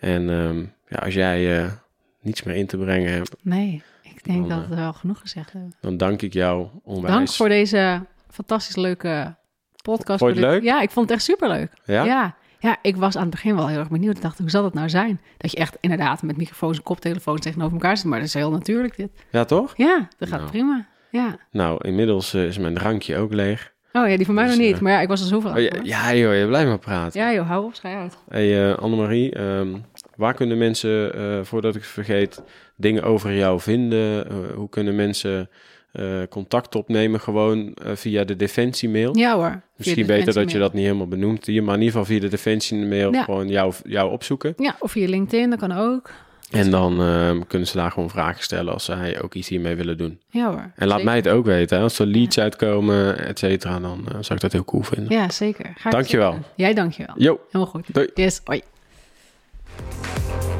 [0.00, 1.72] En um, ja, als jij uh,
[2.20, 3.36] niets meer in te brengen hebt.
[3.42, 3.82] Nee,
[4.26, 5.74] denk dan, dat we wel genoeg gezegd hebben.
[5.80, 7.14] Dan dank ik jou onwijs.
[7.14, 8.00] Dank voor deze
[8.30, 9.34] fantastisch leuke
[9.82, 10.18] podcast.
[10.18, 10.62] Vond je het leuk?
[10.62, 11.72] Ja, ik vond het echt superleuk.
[11.84, 12.04] Ja?
[12.04, 12.34] ja?
[12.58, 14.16] Ja, ik was aan het begin wel heel erg benieuwd.
[14.16, 15.20] Ik dacht, hoe zal dat nou zijn?
[15.36, 18.06] Dat je echt inderdaad met microfoons en koptelefoons tegenover elkaar zit.
[18.06, 19.10] Maar dat is heel natuurlijk dit.
[19.30, 19.72] Ja, toch?
[19.76, 20.50] Ja, dat gaat Nou.
[20.50, 20.86] prima.
[21.10, 21.36] Ja.
[21.50, 23.74] Nou, inmiddels uh, is mijn drankje ook leeg.
[23.92, 24.74] Oh ja, die van mij Dus, nog niet.
[24.76, 25.56] uh, Maar ja, ik was er zoveel aan.
[25.56, 27.20] Oh, ja, ja, joh, je blijft maar praten.
[27.20, 28.16] ja, joh, hou op, schij uit.
[28.28, 29.84] Hey uh, Annemarie, um,
[30.16, 32.42] waar kunnen mensen, uh, voordat ik het vergeet,
[32.76, 34.26] dingen over jou vinden?
[34.32, 35.48] Uh, hoe kunnen mensen
[35.92, 39.16] uh, contact opnemen gewoon via de defensiemail?
[39.16, 39.60] Ja hoor.
[39.76, 42.28] Misschien beter dat je dat niet helemaal benoemt hier, maar in ieder geval via de
[42.28, 43.22] defensiemail Ja.
[43.22, 44.54] gewoon jou, jou opzoeken.
[44.56, 46.10] Ja, of via LinkedIn, dat kan ook.
[46.50, 49.98] En dan uh, kunnen ze daar gewoon vragen stellen als zij ook iets hiermee willen
[49.98, 50.20] doen.
[50.30, 50.70] Ja hoor.
[50.76, 51.04] En laat zeker.
[51.04, 51.76] mij het ook weten.
[51.76, 51.82] Hè?
[51.82, 55.12] Als er leads uitkomen, et cetera, dan uh, zou ik dat heel cool vinden.
[55.12, 55.72] Ja, zeker.
[55.74, 56.32] Ga Dankjewel.
[56.32, 56.46] zeker.
[56.56, 57.14] Jij dankjewel.
[57.18, 57.94] Jo, Helemaal goed.
[57.94, 58.08] doei.
[58.14, 58.62] Yes, hoi.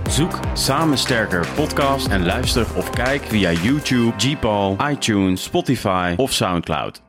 [0.08, 7.05] Zoek Samen Sterker podcast en luister of kijk via YouTube, Gpal, iTunes, Spotify of Soundcloud.